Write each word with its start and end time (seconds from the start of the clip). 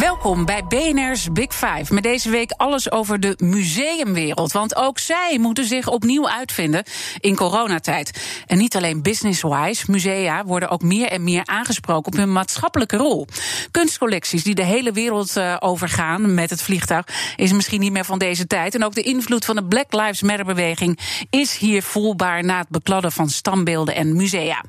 Welkom 0.00 0.44
bij 0.44 0.64
BNR's 0.64 1.32
Big 1.32 1.54
Five. 1.54 1.94
Met 1.94 2.02
deze 2.02 2.30
week 2.30 2.50
alles 2.50 2.90
over 2.90 3.20
de 3.20 3.34
museumwereld. 3.36 4.52
Want 4.52 4.76
ook 4.76 4.98
zij 4.98 5.38
moeten 5.40 5.64
zich 5.64 5.88
opnieuw 5.88 6.28
uitvinden 6.28 6.84
in 7.20 7.36
coronatijd. 7.36 8.20
En 8.46 8.58
niet 8.58 8.76
alleen 8.76 9.02
business-wise. 9.02 9.90
Musea 9.90 10.44
worden 10.44 10.68
ook 10.68 10.82
meer 10.82 11.08
en 11.08 11.24
meer 11.24 11.42
aangesproken 11.44 12.12
op 12.12 12.18
hun 12.18 12.32
maatschappelijke 12.32 12.96
rol. 12.96 13.26
Kunstcollecties 13.70 14.42
die 14.42 14.54
de 14.54 14.64
hele 14.64 14.92
wereld 14.92 15.36
uh, 15.36 15.56
overgaan 15.58 16.34
met 16.34 16.50
het 16.50 16.62
vliegtuig... 16.62 17.06
is 17.36 17.52
misschien 17.52 17.80
niet 17.80 17.92
meer 17.92 18.04
van 18.04 18.18
deze 18.18 18.46
tijd. 18.46 18.74
En 18.74 18.84
ook 18.84 18.94
de 18.94 19.02
invloed 19.02 19.44
van 19.44 19.56
de 19.56 19.64
Black 19.64 19.92
Lives 19.92 20.22
Matter-beweging... 20.22 20.98
is 21.30 21.56
hier 21.56 21.82
voelbaar 21.82 22.44
na 22.44 22.58
het 22.58 22.68
bekladden 22.68 23.12
van 23.12 23.28
standbeelden 23.28 23.94
en 23.94 24.16
musea. 24.16 24.64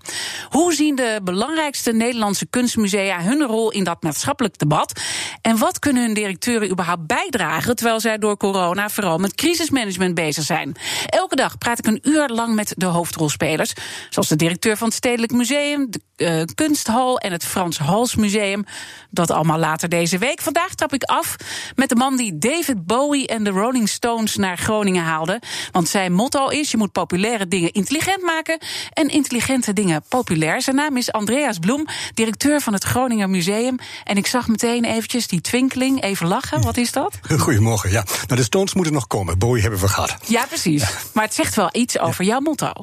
Hoe 0.50 0.74
zien 0.74 0.96
de 0.96 1.20
belangrijkste 1.24 1.92
Nederlandse 1.92 2.46
kunstmusea... 2.46 3.22
hun 3.22 3.44
rol 3.44 3.72
in 3.72 3.84
dat 3.84 4.04
maatschappelijk 4.04 4.58
debat... 4.58 5.02
En 5.42 5.58
wat 5.58 5.80
kunnen 5.80 6.04
hun 6.04 6.14
directeuren 6.14 6.70
überhaupt 6.70 7.08
bijdragen 7.08 7.76
terwijl 7.76 8.00
zij 8.00 8.18
door 8.18 8.38
corona 8.38 8.90
vooral 8.90 9.18
met 9.18 9.36
crisismanagement 9.36 10.16
bezig 10.16 10.44
zijn? 10.44 10.76
Elke 11.06 11.36
dag 11.36 11.58
praat 11.58 11.80
ik 11.80 11.88
een 11.88 12.00
uur 12.04 12.28
lang 12.28 12.56
met 12.56 12.74
de 12.78 12.86
hoofdrolspelers, 12.86 13.74
zoals 14.10 14.28
de 14.28 14.36
directeur 14.36 14.78
van 14.78 14.88
het 14.88 14.96
Stedelijk 14.96 15.32
Museum, 15.32 15.88
de 15.92 16.00
uh, 16.18 16.42
Kunsthal 16.56 17.20
en 17.20 17.32
het 17.32 17.46
Frans 17.46 17.78
Hals 17.78 18.16
Museum. 18.16 18.66
Dat 19.10 19.32
allemaal 19.32 19.60
later 19.60 19.90
deze 19.90 20.18
week. 20.18 20.42
Vandaag 20.42 20.76
trap 20.76 20.94
ik 20.94 21.04
af 21.04 21.36
met 21.76 21.90
de 21.90 21.96
man 21.96 22.18
die 22.18 22.38
David 22.38 22.86
Bowie 22.86 23.28
en 23.28 23.44
de 23.44 23.50
Rolling 23.50 23.90
Stones 23.90 24.36
naar 24.36 24.58
Groningen 24.58 25.04
haalde. 25.04 25.42
Want 25.72 25.88
zijn 25.88 26.14
motto 26.14 26.48
is: 26.48 26.72
je 26.72 26.78
moet 26.78 26.92
populaire 26.92 27.48
dingen 27.48 27.72
intelligent 27.72 28.22
maken 28.22 28.58
en 28.94 29.10
intelligente 29.10 29.74
dingen 29.74 30.04
populair. 30.10 30.62
Zijn 30.62 30.76
naam 30.76 30.98
is 30.98 31.12
Andreas 31.12 31.60
Bloem, 31.60 31.86
directeur 32.14 32.62
van 32.62 32.74
het 32.74 32.84
Groninger 32.84 33.30
Museum. 33.30 33.78
En 34.04 34.18
ik 34.18 34.28
zag 34.28 34.48
meteen 34.48 34.86
eventjes 35.08 35.28
die 35.28 35.42
twinkeling, 35.42 36.04
even 36.04 36.28
lachen. 36.28 36.62
Wat 36.62 36.78
is 36.78 36.92
dat? 36.92 37.20
Goedemorgen, 37.38 37.92
ja. 37.92 38.04
Nou, 38.28 38.40
de 38.40 38.44
Stones 38.44 38.74
moeten 38.74 38.94
nog 38.94 39.08
komen. 39.08 39.38
Bowie 39.38 39.62
hebben 39.62 39.80
we 39.80 39.88
gehad. 39.88 40.18
Ja, 40.26 40.46
precies. 40.46 40.84
Maar 41.14 41.24
het 41.24 41.34
zegt 41.34 41.56
wel 41.56 41.70
iets 41.72 42.00
over 42.00 42.26
jouw 42.26 42.40
motto. 42.40 42.74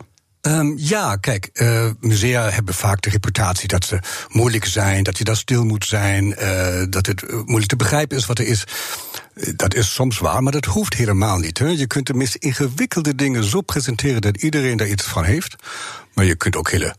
Um, 0.41 0.75
ja, 0.77 1.17
kijk, 1.17 1.50
uh, 1.52 1.91
musea 2.00 2.50
hebben 2.50 2.75
vaak 2.75 3.02
de 3.02 3.11
reputatie 3.11 3.69
dat 3.69 3.84
ze 3.84 3.98
moeilijk 4.28 4.64
zijn, 4.64 5.02
dat 5.02 5.19
je 5.19 5.25
daar 5.25 5.36
stil 5.36 5.64
moet 5.64 5.84
zijn, 5.84 6.25
uh, 6.25 6.84
dat 6.91 7.06
het 7.06 7.33
moeilijk 7.33 7.67
te 7.67 7.77
begrijpen 7.77 8.17
is 8.17 8.27
wat 8.27 8.39
er 8.39 8.47
is. 8.47 8.64
Dat 9.56 9.75
is 9.75 9.95
soms 9.95 10.19
waar, 10.19 10.42
maar 10.42 10.52
dat 10.52 10.64
hoeft 10.64 10.95
helemaal 10.95 11.39
niet. 11.39 11.58
Hè. 11.58 11.67
Je 11.67 11.86
kunt 11.86 12.06
de 12.06 12.14
meest 12.14 12.34
ingewikkelde 12.34 13.14
dingen 13.14 13.45
zo 13.45 13.61
presenteren 13.61 14.20
dat 14.20 14.36
iedereen 14.36 14.77
daar 14.77 14.89
iets 14.89 15.05
van 15.05 15.25
heeft. 15.25 15.56
Maar 16.14 16.25
je 16.25 16.36
kunt 16.36 16.56
ook 16.56 16.70
hele 16.70 16.95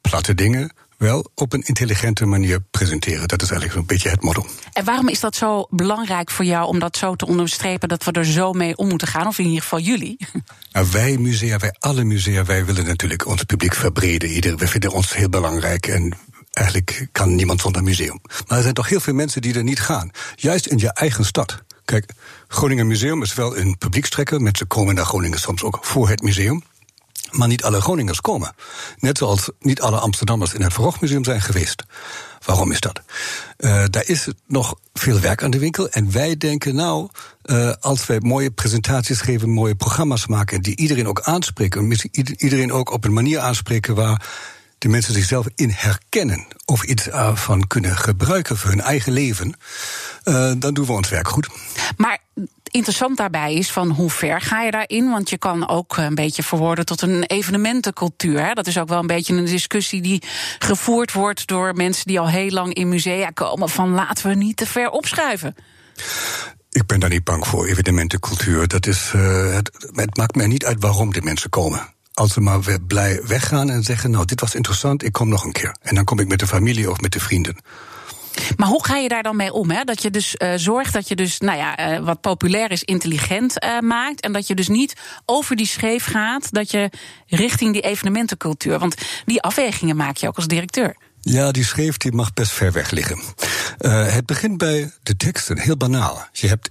platte 0.00 0.34
dingen 0.34 0.72
wel 1.00 1.30
op 1.34 1.52
een 1.52 1.62
intelligente 1.62 2.26
manier 2.26 2.60
presenteren. 2.70 3.28
Dat 3.28 3.42
is 3.42 3.50
eigenlijk 3.50 3.72
zo'n 3.72 3.86
beetje 3.86 4.08
het 4.08 4.22
motto. 4.22 4.46
En 4.72 4.84
waarom 4.84 5.08
is 5.08 5.20
dat 5.20 5.36
zo 5.36 5.66
belangrijk 5.70 6.30
voor 6.30 6.44
jou 6.44 6.66
om 6.66 6.78
dat 6.78 6.96
zo 6.96 7.14
te 7.14 7.26
onderstrepen 7.26 7.88
dat 7.88 8.04
we 8.04 8.12
er 8.12 8.24
zo 8.24 8.52
mee 8.52 8.76
om 8.76 8.88
moeten 8.88 9.08
gaan? 9.08 9.26
Of 9.26 9.38
in 9.38 9.44
ieder 9.44 9.62
geval 9.62 9.78
jullie? 9.78 10.16
Nou, 10.72 10.86
wij 10.92 11.16
musea, 11.18 11.58
wij 11.58 11.74
alle 11.78 12.04
musea, 12.04 12.44
wij 12.44 12.64
willen 12.64 12.84
natuurlijk 12.84 13.26
ons 13.26 13.42
publiek 13.42 13.74
verbreden. 13.74 14.30
Ieder, 14.30 14.56
we 14.56 14.68
vinden 14.68 14.92
ons 14.92 15.14
heel 15.14 15.28
belangrijk 15.28 15.86
en 15.86 16.14
eigenlijk 16.50 17.08
kan 17.12 17.34
niemand 17.34 17.60
zonder 17.60 17.82
museum. 17.82 18.20
Maar 18.46 18.56
er 18.56 18.62
zijn 18.62 18.74
toch 18.74 18.88
heel 18.88 19.00
veel 19.00 19.14
mensen 19.14 19.42
die 19.42 19.54
er 19.54 19.62
niet 19.62 19.80
gaan. 19.80 20.10
Juist 20.34 20.66
in 20.66 20.78
je 20.78 20.92
eigen 20.92 21.24
stad. 21.24 21.62
Kijk, 21.84 22.12
Groningen 22.48 22.86
Museum 22.86 23.22
is 23.22 23.34
wel 23.34 23.56
een 23.56 23.78
publiekstrekker. 23.78 24.40
Mensen 24.40 24.66
komen 24.66 24.94
naar 24.94 25.04
Groningen 25.04 25.38
soms 25.38 25.62
ook 25.62 25.78
voor 25.82 26.08
het 26.08 26.22
museum. 26.22 26.62
Maar 27.30 27.48
niet 27.48 27.64
alle 27.64 27.80
Groningers 27.80 28.20
komen. 28.20 28.54
Net 28.98 29.18
zoals 29.18 29.50
niet 29.60 29.80
alle 29.80 29.98
Amsterdammers 29.98 30.54
in 30.54 30.62
het 30.62 30.72
Verhoogmuseum 30.72 31.24
zijn 31.24 31.40
geweest. 31.40 31.84
Waarom 32.44 32.72
is 32.72 32.80
dat? 32.80 33.02
Uh, 33.58 33.84
daar 33.90 34.06
is 34.06 34.28
nog 34.46 34.74
veel 34.92 35.20
werk 35.20 35.42
aan 35.42 35.50
de 35.50 35.58
winkel. 35.58 35.88
En 35.88 36.12
wij 36.12 36.36
denken 36.36 36.74
nou, 36.74 37.08
uh, 37.44 37.72
als 37.80 38.06
wij 38.06 38.20
mooie 38.20 38.50
presentaties 38.50 39.20
geven, 39.20 39.50
mooie 39.50 39.74
programma's 39.74 40.26
maken, 40.26 40.62
die 40.62 40.76
iedereen 40.76 41.08
ook 41.08 41.20
aanspreken, 41.20 41.96
iedereen 42.36 42.72
ook 42.72 42.90
op 42.90 43.04
een 43.04 43.12
manier 43.12 43.38
aanspreken 43.38 43.94
waar 43.94 44.26
de 44.78 44.88
mensen 44.88 45.14
zichzelf 45.14 45.46
in 45.54 45.70
herkennen 45.70 46.46
of 46.64 46.82
iets 46.82 47.08
ervan 47.08 47.66
kunnen 47.66 47.96
gebruiken 47.96 48.56
voor 48.56 48.70
hun 48.70 48.80
eigen 48.80 49.12
leven, 49.12 49.54
uh, 50.24 50.52
dan 50.58 50.74
doen 50.74 50.86
we 50.86 50.92
ons 50.92 51.08
werk 51.08 51.28
goed. 51.28 51.48
Maar 51.96 52.18
interessant 52.70 53.16
daarbij 53.16 53.54
is 53.54 53.70
van 53.70 53.90
hoe 53.90 54.10
ver 54.10 54.40
ga 54.40 54.62
je 54.62 54.70
daarin? 54.70 55.10
Want 55.10 55.30
je 55.30 55.38
kan 55.38 55.68
ook 55.68 55.96
een 55.96 56.14
beetje 56.14 56.42
verwoorden 56.42 56.86
tot 56.86 57.02
een 57.02 57.22
evenementencultuur. 57.22 58.54
Dat 58.54 58.66
is 58.66 58.78
ook 58.78 58.88
wel 58.88 58.98
een 58.98 59.06
beetje 59.06 59.34
een 59.34 59.44
discussie 59.44 60.02
die 60.02 60.22
gevoerd 60.58 61.12
wordt 61.12 61.46
door 61.46 61.74
mensen 61.74 62.06
die 62.06 62.20
al 62.20 62.28
heel 62.28 62.50
lang 62.50 62.74
in 62.74 62.88
musea 62.88 63.30
komen. 63.30 63.68
Van 63.68 63.90
laten 63.90 64.28
we 64.28 64.34
niet 64.34 64.56
te 64.56 64.66
ver 64.66 64.90
opschuiven. 64.90 65.54
Ik 66.70 66.86
ben 66.86 67.00
daar 67.00 67.10
niet 67.10 67.24
bang 67.24 67.46
voor, 67.46 67.66
evenementencultuur. 67.66 68.68
Dat 68.68 68.86
is, 68.86 69.12
uh, 69.16 69.54
het, 69.54 69.70
het 69.92 70.16
maakt 70.16 70.34
mij 70.34 70.46
niet 70.46 70.64
uit 70.64 70.80
waarom 70.80 71.12
de 71.12 71.22
mensen 71.22 71.50
komen 71.50 71.94
als 72.20 72.32
ze 72.32 72.40
maar 72.40 72.80
blij 72.86 73.20
weggaan 73.26 73.70
en 73.70 73.82
zeggen: 73.82 74.10
Nou, 74.10 74.24
dit 74.24 74.40
was 74.40 74.54
interessant, 74.54 75.04
ik 75.04 75.12
kom 75.12 75.28
nog 75.28 75.44
een 75.44 75.52
keer. 75.52 75.76
En 75.82 75.94
dan 75.94 76.04
kom 76.04 76.18
ik 76.18 76.28
met 76.28 76.38
de 76.38 76.46
familie 76.46 76.90
of 76.90 77.00
met 77.00 77.12
de 77.12 77.20
vrienden. 77.20 77.56
Maar 78.56 78.68
hoe 78.68 78.84
ga 78.84 78.96
je 78.96 79.08
daar 79.08 79.22
dan 79.22 79.36
mee 79.36 79.52
om? 79.52 79.70
Hè? 79.70 79.84
Dat 79.84 80.02
je 80.02 80.10
dus 80.10 80.34
uh, 80.38 80.52
zorgt 80.56 80.92
dat 80.92 81.08
je 81.08 81.16
dus, 81.16 81.38
nou 81.38 81.58
ja, 81.58 81.98
uh, 81.98 82.04
wat 82.04 82.20
populair 82.20 82.70
is, 82.70 82.82
intelligent 82.82 83.64
uh, 83.64 83.78
maakt. 83.78 84.20
En 84.20 84.32
dat 84.32 84.46
je 84.46 84.54
dus 84.54 84.68
niet 84.68 84.96
over 85.24 85.56
die 85.56 85.66
scheef 85.66 86.04
gaat, 86.04 86.52
dat 86.52 86.70
je 86.70 86.90
richting 87.26 87.72
die 87.72 87.82
evenementencultuur. 87.82 88.78
Want 88.78 88.94
die 89.24 89.42
afwegingen 89.42 89.96
maak 89.96 90.16
je 90.16 90.28
ook 90.28 90.36
als 90.36 90.46
directeur. 90.46 90.96
Ja, 91.20 91.50
die 91.50 91.64
scheef 91.64 91.96
die 91.96 92.12
mag 92.12 92.32
best 92.32 92.52
ver 92.52 92.72
weg 92.72 92.90
liggen. 92.90 93.22
het 93.88 94.26
begint 94.26 94.58
bij 94.58 94.92
de 95.02 95.16
teksten, 95.16 95.58
heel 95.58 95.76
banaal. 95.76 96.28
Je 96.32 96.48
hebt 96.48 96.68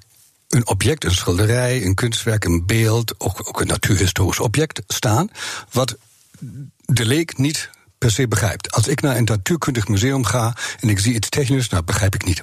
een 0.49 0.67
object, 0.67 1.03
een 1.03 1.11
schilderij, 1.11 1.85
een 1.85 1.95
kunstwerk, 1.95 2.45
een 2.45 2.65
beeld, 2.65 3.13
ook, 3.17 3.47
ook 3.47 3.61
een 3.61 3.67
natuurhistorisch 3.67 4.39
object 4.39 4.81
staan, 4.87 5.29
wat 5.71 5.97
de 6.85 7.05
leek 7.05 7.37
niet 7.37 7.69
per 7.99 8.11
se 8.11 8.27
begrijpt. 8.27 8.71
Als 8.71 8.87
ik 8.87 9.01
naar 9.01 9.15
een 9.15 9.23
natuurkundig 9.23 9.87
museum 9.87 10.23
ga 10.23 10.55
en 10.79 10.89
ik 10.89 10.99
zie 10.99 11.13
iets 11.13 11.29
technisch, 11.29 11.69
nou 11.69 11.83
begrijp 11.83 12.15
ik 12.15 12.25
niet. 12.25 12.41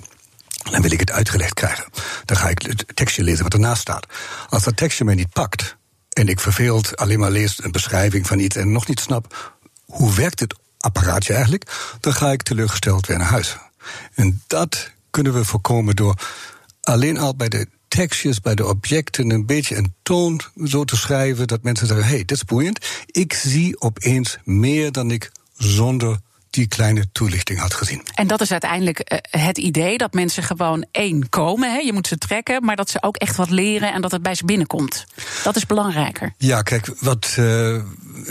Dan 0.71 0.83
wil 0.83 0.93
ik 0.93 1.01
het 1.01 1.11
uitgelegd 1.11 1.55
krijgen. 1.55 1.85
Dan 2.25 2.37
ga 2.37 2.49
ik 2.49 2.63
het 2.63 2.85
tekstje 2.95 3.23
lezen 3.23 3.43
wat 3.43 3.53
ernaast 3.53 3.81
staat. 3.81 4.07
Als 4.49 4.65
dat 4.65 4.77
tekstje 4.77 5.05
mij 5.05 5.15
niet 5.15 5.33
pakt 5.33 5.77
en 6.09 6.29
ik 6.29 6.41
verveeld 6.41 6.97
alleen 6.97 7.19
maar 7.19 7.31
lees 7.31 7.65
een 7.65 7.73
beschrijving 7.73 8.27
van 8.27 8.39
iets 8.39 8.57
en 8.57 8.73
nog 8.73 8.87
niet 8.87 9.01
snap 9.01 9.55
hoe 9.85 10.15
werkt 10.15 10.41
het 10.41 10.55
apparaatje 10.79 11.33
eigenlijk, 11.33 11.97
dan 12.01 12.13
ga 12.13 12.31
ik 12.31 12.43
teleurgesteld 12.43 13.07
weer 13.07 13.19
naar 13.19 13.27
huis. 13.27 13.57
En 14.15 14.43
dat 14.47 14.91
kunnen 15.11 15.33
we 15.33 15.45
voorkomen 15.45 15.97
door 15.97 16.15
alleen 16.81 17.19
al 17.19 17.37
bij 17.37 17.49
de 17.49 17.69
tekstjes, 17.89 18.41
bij 18.41 18.55
de 18.55 18.67
objecten 18.67 19.31
een 19.31 19.47
beetje 19.47 19.77
een 19.77 19.95
toon 20.03 20.41
zo 20.65 20.85
te 20.85 20.97
schrijven 20.97 21.47
dat 21.47 21.63
mensen 21.63 21.87
zeggen: 21.87 22.07
hé, 22.07 22.15
hey, 22.15 22.25
dit 22.25 22.37
is 22.37 22.45
boeiend. 22.45 22.87
Ik 23.07 23.33
zie 23.33 23.81
opeens 23.81 24.39
meer 24.45 24.93
dan 24.93 25.11
ik 25.11 25.31
zonder 25.57 26.19
die 26.51 26.69
kleine 26.69 27.07
toelichting 27.13 27.59
had 27.59 27.75
gezien. 27.75 28.03
En 28.15 28.27
dat 28.27 28.41
is 28.41 28.51
uiteindelijk 28.51 29.13
uh, 29.13 29.43
het 29.43 29.59
idee 29.59 29.99
dat 29.99 30.13
mensen 30.13 30.43
gewoon 30.43 30.87
één 30.91 31.29
komen. 31.29 31.73
Hè? 31.73 31.79
Je 31.79 31.93
moet 31.93 32.07
ze 32.07 32.19
trekken, 32.19 32.65
maar 32.65 32.77
dat 32.77 32.91
ze 32.91 33.03
ook 33.03 33.17
echt 33.17 33.37
wat 33.37 33.51
leren 33.51 33.93
en 33.93 34.01
dat 34.01 34.11
het 34.11 34.23
bij 34.23 34.35
ze 34.35 34.45
binnenkomt. 34.45 35.05
Dat 35.45 35.57
is 35.57 35.67
belangrijker. 35.67 36.35
Ja, 36.39 36.63
kijk, 36.63 36.91
wat 37.01 37.27
uh, 37.29 37.37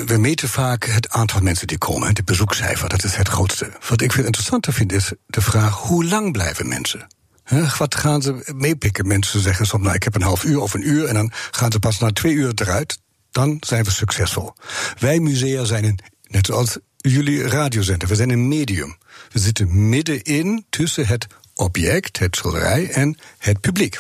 we 0.06 0.18
meten 0.18 0.50
vaak 0.50 0.86
het 0.86 1.10
aantal 1.10 1.42
mensen 1.42 1.68
die 1.68 1.78
komen, 1.78 2.08
het 2.08 2.26
bezoekcijfer, 2.26 2.90
dat 2.90 3.04
is 3.04 3.16
het 3.16 3.28
grootste. 3.28 3.72
Wat 3.90 4.02
ik 4.02 4.12
veel 4.12 4.26
interessanter 4.26 4.74
vind 4.74 4.92
is 4.92 5.12
de 5.26 5.42
vraag: 5.42 5.78
hoe 5.78 6.06
lang 6.06 6.32
blijven 6.32 6.68
mensen? 6.68 7.08
He, 7.44 7.64
wat 7.78 7.96
gaan 7.96 8.22
ze 8.22 8.54
meepikken? 8.56 9.08
Mensen 9.08 9.40
zeggen 9.40 9.66
soms, 9.66 9.84
nou, 9.84 9.96
ik 9.96 10.04
heb 10.04 10.16
een 10.16 10.22
half 10.22 10.44
uur 10.44 10.60
of 10.60 10.74
een 10.74 10.88
uur... 10.88 11.06
en 11.06 11.14
dan 11.14 11.32
gaan 11.52 11.72
ze 11.72 11.80
pas 11.80 12.00
na 12.00 12.12
twee 12.12 12.34
uur 12.34 12.52
eruit. 12.56 13.00
Dan 13.32 13.58
zijn 13.60 13.84
we 13.84 13.92
succesvol. 13.92 14.54
Wij 15.00 15.20
musea 15.20 15.64
zijn 15.64 15.84
een, 15.84 16.00
net 16.28 16.46
zoals 16.46 16.78
jullie 17.10 17.48
radiozender, 17.48 18.08
we 18.08 18.16
zijn 18.16 18.30
een 18.30 18.48
medium. 18.48 18.98
We 19.32 19.40
zitten 19.40 19.90
middenin 19.90 20.66
tussen 20.70 21.08
het 21.08 21.28
object, 21.54 22.20
het 22.20 22.36
schilderij 22.36 22.90
en 22.90 23.18
het 23.38 23.62
publiek. 23.62 24.00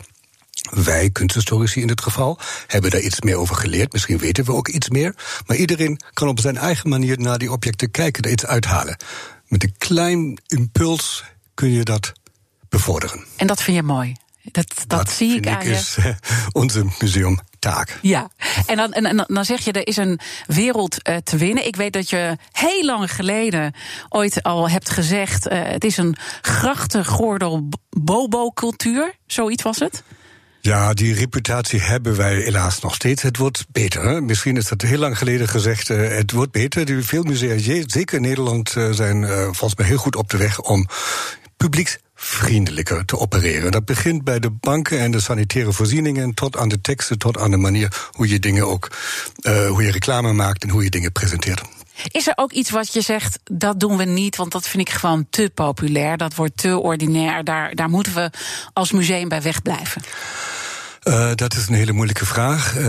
Wij, 0.69 1.10
kunsthistorici 1.10 1.81
in 1.81 1.88
dit 1.88 2.02
geval, 2.02 2.40
hebben 2.68 2.92
daar 2.92 3.02
iets 3.02 3.22
meer 3.22 3.36
over 3.36 3.56
geleerd. 3.56 3.94
Misschien 3.94 4.18
weten 4.18 4.46
we 4.46 4.54
ook 4.54 4.68
iets 4.68 4.90
meer. 4.90 5.16
Maar 5.46 5.57
iedereen 5.57 6.00
kan 6.13 6.28
op 6.28 6.40
zijn 6.40 6.57
eigen 6.57 6.90
manier 6.90 7.19
naar 7.19 7.38
die 7.38 7.52
objecten 7.52 7.92
kijken, 7.92 8.24
er 8.24 8.31
iets 8.31 8.46
uithalen. 8.46 8.98
Met 9.48 9.63
een 9.63 9.75
klein 9.78 10.42
impuls 10.48 11.24
kun 11.54 11.72
je 11.72 11.84
dat 11.84 12.13
bevorderen. 12.69 13.25
En 13.36 13.48
dat 13.48 13.62
vind 13.62 13.78
je 13.78 13.84
mooi? 13.84 14.16
Dat, 14.44 14.74
dat, 14.75 14.90
dat 14.90 15.12
zie 15.12 15.36
ik 15.36 15.48
aan 15.48 15.66
je. 15.66 15.72
is 15.72 15.98
uh, 16.00 16.06
onze 16.51 16.86
Ja, 18.02 18.30
en 18.66 18.78
dan, 18.78 18.94
en, 18.94 19.26
dan 19.28 19.46
zeg 19.46 19.66
je, 19.66 19.72
er 19.72 19.88
is 19.88 19.98
een 19.98 20.20
wereld 20.48 21.10
uh, 21.10 21.16
te 21.24 21.38
winnen. 21.38 21.68
Ik 21.68 21.76
weet 21.76 21.94
dat 21.94 22.10
je 22.10 22.38
heel 22.52 22.86
lang 22.86 23.12
geleden 23.12 23.74
ooit 24.10 24.44
al 24.44 24.70
hebt 24.70 24.90
gezegd... 24.90 25.52
Uh, 25.52 25.60
het 25.64 25.84
is 25.84 25.98
een 25.98 26.16
grachtengordel 26.42 27.70
bobo-cultuur, 27.90 29.14
zoiets 29.28 29.64
was 29.64 29.80
het? 29.80 30.04
Ja, 30.62 30.94
die 30.94 31.14
reputatie 31.14 31.82
hebben 31.82 32.16
wij 32.16 32.36
helaas 32.36 32.80
nog 32.80 32.96
steeds. 32.96 33.22
Het 33.22 33.38
wordt 33.38 33.66
beter. 33.72 34.04
Hè? 34.04 34.22
Misschien 34.22 34.58
is 34.58 34.68
dat 34.68 34.82
heel 34.82 35.00
lang 35.00 35.18
geleden 35.18 35.48
gezegd. 35.48 35.90
Uh, 35.90 36.18
het 36.18 36.32
wordt 36.32 36.52
beter. 36.52 37.04
Veel 37.04 37.24
musea, 37.24 37.58
zeker 37.86 38.16
in 38.16 38.22
Nederland, 38.22 38.76
zijn 38.92 39.26
volgens 39.44 39.76
mij 39.76 39.88
heel 39.88 39.98
goed 39.98 40.16
op 40.16 40.30
de 40.30 40.38
weg 40.38 40.60
om 40.60 40.88
publieksvriendelijker 42.16 43.06
te 43.06 43.20
opereren. 43.20 43.72
Dat 43.72 43.86
begint 43.86 44.24
bij 44.24 44.40
de 44.40 44.50
banken 44.50 45.00
en 45.00 45.12
de 45.12 45.20
sanitaire 45.20 45.72
voorzieningen, 45.72 46.34
tot 46.34 46.58
aan 46.58 46.70
de 46.70 46.82
teksten, 46.82 47.18
tot 47.18 47.38
aan 47.38 47.52
de 47.52 47.58
manier 47.58 48.10
hoe 48.12 48.30
je 48.30 48.40
dingen 48.40 48.68
ook, 48.68 48.92
hoe 49.44 49.84
je 49.84 49.92
reclame 49.92 50.34
maakt 50.34 50.64
en 50.64 50.70
hoe 50.70 50.84
je 50.84 50.90
dingen 50.90 51.12
presenteert. 51.12 51.62
Is 52.12 52.28
er 52.28 52.34
ook 52.36 52.52
iets 52.52 52.70
wat 52.70 52.94
je 52.94 53.02
zegt, 53.02 53.40
dat 53.44 53.80
doen 53.80 53.98
we 53.98 54.04
niet, 54.04 54.36
want 54.36 54.52
dat 54.52 54.68
vind 54.68 54.90
ik 54.90 54.94
gewoon 54.94 55.28
te 55.30 55.52
populair, 55.54 56.18
dat 56.18 56.36
wordt 56.36 56.58
te 56.58 56.78
ordinair, 56.78 57.44
daar, 57.44 57.76
daar 57.76 57.90
moeten 57.90 58.14
we 58.14 58.30
als 58.74 58.92
museum 58.92 59.30
bij 59.30 59.42
wegblijven? 59.42 60.02
Uh, 61.07 61.31
dat 61.36 61.54
is 61.56 61.68
een 61.68 61.74
hele 61.74 61.92
moeilijke 61.92 62.25
vraag. 62.25 62.78
Uh, 62.78 62.84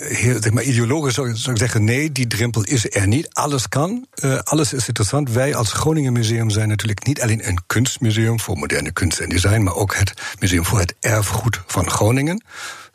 heel, 0.00 0.36
zeg 0.42 0.52
maar, 0.52 0.62
ideologisch 0.62 1.14
zou, 1.14 1.36
zou, 1.36 1.52
ik 1.52 1.60
zeggen: 1.60 1.84
nee, 1.84 2.12
die 2.12 2.26
drempel 2.26 2.62
is 2.62 2.94
er 2.94 3.06
niet. 3.06 3.28
Alles 3.32 3.68
kan, 3.68 4.06
alles 4.44 4.72
is 4.72 4.86
interessant. 4.86 5.30
Wij 5.30 5.54
als 5.54 5.72
Groningen 5.72 6.12
Museum 6.12 6.50
zijn 6.50 6.68
natuurlijk 6.68 7.06
niet 7.06 7.22
alleen 7.22 7.48
een 7.48 7.58
kunstmuseum 7.66 8.40
voor 8.40 8.58
moderne 8.58 8.92
kunst 8.92 9.18
en 9.18 9.28
design, 9.28 9.62
maar 9.62 9.74
ook 9.74 9.96
het 9.96 10.12
museum 10.38 10.64
voor 10.64 10.78
het 10.78 10.94
erfgoed 11.00 11.60
van 11.66 11.90
Groningen 11.90 12.44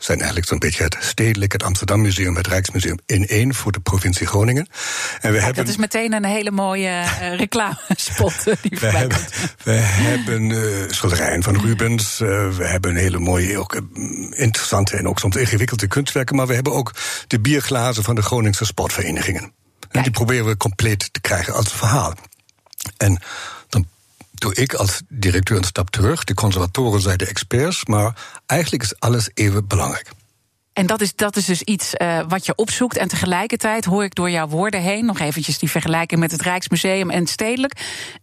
zijn 0.03 0.18
eigenlijk 0.18 0.48
zo'n 0.48 0.59
beetje 0.59 0.83
het 0.83 0.98
stedelijk, 1.00 1.51
het 1.51 1.63
Amsterdam 1.63 2.01
Museum, 2.01 2.36
het 2.36 2.48
Rijksmuseum 2.48 3.00
in 3.06 3.27
één 3.27 3.53
voor 3.53 3.71
de 3.71 3.80
provincie 3.80 4.27
Groningen. 4.27 4.68
En 5.21 5.31
we 5.31 5.38
hebben, 5.38 5.56
dat 5.56 5.74
is 5.74 5.77
meteen 5.77 6.13
een 6.13 6.25
hele 6.25 6.51
mooie 6.51 6.89
uh, 6.89 7.36
reclamespot. 7.44 8.44
Die 8.44 8.77
we 8.80 8.86
hebben, 8.86 9.18
we 9.63 9.71
hebben 9.71 10.50
uh, 10.50 10.83
schilderijen 10.89 11.44
van 11.44 11.62
Rubens, 11.62 12.19
uh, 12.19 12.27
we 12.50 12.65
hebben 12.65 12.95
hele 12.95 13.19
mooie, 13.19 13.57
ook 13.57 13.81
interessante 14.30 14.98
en 14.98 15.07
ook 15.07 15.19
soms 15.19 15.36
ingewikkelde 15.36 15.88
kunstwerken, 15.88 16.36
maar 16.36 16.47
we 16.47 16.54
hebben 16.54 16.74
ook 16.74 16.94
de 17.27 17.39
bierglazen 17.39 18.04
van 18.04 18.15
de 18.15 18.21
Groningse 18.21 18.65
sportverenigingen. 18.65 19.54
En 19.89 20.01
die 20.01 20.12
proberen 20.12 20.45
we 20.45 20.57
compleet 20.57 21.13
te 21.13 21.21
krijgen 21.21 21.54
als 21.54 21.71
verhaal. 21.74 22.13
En 22.97 23.21
doe 24.42 24.54
ik 24.54 24.74
als 24.74 25.02
directeur 25.10 25.58
een 25.58 25.64
stap 25.64 25.90
terug. 25.90 26.24
De 26.24 26.34
conservatoren 26.34 27.02
zijn 27.02 27.18
de 27.18 27.26
experts, 27.26 27.86
maar 27.86 28.16
eigenlijk 28.46 28.84
is 28.84 29.00
alles 29.00 29.30
even 29.34 29.68
belangrijk. 29.68 30.12
En 30.73 30.85
dat 30.85 31.01
is, 31.01 31.15
dat 31.15 31.35
is 31.35 31.45
dus 31.45 31.62
iets 31.62 31.94
uh, 31.97 32.19
wat 32.27 32.45
je 32.45 32.56
opzoekt. 32.56 32.97
En 32.97 33.07
tegelijkertijd 33.07 33.85
hoor 33.85 34.03
ik 34.03 34.15
door 34.15 34.29
jouw 34.29 34.47
woorden 34.47 34.81
heen, 34.81 35.06
nog 35.06 35.19
eventjes 35.19 35.59
die 35.59 35.69
vergelijking 35.69 36.19
met 36.19 36.31
het 36.31 36.41
Rijksmuseum 36.41 37.09
en 37.09 37.19
het 37.19 37.29
Stedelijk. 37.29 37.73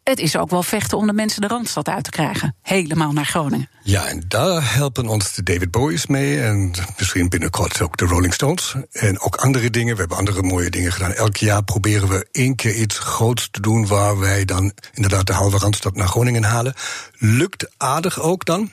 Het 0.02 0.18
is 0.18 0.36
ook 0.36 0.50
wel 0.50 0.62
vechten 0.62 0.98
om 0.98 1.06
de 1.06 1.12
mensen 1.12 1.40
de 1.40 1.46
Randstad 1.46 1.88
uit 1.88 2.04
te 2.04 2.10
krijgen. 2.10 2.56
Helemaal 2.62 3.12
naar 3.12 3.24
Groningen. 3.24 3.68
Ja, 3.82 4.06
en 4.06 4.24
daar 4.28 4.74
helpen 4.74 5.08
ons 5.08 5.34
de 5.34 5.42
David 5.42 5.70
Bowie's 5.70 6.06
mee. 6.06 6.40
En 6.40 6.72
misschien 6.98 7.28
binnenkort 7.28 7.80
ook 7.80 7.96
de 7.96 8.04
Rolling 8.04 8.34
Stones. 8.34 8.74
En 8.92 9.20
ook 9.20 9.36
andere 9.36 9.70
dingen. 9.70 9.94
We 9.94 10.00
hebben 10.00 10.18
andere 10.18 10.42
mooie 10.42 10.70
dingen 10.70 10.92
gedaan. 10.92 11.12
Elk 11.12 11.36
jaar 11.36 11.64
proberen 11.64 12.08
we 12.08 12.28
één 12.32 12.56
keer 12.56 12.74
iets 12.74 12.98
groots 12.98 13.48
te 13.50 13.60
doen 13.60 13.86
waar 13.86 14.18
wij 14.18 14.44
dan 14.44 14.72
inderdaad 14.94 15.26
de 15.26 15.32
halve 15.32 15.58
Randstad 15.58 15.96
naar 15.96 16.08
Groningen 16.08 16.44
halen. 16.44 16.74
Lukt 17.18 17.70
aardig 17.76 18.20
ook 18.20 18.44
dan. 18.44 18.70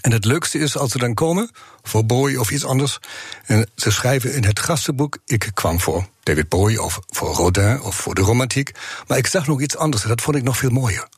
En 0.00 0.12
het 0.12 0.24
leukste 0.24 0.58
is 0.58 0.76
als 0.76 0.90
ze 0.90 0.98
dan 0.98 1.14
komen, 1.14 1.50
voor 1.82 2.06
Bowie 2.06 2.40
of 2.40 2.50
iets 2.50 2.64
anders. 2.64 2.98
En 3.46 3.70
ze 3.74 3.90
schrijven 3.90 4.34
in 4.34 4.44
het 4.44 4.60
gastenboek, 4.60 5.18
ik 5.26 5.50
kwam 5.54 5.80
voor 5.80 6.08
David 6.22 6.48
Bowie 6.48 6.82
of 6.82 7.00
voor 7.08 7.34
Rodin 7.34 7.82
of 7.82 7.94
voor 7.94 8.14
de 8.14 8.20
romantiek. 8.20 8.70
Maar 9.06 9.18
ik 9.18 9.26
zag 9.26 9.46
nog 9.46 9.60
iets 9.60 9.76
anders 9.76 10.02
en 10.02 10.08
dat 10.08 10.20
vond 10.20 10.36
ik 10.36 10.42
nog 10.42 10.56
veel 10.56 10.70
mooier. 10.70 11.08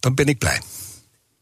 Dan 0.00 0.14
ben 0.14 0.26
ik 0.26 0.38
blij. 0.38 0.60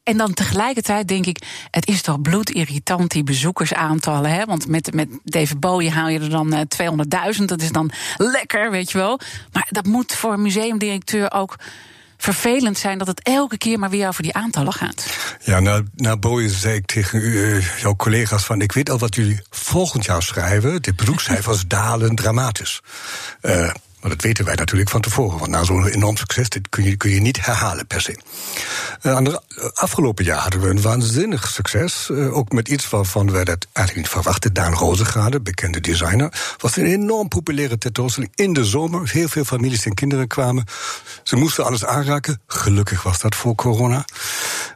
En 0.08 0.16
dan 0.16 0.34
tegelijkertijd 0.34 1.08
denk 1.08 1.26
ik, 1.26 1.42
het 1.70 1.88
is 1.88 2.02
toch 2.02 2.20
bloedirritant, 2.20 3.10
die 3.10 3.22
bezoekersaantallen. 3.22 4.30
Hè? 4.30 4.44
Want 4.44 4.68
met, 4.68 4.94
met 4.94 5.08
David 5.24 5.60
Bowie 5.60 5.90
haal 5.90 6.08
je 6.08 6.20
er 6.20 6.30
dan 6.30 6.54
uh, 6.54 6.60
eh, 6.60 7.36
200.000. 7.38 7.44
Dat 7.44 7.62
is 7.62 7.72
dan 7.72 7.90
lekker, 8.16 8.70
weet 8.70 8.90
je 8.90 8.98
wel. 8.98 9.20
Maar 9.52 9.66
dat 9.70 9.86
moet 9.86 10.14
voor 10.14 10.40
museumdirecteur 10.40 11.32
ook 11.32 11.56
vervelend 12.18 12.78
zijn 12.78 12.98
dat 12.98 13.06
het 13.06 13.22
elke 13.22 13.58
keer 13.58 13.78
maar 13.78 13.90
weer 13.90 14.08
over 14.08 14.22
die 14.22 14.34
aantallen 14.34 14.72
gaat. 14.72 15.06
Ja, 15.44 15.60
na, 15.60 15.82
na 15.94 16.16
Boeing 16.16 16.50
zei 16.50 16.74
ik 16.74 16.86
tegen 16.86 17.20
uh, 17.20 17.80
jouw 17.80 17.96
collega's 17.96 18.44
van... 18.44 18.60
ik 18.60 18.72
weet 18.72 18.90
al 18.90 18.98
wat 18.98 19.14
jullie 19.14 19.40
volgend 19.50 20.04
jaar 20.04 20.22
schrijven. 20.22 20.82
De 20.82 20.94
beroepscijfers 20.94 21.66
dalen 21.76 22.14
dramatisch. 22.14 22.80
Uh, 23.42 23.70
maar 24.00 24.10
dat 24.10 24.22
weten 24.22 24.44
wij 24.44 24.54
natuurlijk 24.54 24.90
van 24.90 25.00
tevoren. 25.00 25.38
Want 25.38 25.50
na 25.50 25.64
zo'n 25.64 25.86
enorm 25.86 26.16
succes 26.16 26.48
dit 26.48 26.68
kun, 26.68 26.84
je, 26.84 26.96
kun 26.96 27.10
je 27.10 27.20
niet 27.20 27.44
herhalen 27.44 27.86
per 27.86 28.00
se. 28.00 28.18
Uh, 29.02 29.34
afgelopen 29.74 30.24
jaar 30.24 30.40
hadden 30.40 30.60
we 30.60 30.68
een 30.68 30.82
waanzinnig 30.82 31.48
succes. 31.48 32.08
Uh, 32.12 32.36
ook 32.36 32.52
met 32.52 32.68
iets 32.68 32.88
waarvan 32.88 33.30
we 33.30 33.44
dat 33.44 33.66
eigenlijk 33.72 33.96
niet 33.96 34.08
verwachten. 34.08 34.52
Daan 34.52 34.72
Rozengrade, 34.72 35.40
bekende 35.40 35.80
designer. 35.80 36.54
Was 36.58 36.76
een 36.76 36.86
enorm 36.86 37.28
populaire 37.28 37.78
tentoonstelling 37.78 38.32
in 38.34 38.52
de 38.52 38.64
zomer. 38.64 39.10
Heel 39.10 39.28
veel 39.28 39.44
families 39.44 39.84
en 39.84 39.94
kinderen 39.94 40.26
kwamen. 40.26 40.64
Ze 41.22 41.36
moesten 41.36 41.64
alles 41.64 41.84
aanraken. 41.84 42.40
Gelukkig 42.46 43.02
was 43.02 43.20
dat 43.20 43.34
voor 43.34 43.54
corona. 43.54 44.04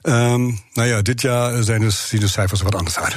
Um, 0.03 0.61
nou 0.73 0.89
ja, 0.89 1.03
dit 1.03 1.21
jaar 1.21 1.63
zijn 1.63 1.81
dus, 1.81 2.09
zien 2.09 2.21
de 2.21 2.29
cijfers 2.29 2.63
wat 2.63 2.75
anders 2.75 2.99
uit. 2.99 3.17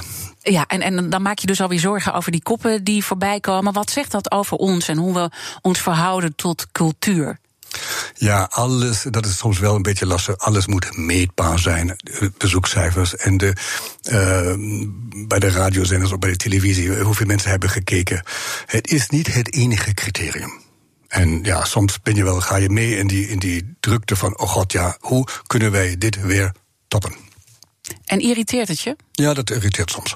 Ja, 0.51 0.65
en, 0.67 0.81
en 0.81 1.09
dan 1.09 1.21
maak 1.21 1.39
je 1.39 1.47
dus 1.47 1.61
alweer 1.61 1.79
zorgen 1.79 2.13
over 2.13 2.31
die 2.31 2.43
koppen 2.43 2.83
die 2.83 3.05
voorbij 3.05 3.39
komen. 3.39 3.73
Wat 3.73 3.89
zegt 3.89 4.11
dat 4.11 4.31
over 4.31 4.57
ons 4.57 4.87
en 4.87 4.97
hoe 4.97 5.13
we 5.13 5.29
ons 5.61 5.79
verhouden 5.81 6.35
tot 6.35 6.71
cultuur? 6.71 7.39
Ja, 8.13 8.47
alles, 8.51 9.05
dat 9.09 9.25
is 9.25 9.37
soms 9.37 9.59
wel 9.59 9.75
een 9.75 9.81
beetje 9.81 10.05
lastig. 10.05 10.37
Alles 10.37 10.67
moet 10.67 10.97
meetbaar 10.97 11.59
zijn. 11.59 11.95
Bezoekcijfers 12.37 13.15
en 13.15 13.37
de, 13.37 13.53
uh, 14.11 14.53
bij 15.27 15.39
de 15.39 15.49
radiozenders 15.49 16.11
of 16.11 16.19
bij 16.19 16.31
de 16.31 16.37
televisie, 16.37 17.01
hoeveel 17.01 17.25
mensen 17.25 17.49
hebben 17.49 17.69
gekeken. 17.69 18.23
Het 18.65 18.87
is 18.87 19.09
niet 19.09 19.33
het 19.33 19.53
enige 19.53 19.93
criterium. 19.93 20.61
En 21.07 21.43
ja, 21.43 21.65
soms 21.65 22.01
ben 22.01 22.15
je 22.15 22.23
wel, 22.23 22.41
ga 22.41 22.55
je 22.55 22.69
mee 22.69 22.97
in 22.97 23.07
die, 23.07 23.27
in 23.27 23.39
die 23.39 23.75
drukte 23.79 24.15
van, 24.15 24.39
oh 24.39 24.49
god, 24.49 24.71
ja, 24.71 24.97
hoe 24.99 25.27
kunnen 25.47 25.71
wij 25.71 25.97
dit 25.97 26.21
weer 26.21 26.51
toppen? 26.87 27.15
En 28.05 28.19
irriteert 28.19 28.67
het 28.67 28.79
je? 28.79 28.95
Ja, 29.11 29.33
dat 29.33 29.49
irriteert 29.49 29.91
soms. 29.91 30.15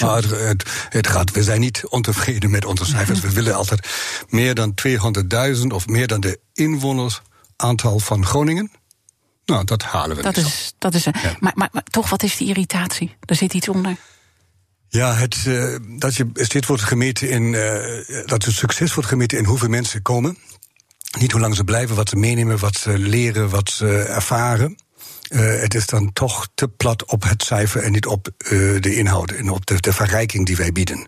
Maar 0.00 0.22
het, 0.22 0.64
het, 0.88 1.06
gaat, 1.06 1.30
we 1.30 1.42
zijn 1.42 1.60
niet 1.60 1.86
ontevreden 1.88 2.50
met 2.50 2.64
onze 2.64 2.84
cijfers. 2.84 3.20
We 3.26 3.32
willen 3.32 3.54
altijd 3.54 3.88
meer 4.28 4.54
dan 4.54 4.74
200.000 5.60 5.66
of 5.66 5.86
meer 5.86 6.06
dan 6.06 6.20
de 6.20 6.40
inwonersaantal 6.52 7.98
van 7.98 8.26
Groningen. 8.26 8.70
Nou, 9.44 9.64
dat 9.64 9.82
halen 9.82 10.16
we 10.16 10.22
dat 10.22 10.36
is, 10.36 10.72
Dat 10.78 10.94
is, 10.94 11.04
maar, 11.04 11.52
maar, 11.54 11.68
maar, 11.72 11.82
toch, 11.82 12.10
wat 12.10 12.22
is 12.22 12.36
die 12.36 12.48
irritatie? 12.48 13.16
Er 13.20 13.36
zit 13.36 13.54
iets 13.54 13.68
onder. 13.68 13.96
Ja, 14.88 15.14
het, 15.14 15.44
uh, 15.46 15.76
dat 15.98 16.14
je 16.14 16.30
steeds 16.34 16.66
wordt 16.66 16.82
gemeten 16.82 17.28
in. 17.28 17.42
Uh, 17.42 18.26
dat 18.26 18.44
het 18.44 18.54
succes 18.54 18.94
wordt 18.94 19.08
gemeten 19.08 19.38
in 19.38 19.44
hoeveel 19.44 19.68
mensen 19.68 20.02
komen. 20.02 20.38
Niet 21.18 21.32
hoe 21.32 21.40
lang 21.40 21.56
ze 21.56 21.64
blijven, 21.64 21.96
wat 21.96 22.08
ze 22.08 22.16
meenemen, 22.16 22.58
wat 22.58 22.76
ze 22.76 22.98
leren, 22.98 23.48
wat 23.48 23.70
ze 23.70 23.98
ervaren. 23.98 24.78
Uh, 25.30 25.60
het 25.60 25.74
is 25.74 25.86
dan 25.86 26.12
toch 26.12 26.48
te 26.54 26.68
plat 26.68 27.04
op 27.04 27.22
het 27.22 27.42
cijfer 27.42 27.82
en 27.82 27.92
niet 27.92 28.06
op 28.06 28.28
uh, 28.38 28.80
de 28.80 28.94
inhoud 28.94 29.30
en 29.30 29.50
op 29.50 29.66
de, 29.66 29.92
verrijking 29.92 30.46
die 30.46 30.56
wij 30.56 30.72
bieden. 30.72 31.06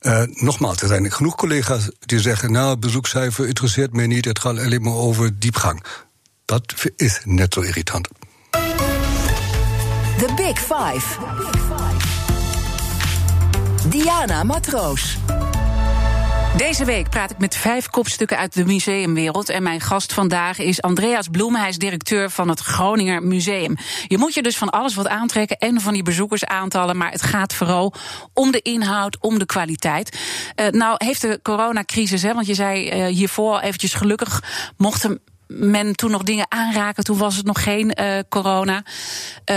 Uh, 0.00 0.22
nogmaals, 0.30 0.82
er 0.82 0.88
zijn 0.88 1.12
genoeg 1.12 1.34
collega's 1.34 1.90
die 1.98 2.20
zeggen: 2.20 2.52
Nou, 2.52 2.76
bezoekcijfer 2.76 3.48
interesseert 3.48 3.92
mij 3.92 4.06
niet, 4.06 4.24
het 4.24 4.38
gaat 4.38 4.58
alleen 4.58 4.82
maar 4.82 4.94
over 4.94 5.38
diepgang. 5.38 5.84
Dat 6.44 6.74
is 6.96 7.20
net 7.24 7.54
zo 7.54 7.60
irritant. 7.60 8.08
The 10.18 10.32
Big 10.36 10.58
Five. 10.58 11.18
Diana 13.88 14.42
Matroos. 14.42 15.18
Deze 16.56 16.84
week 16.84 17.10
praat 17.10 17.30
ik 17.30 17.38
met 17.38 17.56
vijf 17.56 17.88
kopstukken 17.88 18.38
uit 18.38 18.54
de 18.54 18.64
museumwereld. 18.64 19.48
En 19.48 19.62
mijn 19.62 19.80
gast 19.80 20.12
vandaag 20.12 20.58
is 20.58 20.82
Andreas 20.82 21.28
Bloem. 21.28 21.54
Hij 21.54 21.68
is 21.68 21.78
directeur 21.78 22.30
van 22.30 22.48
het 22.48 22.60
Groninger 22.60 23.22
Museum. 23.22 23.76
Je 24.06 24.18
moet 24.18 24.34
je 24.34 24.42
dus 24.42 24.56
van 24.56 24.70
alles 24.70 24.94
wat 24.94 25.08
aantrekken 25.08 25.58
en 25.58 25.80
van 25.80 25.92
die 25.92 26.02
bezoekersaantallen. 26.02 26.96
Maar 26.96 27.10
het 27.10 27.22
gaat 27.22 27.54
vooral 27.54 27.94
om 28.32 28.50
de 28.50 28.60
inhoud, 28.62 29.18
om 29.20 29.38
de 29.38 29.46
kwaliteit. 29.46 30.18
Uh, 30.60 30.68
nou 30.68 30.94
heeft 31.04 31.20
de 31.20 31.40
coronacrisis, 31.42 32.22
hè, 32.22 32.34
want 32.34 32.46
je 32.46 32.54
zei 32.54 32.90
uh, 32.90 33.06
hiervoor 33.06 33.60
eventjes 33.60 33.94
gelukkig 33.94 34.42
mochten 34.76 35.20
men 35.46 35.96
toen 35.96 36.10
nog 36.10 36.22
dingen 36.22 36.46
aanraken. 36.48 37.04
Toen 37.04 37.18
was 37.18 37.36
het 37.36 37.46
nog 37.46 37.62
geen 37.62 37.96
uh, 38.00 38.18
corona. 38.28 38.82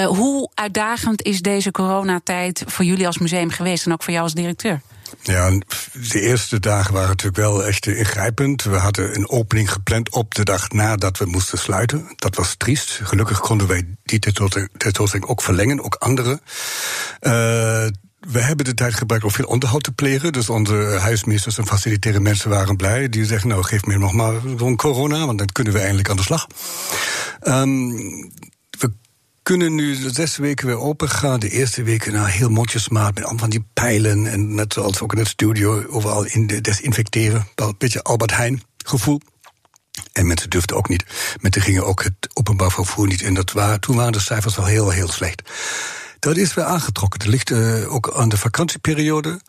Hoe 0.07 0.49
uitdagend 0.53 1.21
is 1.21 1.41
deze 1.41 1.71
coronatijd 1.71 2.63
voor 2.65 2.85
jullie 2.85 3.07
als 3.07 3.17
museum 3.17 3.49
geweest 3.49 3.85
en 3.85 3.93
ook 3.93 4.03
voor 4.03 4.13
jou 4.13 4.23
als 4.23 4.33
directeur? 4.33 4.81
Ja, 5.21 5.49
de 5.93 6.21
eerste 6.21 6.59
dagen 6.59 6.93
waren 6.93 7.09
natuurlijk 7.09 7.37
wel 7.37 7.65
echt 7.65 7.87
ingrijpend. 7.87 8.63
We 8.63 8.75
hadden 8.75 9.15
een 9.15 9.29
opening 9.29 9.71
gepland 9.71 10.11
op 10.11 10.35
de 10.35 10.43
dag 10.43 10.69
nadat 10.69 11.17
we 11.17 11.25
moesten 11.25 11.57
sluiten. 11.57 12.13
Dat 12.15 12.35
was 12.35 12.55
triest. 12.55 12.99
Gelukkig 13.03 13.39
konden 13.39 13.67
wij 13.67 13.87
die 14.03 14.19
tentoonstelling 14.77 15.25
ook 15.25 15.41
verlengen, 15.41 15.83
ook 15.83 15.95
andere. 15.95 16.31
Uh, 16.31 17.87
we 18.19 18.41
hebben 18.41 18.65
de 18.65 18.73
tijd 18.73 18.93
gebruikt 18.93 19.25
om 19.25 19.31
veel 19.31 19.45
onderhoud 19.45 19.83
te 19.83 19.91
plegen. 19.91 20.33
Dus 20.33 20.49
onze 20.49 20.97
huismeesters 21.01 21.57
en 21.57 21.67
facilitaire 21.67 22.19
mensen 22.19 22.49
waren 22.49 22.75
blij. 22.75 23.09
Die 23.09 23.25
zeggen, 23.25 23.49
nou, 23.49 23.63
geef 23.63 23.85
me 23.85 23.97
nog 23.97 24.13
maar 24.13 24.33
zo'n 24.57 24.75
corona, 24.75 25.25
want 25.25 25.37
dan 25.37 25.47
kunnen 25.47 25.73
we 25.73 25.79
eindelijk 25.79 26.09
aan 26.09 26.15
de 26.15 26.23
slag. 26.23 26.47
Um, 27.43 28.31
kunnen 29.47 29.75
nu 29.75 29.95
zes 29.95 30.37
weken 30.37 30.67
weer 30.67 30.79
open 30.79 31.09
gaan. 31.09 31.39
De 31.39 31.49
eerste 31.49 31.83
weken 31.83 32.13
nou, 32.13 32.27
heel 32.29 32.49
mondjesmaat 32.49 33.13
met 33.13 33.23
allemaal 33.23 33.39
van 33.39 33.49
die 33.49 33.65
pijlen. 33.73 34.27
En 34.27 34.55
net 34.55 34.73
zoals 34.73 35.01
ook 35.01 35.13
in 35.13 35.17
het 35.19 35.27
studio 35.27 35.85
overal 35.87 36.25
in 36.25 36.47
de 36.47 36.61
desinfecteren. 36.61 37.47
Wel 37.55 37.67
een 37.67 37.75
beetje 37.77 38.03
Albert 38.03 38.35
Heijn 38.35 38.63
gevoel. 38.85 39.21
En 40.13 40.27
mensen 40.27 40.49
durfden 40.49 40.77
ook 40.77 40.89
niet. 40.89 41.05
Mensen 41.41 41.61
gingen 41.61 41.85
ook 41.85 42.03
het 42.03 42.29
openbaar 42.33 42.71
vervoer 42.71 43.07
niet 43.07 43.21
in. 43.21 43.33
Dat 43.33 43.51
waren, 43.51 43.79
toen 43.79 43.95
waren 43.95 44.11
de 44.11 44.19
cijfers 44.19 44.57
al 44.57 44.65
heel, 44.65 44.89
heel 44.89 45.11
slecht. 45.11 45.49
Dat 46.19 46.37
is 46.37 46.53
weer 46.53 46.65
aangetrokken. 46.65 47.19
Dat 47.19 47.29
ligt 47.29 47.49
uh, 47.49 47.93
ook 47.93 48.13
aan 48.15 48.29
de 48.29 48.37
vakantieperiode. 48.37 49.39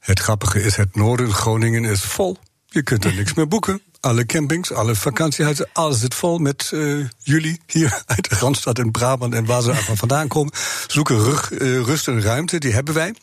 Het 0.00 0.18
grappige 0.18 0.62
is, 0.62 0.76
het 0.76 0.96
noorden, 0.96 1.32
Groningen, 1.32 1.84
is 1.84 2.02
vol. 2.02 2.36
Je 2.66 2.82
kunt 2.82 3.04
er 3.04 3.14
niks 3.14 3.34
meer 3.34 3.48
boeken. 3.48 3.82
Alle 4.00 4.26
campings, 4.26 4.72
alle 4.72 4.94
vakantiehuizen, 4.94 5.68
alles 5.72 6.00
zit 6.00 6.14
vol 6.14 6.38
met 6.38 6.70
uh, 6.74 7.06
jullie 7.18 7.60
hier 7.66 8.02
uit 8.06 8.28
de 8.28 8.34
Randstad 8.34 8.78
in 8.78 8.90
Brabant 8.90 9.34
en 9.34 9.44
waar 9.44 9.62
ze 9.62 9.74
vandaan 9.74 10.28
komen. 10.28 10.52
Zoeken 10.86 11.18
rug, 11.18 11.50
uh, 11.50 11.58
rust 11.82 12.08
en 12.08 12.22
ruimte, 12.22 12.58
die 12.58 12.72
hebben 12.72 12.94
wij. 12.94 13.14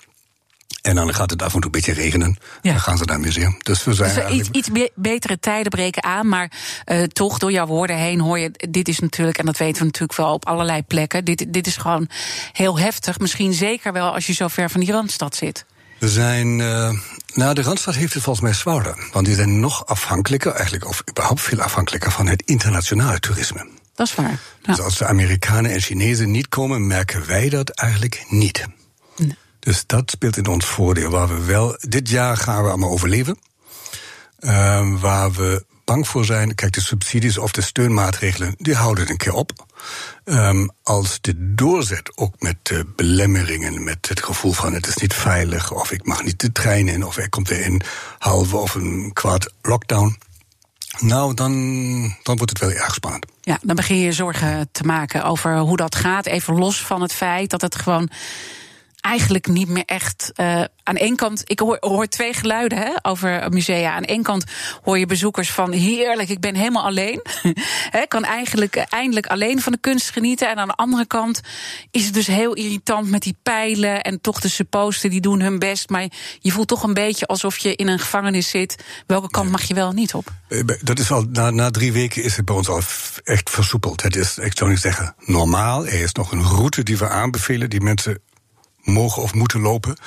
En 0.82 0.96
dan 0.96 1.14
gaat 1.14 1.30
het 1.30 1.42
af 1.42 1.54
en 1.54 1.60
toe 1.60 1.66
een 1.66 1.72
beetje 1.72 1.94
regenen. 1.94 2.38
Ja. 2.62 2.72
Dan 2.72 2.82
gaan 2.82 2.98
ze 2.98 3.06
naar 3.06 3.20
museum. 3.20 3.58
Dus 3.64 3.84
we 3.84 3.94
zijn. 3.94 4.28
Dus 4.28 4.38
iets, 4.38 4.50
iets 4.50 4.70
betere 4.96 5.40
tijden 5.40 5.72
breken 5.72 6.04
aan. 6.04 6.28
Maar 6.28 6.52
uh, 6.86 7.04
toch, 7.04 7.38
door 7.38 7.52
jouw 7.52 7.66
woorden 7.66 7.96
heen 7.96 8.20
hoor 8.20 8.40
je. 8.40 8.52
Dit 8.70 8.88
is 8.88 9.00
natuurlijk, 9.00 9.38
en 9.38 9.46
dat 9.46 9.58
weten 9.58 9.80
we 9.80 9.86
natuurlijk 9.86 10.20
wel 10.20 10.34
op 10.34 10.46
allerlei 10.46 10.84
plekken. 10.84 11.26
Dit, 11.26 11.54
dit 11.54 11.68
is 11.68 11.78
gewoon 11.78 12.10
heel 12.52 12.80
heftig. 12.80 13.20
Misschien 13.20 13.54
zeker 13.54 13.94
wel 13.94 14.14
als 14.14 14.28
je 14.28 14.34
zo 14.34 14.48
ver 14.48 14.70
van 14.70 14.80
die 14.80 14.92
randstad 14.92 15.36
zit. 15.36 15.66
We 16.00 16.10
zijn. 16.10 16.60
Uh, 16.60 16.92
nou, 17.34 17.54
de 17.54 17.62
Randstad 17.62 17.96
heeft 17.96 18.14
het 18.14 18.24
volgens 18.24 18.46
mij 18.46 18.54
zwaarder. 18.54 19.08
Want 19.12 19.26
die 19.26 19.36
zijn 19.36 19.60
nog 19.60 19.86
afhankelijker, 19.86 20.52
eigenlijk, 20.52 20.88
of 20.88 21.04
überhaupt 21.10 21.42
veel 21.42 21.62
afhankelijker 21.62 22.12
van 22.12 22.28
het 22.28 22.42
internationale 22.46 23.20
toerisme. 23.20 23.68
Dat 23.96 24.08
is 24.08 24.16
waar. 24.16 24.30
Ja. 24.30 24.40
Dus 24.62 24.80
als 24.80 24.98
de 24.98 25.06
Amerikanen 25.06 25.72
en 25.72 25.82
Chinezen 25.82 26.32
niet 26.32 26.50
komen, 26.50 26.88
merken 26.88 27.26
wij 27.26 27.50
dat 27.50 27.70
eigenlijk 27.70 28.26
niet. 28.30 28.66
Nee. 29.18 29.38
Dus 29.60 29.84
dat 29.86 30.12
speelt 30.12 30.38
in 30.38 30.48
ons 30.48 30.66
voordeel. 30.66 31.10
Waar 31.10 31.28
we 31.28 31.44
wel, 31.44 31.78
dit 31.80 32.10
jaar 32.10 32.38
gaan 32.38 32.64
we 32.64 32.70
allemaal 32.70 32.92
overleven. 32.92 33.40
Uh, 34.40 35.00
waar 35.00 35.32
we 35.32 35.66
bang 35.86 36.08
voor 36.08 36.26
zijn, 36.26 36.56
kijk, 36.56 36.74
de 36.74 36.82
subsidies 36.82 37.38
of 37.38 37.52
de 37.52 37.62
steunmaatregelen, 37.62 38.56
die 38.58 38.76
houden 38.76 39.10
een 39.10 39.18
keer 39.18 39.34
op. 39.34 39.52
Um, 40.26 40.70
als 40.84 41.18
de 41.22 41.56
doorzet, 41.56 42.18
ook 42.18 42.34
met 42.40 42.56
de 42.62 42.86
belemmeringen, 42.96 43.84
met 43.84 44.10
het 44.10 44.24
gevoel 44.24 44.52
van 44.52 44.74
het 44.74 44.88
is 44.88 44.96
niet 44.96 45.14
veilig, 45.14 45.72
of 45.72 45.92
ik 45.92 46.06
mag 46.06 46.24
niet 46.24 46.40
de 46.40 46.52
trein 46.52 46.88
in, 46.88 47.06
of 47.06 47.18
er 47.18 47.30
komt 47.30 47.50
weer 47.50 47.66
een 47.66 47.82
halve 48.20 48.58
of 48.58 48.76
een 48.76 49.12
kwart 49.14 49.54
lockdown. 49.62 50.18
Nou, 51.00 51.34
dan, 51.34 51.54
dan 52.24 52.38
wordt 52.38 52.50
het 52.50 52.60
wel 52.60 52.72
erg 52.72 52.94
spannend. 52.94 53.26
Ja, 53.42 53.60
dan 53.62 53.76
begin 53.76 54.00
je 54.00 54.12
zorgen 54.12 54.70
te 54.72 54.84
maken 54.84 55.24
over 55.24 55.58
hoe 55.58 55.78
dat 55.78 55.96
gaat. 55.96 56.26
Even 56.26 56.56
los 56.56 56.82
van 56.82 57.02
het 57.02 57.14
feit 57.14 57.50
dat 57.50 57.62
het 57.62 57.76
gewoon 57.76 58.10
eigenlijk 59.06 59.48
niet 59.48 59.68
meer 59.68 59.86
echt. 59.86 60.32
Uh, 60.36 60.64
aan 60.84 60.96
één 60.96 61.16
kant, 61.16 61.42
ik 61.46 61.60
hoor, 61.60 61.78
hoor 61.80 62.08
twee 62.08 62.34
geluiden 62.34 62.78
hè, 62.78 62.92
over 63.02 63.50
musea. 63.50 63.94
Aan 63.94 64.04
één 64.04 64.24
kant 64.24 64.44
hoor 64.84 64.98
je 64.98 65.06
bezoekers 65.06 65.52
van 65.52 65.72
heerlijk, 65.72 66.30
ik 66.30 66.40
ben 66.40 66.56
helemaal 66.56 66.86
alleen. 66.86 67.22
He, 67.98 68.06
kan 68.08 68.24
eigenlijk 68.24 68.76
eindelijk 68.76 69.26
alleen 69.26 69.62
van 69.62 69.72
de 69.72 69.78
kunst 69.78 70.10
genieten. 70.10 70.50
En 70.50 70.58
aan 70.58 70.68
de 70.68 70.76
andere 70.76 71.06
kant 71.06 71.42
is 71.92 72.06
het 72.06 72.14
dus 72.14 72.28
heel 72.28 72.54
irritant 72.54 73.10
met 73.10 73.22
die 73.22 73.38
pijlen. 73.44 74.02
En 74.02 74.22
toch 74.22 74.40
de 74.40 74.50
supposten 74.50 75.10
die 75.10 75.22
doen 75.22 75.42
hun 75.42 75.60
best. 75.60 75.90
Maar 75.90 76.08
je 76.40 76.52
voelt 76.52 76.68
toch 76.68 76.84
een 76.84 76.94
beetje 76.94 77.26
alsof 77.26 77.58
je 77.58 77.76
in 77.76 77.88
een 77.88 78.00
gevangenis 78.00 78.50
zit. 78.50 78.84
Welke 79.08 79.30
kant 79.30 79.52
mag 79.52 79.64
je 79.64 79.74
wel 79.74 79.92
niet 79.92 80.14
op? 80.14 80.28
Eh, 80.48 80.62
dat 80.82 81.00
is 81.00 81.12
al, 81.12 81.26
na, 81.32 81.50
na 81.50 81.72
drie 81.72 81.94
weken 81.94 82.24
is 82.24 82.36
het 82.36 82.46
bij 82.46 82.56
ons 82.56 82.68
al 82.68 82.82
echt 83.24 83.50
versoepeld. 83.50 84.02
Het 84.02 84.16
is, 84.16 84.38
ik 84.38 84.58
zou 84.58 84.70
niet 84.70 84.80
zeggen 84.80 85.16
normaal. 85.20 85.86
Er 85.86 86.02
is 86.02 86.12
nog 86.12 86.32
een 86.32 86.44
route 86.44 86.84
die 86.84 86.98
we 86.98 87.10
aanbevelen, 87.10 87.70
die 87.70 87.82
mensen 87.82 88.20
mogen 88.86 89.22
of 89.22 89.34
moeten 89.34 89.60
lopen. 89.60 89.98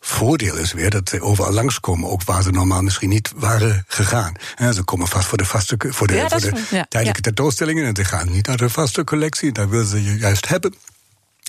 Voordeel 0.00 0.56
is 0.56 0.72
weer 0.72 0.90
dat 0.90 1.08
ze 1.08 1.20
overal 1.20 1.52
langskomen, 1.52 2.10
ook 2.10 2.24
waar 2.24 2.42
ze 2.42 2.50
normaal 2.50 2.82
misschien 2.82 3.08
niet 3.08 3.32
waren 3.36 3.84
gegaan. 3.86 4.34
Ze 4.74 4.82
komen 4.82 5.08
vast 5.08 5.26
voor 5.26 5.38
de, 5.38 5.44
vaste, 5.44 5.76
voor 5.88 6.06
de, 6.06 6.14
ja, 6.14 6.28
voor 6.28 6.40
de 6.40 6.62
ja, 6.70 6.86
tijdelijke 6.88 7.20
tentoonstellingen 7.20 7.84
en 7.84 7.96
ze 7.96 8.04
gaan 8.04 8.30
niet 8.30 8.46
naar 8.46 8.56
de 8.56 8.70
vaste 8.70 9.04
collectie, 9.04 9.52
daar 9.52 9.68
willen 9.68 9.86
ze 9.86 10.04
je 10.04 10.18
juist 10.18 10.48
hebben. 10.48 10.74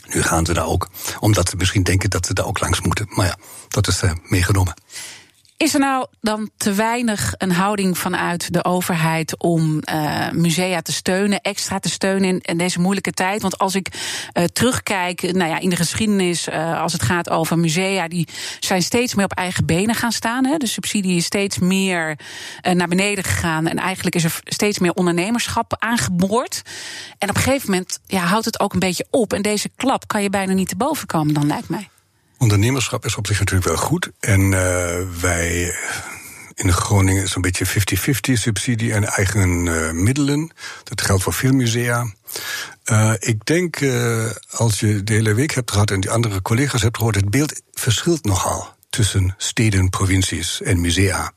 Nu 0.07 0.21
gaan 0.21 0.45
ze 0.45 0.53
daar 0.53 0.65
ook, 0.65 0.89
omdat 1.19 1.49
ze 1.49 1.55
misschien 1.55 1.83
denken 1.83 2.09
dat 2.09 2.25
ze 2.25 2.33
daar 2.33 2.45
ook 2.45 2.59
langs 2.59 2.81
moeten. 2.81 3.05
Maar 3.09 3.25
ja, 3.25 3.37
dat 3.67 3.87
is 3.87 4.03
uh, 4.03 4.11
meegenomen. 4.23 4.73
Is 5.57 5.73
er 5.73 5.79
nou 5.79 6.05
dan 6.21 6.49
te 6.57 6.73
weinig 6.73 7.33
een 7.37 7.51
houding 7.51 7.97
vanuit 7.97 8.53
de 8.53 8.63
overheid 8.63 9.37
om 9.37 9.81
uh, 9.93 10.29
musea 10.31 10.81
te 10.81 10.91
steunen, 10.91 11.41
extra 11.41 11.79
te 11.79 11.89
steunen 11.89 12.29
in, 12.29 12.39
in, 12.41 12.57
deze 12.57 12.79
moeilijke 12.79 13.11
tijd? 13.11 13.41
Want 13.41 13.57
als 13.57 13.75
ik 13.75 13.87
uh, 14.33 14.43
terugkijk 14.43 15.21
nou 15.21 15.49
ja, 15.49 15.59
in 15.59 15.69
de 15.69 15.75
geschiedenis, 15.75 16.47
uh, 16.47 16.81
als 16.81 16.93
het 16.93 17.03
gaat 17.03 17.29
over 17.29 17.59
musea, 17.59 18.07
die 18.07 18.27
zijn 18.59 18.81
steeds 18.81 19.15
meer 19.15 19.25
op 19.25 19.33
eigen 19.33 19.65
benen 19.65 19.95
gaan 19.95 20.11
staan. 20.11 20.45
Hè? 20.45 20.57
De 20.57 20.67
subsidie 20.67 21.15
is 21.15 21.25
steeds 21.25 21.59
meer 21.59 22.17
naar 22.73 22.87
beneden 22.87 23.23
gegaan 23.23 23.67
en 23.67 23.77
eigenlijk 23.77 24.15
is 24.15 24.23
er 24.23 24.39
steeds 24.43 24.79
meer 24.79 24.93
ondernemerschap 24.93 25.75
aangeboord. 25.79 26.61
En 27.17 27.29
op 27.29 27.35
een 27.35 27.41
gegeven 27.41 27.71
moment 27.71 27.99
ja, 28.05 28.25
houdt 28.25 28.45
het 28.45 28.59
ook 28.59 28.73
een 28.73 28.79
beetje 28.79 29.07
op. 29.09 29.33
En 29.33 29.41
deze 29.41 29.69
klap 29.75 30.07
kan 30.07 30.21
je 30.21 30.29
bijna 30.29 30.53
niet 30.53 30.69
te 30.69 30.75
boven 30.75 31.07
komen, 31.07 31.33
dan 31.33 31.47
lijkt 31.47 31.69
mij. 31.69 31.89
Ondernemerschap 32.43 33.05
is 33.05 33.15
op 33.15 33.27
zich 33.27 33.39
natuurlijk 33.39 33.67
wel 33.67 33.77
goed. 33.77 34.11
En 34.19 34.41
uh, 34.41 34.51
wij 35.21 35.75
in 36.53 36.73
Groningen 36.73 37.23
is 37.23 37.35
een 37.35 37.41
beetje 37.41 37.67
50-50 37.67 37.71
subsidie 38.33 38.93
en 38.93 39.03
eigen 39.03 39.65
uh, 39.65 39.91
middelen. 39.91 40.51
Dat 40.83 41.01
geldt 41.01 41.23
voor 41.23 41.33
veel 41.33 41.51
musea. 41.51 42.13
Uh, 42.91 43.13
ik 43.19 43.45
denk, 43.45 43.81
als 44.49 44.79
je 44.79 45.03
de 45.03 45.13
hele 45.13 45.33
week 45.33 45.53
hebt 45.53 45.71
gehad 45.71 45.91
en 45.91 45.99
die 45.99 46.09
andere 46.09 46.41
collega's 46.41 46.81
hebt 46.81 46.97
gehoord, 46.97 47.15
het 47.15 47.29
beeld 47.29 47.61
verschilt 47.73 48.25
nogal 48.25 48.75
tussen 48.89 49.33
steden, 49.37 49.89
provincies 49.89 50.61
en 50.61 50.81
musea. 50.81 51.31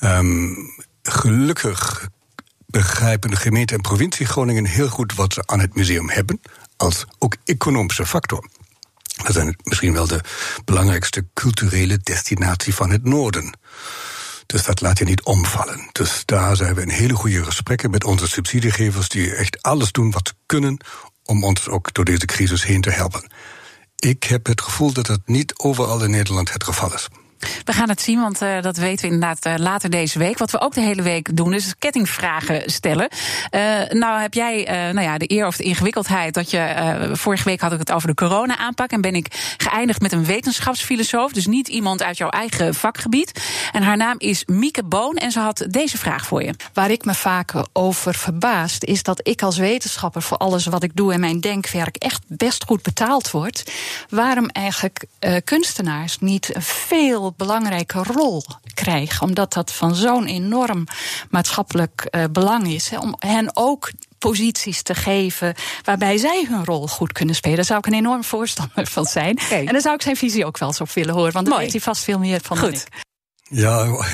Um, 0.00 0.56
gelukkig 1.02 2.08
begrijpen 2.66 3.30
de 3.30 3.36
gemeente 3.36 3.74
en 3.74 3.80
provincie 3.80 4.26
Groningen 4.26 4.64
heel 4.64 4.88
goed 4.88 5.14
wat 5.14 5.32
ze 5.32 5.42
aan 5.46 5.60
het 5.60 5.74
museum 5.74 6.10
hebben, 6.10 6.40
als 6.76 7.04
ook 7.18 7.36
economische 7.44 8.06
factor. 8.06 8.48
We 9.22 9.32
zijn 9.32 9.56
misschien 9.62 9.92
wel 9.92 10.06
de 10.06 10.20
belangrijkste 10.64 11.26
culturele 11.34 11.98
destinatie 11.98 12.74
van 12.74 12.90
het 12.90 13.04
Noorden. 13.04 13.58
Dus 14.46 14.64
dat 14.64 14.80
laat 14.80 14.98
je 14.98 15.04
niet 15.04 15.22
omvallen. 15.22 15.88
Dus 15.92 16.22
daar 16.24 16.56
zijn 16.56 16.74
we 16.74 16.82
in 16.82 16.88
hele 16.88 17.14
goede 17.14 17.44
gesprekken 17.44 17.90
met 17.90 18.04
onze 18.04 18.28
subsidiegevers, 18.28 19.08
die 19.08 19.34
echt 19.34 19.62
alles 19.62 19.92
doen 19.92 20.10
wat 20.10 20.28
ze 20.28 20.34
kunnen 20.46 20.76
om 21.24 21.44
ons 21.44 21.68
ook 21.68 21.94
door 21.94 22.04
deze 22.04 22.26
crisis 22.26 22.64
heen 22.64 22.80
te 22.80 22.90
helpen. 22.90 23.30
Ik 23.96 24.24
heb 24.24 24.46
het 24.46 24.60
gevoel 24.60 24.92
dat 24.92 25.06
het 25.06 25.28
niet 25.28 25.58
overal 25.58 26.04
in 26.04 26.10
Nederland 26.10 26.52
het 26.52 26.64
geval 26.64 26.94
is. 26.94 27.08
We 27.64 27.72
gaan 27.72 27.88
het 27.88 28.00
zien, 28.00 28.20
want 28.20 28.42
uh, 28.42 28.62
dat 28.62 28.76
weten 28.76 29.08
we 29.08 29.14
inderdaad 29.14 29.46
uh, 29.46 29.54
later 29.56 29.90
deze 29.90 30.18
week. 30.18 30.38
Wat 30.38 30.50
we 30.50 30.60
ook 30.60 30.74
de 30.74 30.80
hele 30.80 31.02
week 31.02 31.36
doen, 31.36 31.54
is 31.54 31.74
kettingvragen 31.78 32.70
stellen. 32.70 33.08
Uh, 33.50 33.60
nou 33.88 34.20
heb 34.20 34.34
jij 34.34 34.64
nou 34.92 35.00
ja, 35.00 35.18
de 35.18 35.32
eer 35.32 35.46
of 35.46 35.56
de 35.56 35.62
ingewikkeldheid 35.62 36.34
dat 36.34 36.50
je. 36.50 37.10
vorige 37.12 37.44
week 37.44 37.60
had 37.60 37.72
ik 37.72 37.78
het 37.78 37.92
over 37.92 38.08
de 38.08 38.14
corona-aanpak. 38.14 38.90
En 38.90 39.00
ben 39.00 39.14
ik 39.14 39.54
geëindigd 39.56 40.00
met 40.00 40.12
een 40.12 40.24
wetenschapsfilosoof. 40.24 41.32
Dus 41.32 41.46
niet 41.46 41.68
iemand 41.68 42.02
uit 42.02 42.16
jouw 42.16 42.28
eigen 42.28 42.74
vakgebied. 42.74 43.44
En 43.72 43.82
haar 43.82 43.96
naam 43.96 44.14
is 44.18 44.44
Mieke 44.46 44.84
Boon. 44.84 45.16
En 45.16 45.30
ze 45.30 45.40
had 45.40 45.66
deze 45.68 45.98
vraag 45.98 46.26
voor 46.26 46.42
je. 46.42 46.54
Waar 46.72 46.90
ik 46.90 47.04
me 47.04 47.14
vaak 47.14 47.52
over 47.72 48.14
verbaast, 48.14 48.84
is 48.84 49.02
dat 49.02 49.20
ik 49.28 49.42
als 49.42 49.56
wetenschapper 49.56 50.22
voor 50.22 50.36
alles 50.36 50.66
wat 50.66 50.82
ik 50.82 50.96
doe 50.96 51.12
en 51.12 51.20
mijn 51.20 51.40
denkwerk 51.40 51.96
echt 51.96 52.22
best 52.26 52.64
goed 52.64 52.82
betaald 52.82 53.30
word. 53.30 53.72
Waarom 54.08 54.48
eigenlijk 54.48 55.04
kunstenaars 55.44 56.18
niet 56.18 56.50
veel 56.58 57.29
belangrijke 57.36 58.02
rol 58.02 58.44
krijgen. 58.74 59.26
Omdat 59.26 59.52
dat 59.52 59.72
van 59.72 59.94
zo'n 59.94 60.26
enorm 60.26 60.86
maatschappelijk 61.30 62.08
uh, 62.10 62.24
belang 62.32 62.68
is. 62.68 62.88
Hè, 62.88 62.98
om 62.98 63.16
hen 63.18 63.50
ook 63.54 63.90
posities 64.18 64.82
te 64.82 64.94
geven 64.94 65.54
waarbij 65.84 66.16
zij 66.16 66.46
hun 66.48 66.64
rol 66.64 66.86
goed 66.86 67.12
kunnen 67.12 67.34
spelen. 67.34 67.56
Daar 67.56 67.64
zou 67.64 67.78
ik 67.78 67.86
een 67.86 67.94
enorm 67.94 68.24
voorstander 68.24 68.86
van 68.86 69.04
zijn. 69.04 69.38
Okay. 69.44 69.64
En 69.64 69.72
daar 69.72 69.80
zou 69.80 69.94
ik 69.94 70.02
zijn 70.02 70.16
visie 70.16 70.46
ook 70.46 70.58
wel 70.58 70.68
eens 70.68 70.80
op 70.80 70.90
willen 70.92 71.14
horen. 71.14 71.32
Want 71.32 71.46
daar 71.46 71.58
weet 71.58 71.72
hij 71.72 71.80
vast 71.80 72.04
veel 72.04 72.18
meer 72.18 72.40
van 72.42 72.58
goed. 72.58 72.70
dan 72.70 72.80
ik. 72.80 73.08
Ja, 73.42 74.04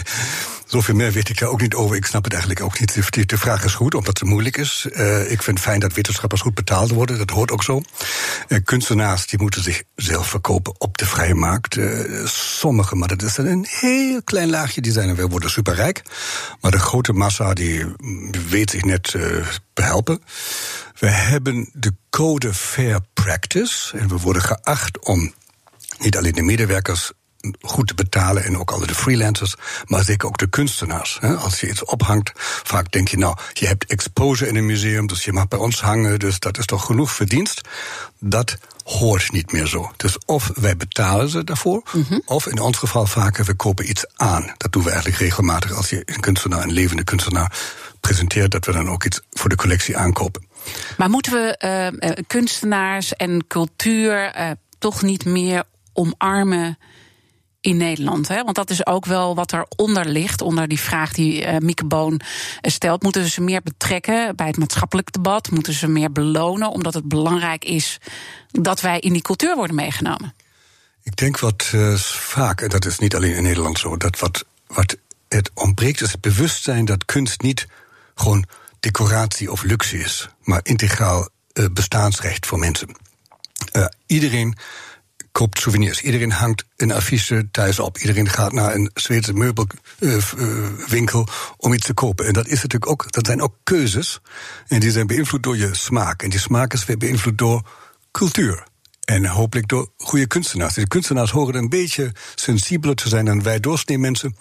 Zoveel 0.67 0.95
meer 0.95 1.13
weet 1.13 1.29
ik 1.29 1.41
er 1.41 1.49
ook 1.49 1.61
niet 1.61 1.75
over. 1.75 1.97
Ik 1.97 2.07
snap 2.07 2.25
het 2.25 2.33
eigenlijk 2.33 2.63
ook 2.63 2.81
niet. 2.81 3.29
De 3.29 3.39
vraag 3.39 3.65
is 3.65 3.75
goed, 3.75 3.95
omdat 3.95 4.19
het 4.19 4.29
moeilijk 4.29 4.57
is. 4.57 4.87
Uh, 4.93 5.31
ik 5.31 5.43
vind 5.43 5.61
fijn 5.61 5.81
dat 5.81 5.93
wetenschappers 5.93 6.41
goed 6.41 6.55
betaald 6.55 6.91
worden. 6.91 7.19
Dat 7.19 7.31
hoort 7.31 7.51
ook 7.51 7.63
zo. 7.63 7.81
Uh, 8.49 8.59
kunstenaars 8.65 9.27
die 9.27 9.41
moeten 9.41 9.63
zich 9.63 9.83
zelf 9.95 10.29
verkopen 10.29 10.75
op 10.81 10.99
de 10.99 11.07
vrije 11.07 11.35
markt. 11.35 11.77
Uh, 11.77 12.27
sommige, 12.27 12.95
maar 12.97 13.09
dat 13.09 13.23
is 13.23 13.37
een 13.37 13.67
heel 13.69 14.23
klein 14.23 14.51
laagje, 14.51 14.81
die 14.81 14.93
zijn 14.93 15.15
wel 15.17 15.29
worden 15.29 15.51
superrijk. 15.51 16.03
Maar 16.61 16.71
de 16.71 16.79
grote 16.79 17.13
massa 17.13 17.55
die 17.55 17.85
weet 18.49 18.71
zich 18.71 18.85
net 18.85 19.15
behelpen. 19.75 20.23
We 20.99 21.07
hebben 21.07 21.71
de 21.73 21.95
code 22.11 22.55
Fair 22.55 23.01
Practice. 23.15 23.99
En 23.99 24.09
we 24.09 24.17
worden 24.17 24.43
geacht 24.43 25.05
om 25.05 25.35
niet 25.99 26.17
alleen 26.17 26.33
de 26.33 26.43
medewerkers 26.43 27.13
goed 27.61 27.87
te 27.87 27.95
betalen 27.95 28.45
en 28.45 28.59
ook 28.59 28.71
alle 28.71 28.87
de 28.87 28.95
freelancers, 28.95 29.55
maar 29.85 30.05
zeker 30.05 30.29
ook 30.29 30.39
de 30.39 30.49
kunstenaars. 30.49 31.21
Als 31.21 31.61
je 31.61 31.69
iets 31.69 31.85
ophangt, 31.85 32.33
vaak 32.65 32.93
denk 32.93 33.09
je 33.09 33.19
nou, 33.19 33.37
je 33.53 33.67
hebt 33.67 33.85
exposure 33.85 34.51
in 34.51 34.57
een 34.57 34.67
museum, 34.67 35.07
dus 35.07 35.25
je 35.25 35.33
mag 35.33 35.49
bij 35.49 35.59
ons 35.59 35.81
hangen, 35.81 36.19
dus 36.19 36.39
dat 36.39 36.59
is 36.59 36.67
toch 36.67 36.87
genoeg 36.87 37.11
verdienst. 37.11 37.61
Dat 38.19 38.57
hoort 38.85 39.33
niet 39.33 39.53
meer 39.53 39.67
zo. 39.67 39.91
Dus 39.97 40.19
of 40.27 40.51
wij 40.55 40.77
betalen 40.77 41.29
ze 41.29 41.45
daarvoor, 41.45 41.83
of 42.25 42.47
in 42.47 42.59
ons 42.59 42.79
geval 42.79 43.07
vaker, 43.07 43.45
we 43.45 43.55
kopen 43.55 43.89
iets 43.91 44.05
aan. 44.15 44.53
Dat 44.57 44.73
doen 44.73 44.83
we 44.83 44.91
eigenlijk 44.91 45.21
regelmatig 45.21 45.73
als 45.73 45.91
je 45.91 46.03
een 46.05 46.21
kunstenaar, 46.21 46.63
een 46.63 46.73
levende 46.73 47.05
kunstenaar 47.05 47.59
presenteert, 48.01 48.51
dat 48.51 48.65
we 48.65 48.73
dan 48.73 48.91
ook 48.91 49.05
iets 49.05 49.21
voor 49.31 49.49
de 49.49 49.57
collectie 49.57 49.97
aankopen. 49.97 50.47
Maar 50.97 51.11
moeten 51.11 51.33
we 51.33 51.57
eh, 51.57 51.87
eh, 51.87 51.93
kunstenaars 52.27 53.15
en 53.15 53.47
cultuur 53.47 54.31
eh, 54.31 54.51
toch 54.79 55.03
niet 55.03 55.25
meer 55.25 55.65
omarmen 55.93 56.79
in 57.67 57.77
Nederland? 57.77 58.29
Hè? 58.29 58.43
Want 58.43 58.57
dat 58.57 58.71
is 58.71 58.87
ook 58.87 59.05
wel 59.05 59.35
wat 59.35 59.53
eronder 59.53 60.07
ligt, 60.09 60.43
onder 60.43 60.69
die 60.69 60.81
vraag 60.81 61.13
die 61.13 61.45
eh 61.45 61.59
Mieke 61.59 61.85
Boon 61.85 62.21
eh, 62.61 62.73
stelt. 62.73 63.03
Moeten 63.03 63.23
we 63.23 63.29
ze 63.29 63.41
meer 63.41 63.63
betrekken 63.63 64.37
bij 64.37 64.47
het 64.47 64.57
maatschappelijk 64.57 65.13
debat? 65.13 65.51
Moeten 65.51 65.73
ze 65.73 65.87
meer 65.87 66.13
belonen, 66.13 66.71
omdat 66.71 66.95
het 66.95 67.09
belangrijk 67.09 67.65
is 67.65 67.99
dat 68.51 68.81
wij 68.81 68.99
in 69.01 69.13
die 69.13 69.23
cultuur 69.23 69.57
worden 69.57 69.77
meegenomen? 69.77 70.35
Ik 71.03 71.17
denk 71.17 71.39
wat 71.39 71.71
eh, 71.73 71.95
vaak, 72.05 72.61
en 72.61 72.69
dat 72.69 72.85
is 72.85 72.99
niet 72.99 73.15
alleen 73.15 73.35
in 73.35 73.43
Nederland 73.43 73.79
zo, 73.79 73.97
dat 73.97 74.19
wat, 74.19 74.45
wat 74.67 74.97
het 75.29 75.51
ontbreekt 75.55 76.01
is 76.01 76.13
het 76.13 76.21
bewustzijn 76.21 76.85
dat 76.85 77.05
kunst 77.05 77.41
niet 77.41 77.67
gewoon 78.15 78.45
decoratie 78.81 79.53
of 79.53 79.63
luxe 79.63 79.99
is, 79.99 80.29
maar 80.43 80.61
integraal 80.63 81.29
bestaansrecht 81.73 82.47
voor 82.47 82.59
mensen. 82.59 82.89
Iedereen 84.07 84.57
koopt 85.37 85.61
souvenirs, 85.61 86.01
iedereen 86.01 86.33
hangt 86.33 86.65
een 86.77 86.93
affiche 86.93 87.49
thuis 87.51 87.79
op, 87.79 87.99
iedereen 87.99 88.29
gaat 88.29 88.53
naar 88.53 88.75
een 88.75 88.91
Zweedse 88.95 89.33
meubelwinkel 89.33 91.29
om 91.57 91.73
iets 91.73 91.87
te 91.87 91.95
kopen. 91.95 92.27
En 92.27 92.33
dat 92.33 92.47
is 92.47 92.63
natuurlijk 92.63 92.91
ook, 92.91 93.13
dat 93.13 93.27
zijn 93.27 93.43
ook 93.43 93.55
keuzes, 93.63 94.21
en 94.69 94.81
die 94.81 94.91
zijn 94.91 95.07
beïnvloed 95.07 95.43
door 95.43 95.57
je 95.57 95.75
smaak. 95.75 96.23
En 96.23 96.31
die 96.31 96.39
smaak 96.39 96.73
is 96.73 96.85
weer 96.85 96.97
beïnvloed 96.97 97.39
door 97.39 97.63
cultuur. 98.11 98.67
En 99.05 99.27
hopelijk 99.27 99.69
door 99.69 99.91
goede 99.97 100.27
kunstenaars. 100.27 100.75
De 100.75 100.89
kunstenaars 100.89 101.31
horen 101.31 101.55
een 101.55 101.69
beetje 101.69 102.13
sensibeler 102.35 102.97
te 102.97 103.09
zijn 103.09 103.25
dan 103.25 103.43
wij 103.43 103.61
doorsnee 103.61 103.99
mensen. 103.99 104.37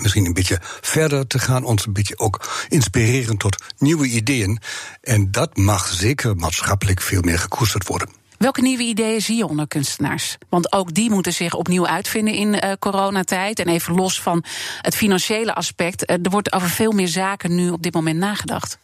Misschien 0.00 0.26
een 0.26 0.32
beetje 0.32 0.58
verder 0.80 1.26
te 1.26 1.38
gaan, 1.38 1.64
ons 1.64 1.86
een 1.86 1.92
beetje 1.92 2.18
ook 2.18 2.66
inspireren 2.68 3.36
tot 3.36 3.62
nieuwe 3.78 4.06
ideeën. 4.06 4.60
En 5.00 5.30
dat 5.30 5.56
mag 5.56 5.86
zeker 5.88 6.36
maatschappelijk 6.36 7.00
veel 7.00 7.22
meer 7.22 7.38
gekoesterd 7.38 7.86
worden. 7.86 8.21
Welke 8.42 8.60
nieuwe 8.60 8.82
ideeën 8.82 9.20
zie 9.20 9.36
je 9.36 9.46
onder 9.46 9.68
kunstenaars? 9.68 10.38
Want 10.48 10.72
ook 10.72 10.94
die 10.94 11.10
moeten 11.10 11.32
zich 11.32 11.54
opnieuw 11.54 11.86
uitvinden 11.86 12.34
in 12.34 12.54
uh, 12.54 12.72
coronatijd. 12.78 13.58
En 13.58 13.68
even 13.68 13.94
los 13.94 14.20
van 14.20 14.44
het 14.80 14.96
financiële 14.96 15.54
aspect, 15.54 16.10
uh, 16.10 16.16
er 16.22 16.30
wordt 16.30 16.52
over 16.52 16.68
veel 16.68 16.92
meer 16.92 17.08
zaken 17.08 17.54
nu 17.54 17.70
op 17.70 17.82
dit 17.82 17.94
moment 17.94 18.18
nagedacht. 18.18 18.78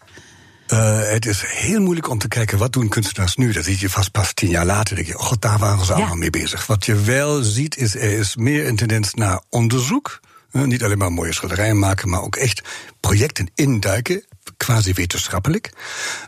Uh, 0.68 1.00
het 1.02 1.26
is 1.26 1.42
heel 1.46 1.80
moeilijk 1.80 2.08
om 2.08 2.18
te 2.18 2.28
kijken 2.28 2.58
wat 2.58 2.72
doen 2.72 2.88
kunstenaars 2.88 3.36
nu. 3.36 3.52
Dat 3.52 3.64
zie 3.64 3.76
je 3.80 3.90
vast 3.90 4.10
pas 4.10 4.32
tien 4.32 4.48
jaar 4.48 4.66
later. 4.66 4.96
Denk 4.96 5.08
je, 5.08 5.18
oh, 5.18 5.32
daar 5.38 5.58
waren 5.58 5.84
ze 5.84 5.92
ja. 5.92 5.98
allemaal 5.98 6.16
mee 6.16 6.30
bezig. 6.30 6.66
Wat 6.66 6.84
je 6.84 7.00
wel 7.00 7.42
ziet, 7.42 7.76
is 7.76 7.94
er 7.94 8.18
is 8.18 8.36
meer 8.36 8.66
een 8.66 8.76
tendens 8.76 9.14
naar 9.14 9.40
onderzoek. 9.50 10.20
Uh, 10.52 10.62
niet 10.62 10.84
alleen 10.84 10.98
maar 10.98 11.12
mooie 11.12 11.34
schilderijen 11.34 11.78
maken, 11.78 12.08
maar 12.08 12.22
ook 12.22 12.36
echt 12.36 12.62
projecten 13.00 13.50
induiken, 13.54 14.24
quasi 14.56 14.92
wetenschappelijk. 14.92 15.72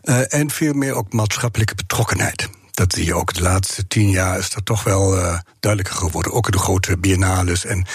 Uh, 0.05 0.35
en 0.35 0.51
veel 0.51 0.73
meer 0.73 0.95
ook 0.95 1.13
maatschappelijke 1.13 1.75
betrokkenheid. 1.75 2.49
Dat 2.81 2.93
zie 2.93 3.05
je 3.05 3.15
ook 3.15 3.35
de 3.35 3.43
laatste 3.43 3.87
tien 3.87 4.11
jaar 4.11 4.39
is 4.39 4.51
dat 4.51 4.65
toch 4.65 4.85
wel 4.85 5.17
uh, 5.17 5.39
duidelijker 5.61 6.01
geworden. 6.01 6.33
Ook 6.33 6.47
in 6.47 6.53
de 6.53 6.59
grote 6.59 6.99
biennales 6.99 7.65
en, 7.65 7.87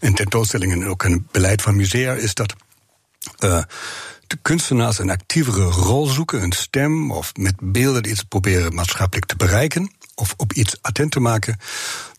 en 0.00 0.14
tentoonstellingen 0.14 0.82
en 0.82 0.88
ook 0.88 1.04
in 1.04 1.12
het 1.12 1.30
beleid 1.30 1.62
van 1.62 1.76
musea 1.76 2.12
is 2.12 2.34
dat 2.34 2.54
uh, 3.44 3.62
de 4.26 4.38
kunstenaars 4.42 4.98
een 4.98 5.10
actievere 5.10 5.62
rol 5.62 6.06
zoeken, 6.06 6.42
een 6.42 6.52
stem 6.52 7.10
of 7.10 7.32
met 7.36 7.54
beelden 7.60 8.10
iets 8.10 8.22
proberen 8.22 8.74
maatschappelijk 8.74 9.26
te 9.26 9.36
bereiken 9.36 9.94
of 10.14 10.34
op 10.36 10.52
iets 10.52 10.76
attent 10.80 11.10
te 11.10 11.20
maken. 11.20 11.58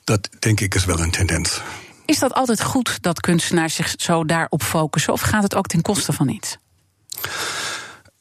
Dat 0.03 0.29
denk 0.39 0.59
ik 0.59 0.75
is 0.75 0.85
wel 0.85 0.99
een 0.99 1.11
tendens. 1.11 1.61
Is 2.05 2.19
dat 2.19 2.33
altijd 2.33 2.63
goed 2.63 3.01
dat 3.01 3.19
kunstenaars 3.19 3.75
zich 3.75 3.93
zo 3.97 4.25
daarop 4.25 4.63
focussen 4.63 5.13
of 5.13 5.21
gaat 5.21 5.43
het 5.43 5.55
ook 5.55 5.67
ten 5.67 5.81
koste 5.81 6.13
van 6.13 6.29
iets? 6.29 6.57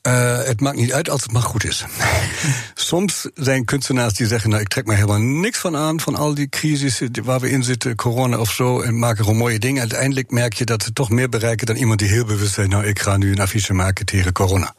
Uh, 0.06 0.42
het 0.42 0.60
maakt 0.60 0.76
niet 0.76 0.92
uit 0.92 1.10
als 1.10 1.22
het 1.22 1.32
maar 1.32 1.42
goed 1.42 1.64
is. 1.64 1.84
Soms 2.74 3.28
zijn 3.34 3.64
kunstenaars 3.64 4.14
die 4.14 4.26
zeggen: 4.26 4.50
Nou, 4.50 4.62
ik 4.62 4.68
trek 4.68 4.86
me 4.86 4.94
helemaal 4.94 5.18
niks 5.18 5.58
van 5.58 5.76
aan, 5.76 6.00
van 6.00 6.14
al 6.14 6.34
die 6.34 6.48
crisis 6.48 7.00
waar 7.22 7.40
we 7.40 7.50
in 7.50 7.62
zitten, 7.62 7.94
corona 7.94 8.38
of 8.38 8.52
zo, 8.52 8.80
en 8.80 8.98
maken 8.98 9.24
gewoon 9.24 9.38
mooie 9.38 9.58
dingen. 9.58 9.80
Uiteindelijk 9.80 10.30
merk 10.30 10.52
je 10.52 10.64
dat 10.64 10.82
ze 10.82 10.92
toch 10.92 11.10
meer 11.10 11.28
bereiken 11.28 11.66
dan 11.66 11.76
iemand 11.76 11.98
die 11.98 12.08
heel 12.08 12.24
bewust 12.24 12.54
zegt: 12.54 12.68
Nou, 12.68 12.86
ik 12.86 12.98
ga 12.98 13.16
nu 13.16 13.32
een 13.32 13.40
affiche 13.40 13.72
maken 13.72 14.06
tegen 14.06 14.32
corona. 14.32 14.74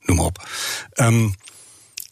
Noem 0.00 0.16
maar 0.16 0.26
op. 0.26 0.48
Um, 0.94 1.34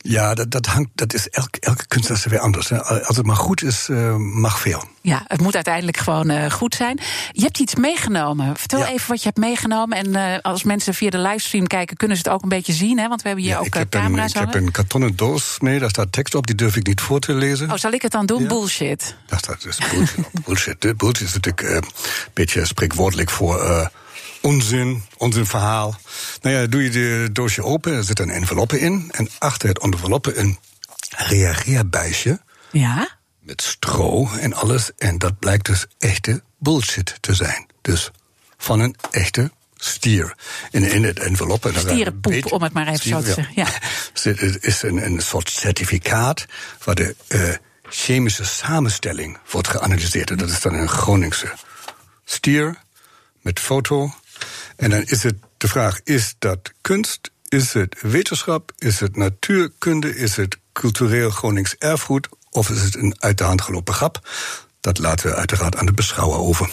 ja, 0.06 0.34
dat, 0.34 0.50
dat, 0.50 0.66
hangt, 0.66 0.90
dat 0.94 1.14
is 1.14 1.28
elke, 1.28 1.60
elke 1.60 1.86
kunstenaar 1.86 2.18
is 2.24 2.30
weer 2.30 2.40
anders. 2.40 2.72
Als 2.72 3.16
het 3.16 3.26
maar 3.26 3.36
goed 3.36 3.62
is, 3.62 3.88
uh, 3.88 4.16
mag 4.16 4.60
veel. 4.60 4.84
Ja, 5.00 5.24
het 5.26 5.40
moet 5.40 5.54
uiteindelijk 5.54 5.96
gewoon 5.96 6.30
uh, 6.30 6.50
goed 6.50 6.74
zijn. 6.74 7.00
Je 7.32 7.42
hebt 7.42 7.58
iets 7.58 7.74
meegenomen. 7.74 8.56
Vertel 8.56 8.78
ja. 8.78 8.88
even 8.88 9.08
wat 9.08 9.18
je 9.18 9.24
hebt 9.24 9.38
meegenomen. 9.38 9.98
En 9.98 10.08
uh, 10.08 10.38
als 10.42 10.62
mensen 10.62 10.94
via 10.94 11.10
de 11.10 11.18
livestream 11.18 11.66
kijken, 11.66 11.96
kunnen 11.96 12.16
ze 12.16 12.22
het 12.22 12.32
ook 12.32 12.42
een 12.42 12.48
beetje 12.48 12.72
zien. 12.72 12.98
Hè? 12.98 13.08
Want 13.08 13.22
we 13.22 13.26
hebben 13.28 13.44
hier 13.44 13.54
ja, 13.54 13.60
ook 13.60 13.66
ik 13.66 13.74
heb 13.74 13.90
camera's 13.90 14.34
een, 14.34 14.40
Ik 14.40 14.52
heb 14.52 14.62
een 14.62 14.70
kartonnen 14.70 15.16
doos 15.16 15.56
mee, 15.60 15.78
daar 15.78 15.90
staat 15.90 16.12
tekst 16.12 16.34
op. 16.34 16.46
Die 16.46 16.56
durf 16.56 16.76
ik 16.76 16.86
niet 16.86 17.00
voor 17.00 17.20
te 17.20 17.34
lezen. 17.34 17.70
Oh, 17.70 17.76
zal 17.76 17.92
ik 17.92 18.02
het 18.02 18.12
dan 18.12 18.26
doen? 18.26 18.42
Ja. 18.42 18.48
Bullshit. 18.48 19.16
Dat 19.26 19.38
staat 19.38 19.62
dus 19.62 19.78
bullshit. 19.90 20.26
bullshit. 20.44 20.96
bullshit 20.96 21.26
is 21.26 21.34
natuurlijk 21.34 21.68
een 21.68 21.90
beetje 22.32 22.66
spreekwoordelijk 22.66 23.30
voor 23.30 23.90
onzin, 24.44 25.02
onzin 25.16 25.46
verhaal. 25.46 25.94
Nou 26.40 26.56
ja, 26.56 26.66
doe 26.66 26.82
je 26.82 26.90
de 26.90 27.28
doosje 27.32 27.62
open, 27.62 27.92
er 27.92 28.04
zit 28.04 28.18
een 28.18 28.30
enveloppe 28.30 28.80
in. 28.80 29.08
En 29.10 29.28
achter 29.38 29.68
het 29.68 29.78
enveloppe 29.78 30.36
een 30.36 30.58
reageerbuisje. 31.16 32.40
Ja? 32.72 33.08
Met 33.40 33.62
stro 33.62 34.28
en 34.40 34.54
alles. 34.54 34.90
En 34.96 35.18
dat 35.18 35.38
blijkt 35.38 35.66
dus 35.66 35.86
echte 35.98 36.42
bullshit 36.58 37.16
te 37.20 37.34
zijn. 37.34 37.66
Dus 37.80 38.10
van 38.56 38.80
een 38.80 38.96
echte 39.10 39.50
stier. 39.76 40.34
En 40.70 40.82
in 40.82 41.04
het 41.04 41.18
enveloppe... 41.18 41.72
Stierenpoep, 41.76 42.32
beetje, 42.32 42.54
om 42.54 42.62
het 42.62 42.72
maar 42.72 42.86
even 42.86 42.98
stier, 42.98 43.12
zo 43.12 43.20
te 43.20 43.32
zeggen. 43.32 43.54
Ja. 43.54 43.66
Het 44.22 44.64
is 44.64 44.82
een, 44.82 45.04
een 45.04 45.20
soort 45.20 45.50
certificaat... 45.50 46.46
waar 46.84 46.94
de 46.94 47.16
uh, 47.28 47.54
chemische 47.82 48.44
samenstelling 48.44 49.38
wordt 49.50 49.68
geanalyseerd. 49.68 50.30
En 50.30 50.36
dat 50.36 50.50
is 50.50 50.60
dan 50.60 50.74
een 50.74 50.88
Groningse 50.88 51.52
stier 52.24 52.82
met 53.40 53.60
foto 53.60 54.14
en 54.76 54.90
dan 54.90 55.02
is 55.02 55.22
het 55.22 55.34
de 55.56 55.68
vraag: 55.68 56.00
is 56.04 56.34
dat 56.38 56.72
kunst? 56.80 57.30
Is 57.48 57.72
het 57.72 57.96
wetenschap? 58.00 58.72
Is 58.78 59.00
het 59.00 59.16
natuurkunde? 59.16 60.16
Is 60.16 60.36
het 60.36 60.58
cultureel 60.72 61.30
Gronings 61.30 61.74
erfgoed? 61.78 62.28
Of 62.50 62.70
is 62.70 62.82
het 62.82 62.96
een 62.96 63.14
uit 63.18 63.38
de 63.38 63.44
hand 63.44 63.62
gelopen 63.62 63.94
grap? 63.94 64.28
Dat 64.80 64.98
laten 64.98 65.30
we 65.30 65.34
uiteraard 65.34 65.76
aan 65.76 65.86
de 65.86 65.92
beschouwer 65.92 66.38
over. 66.38 66.70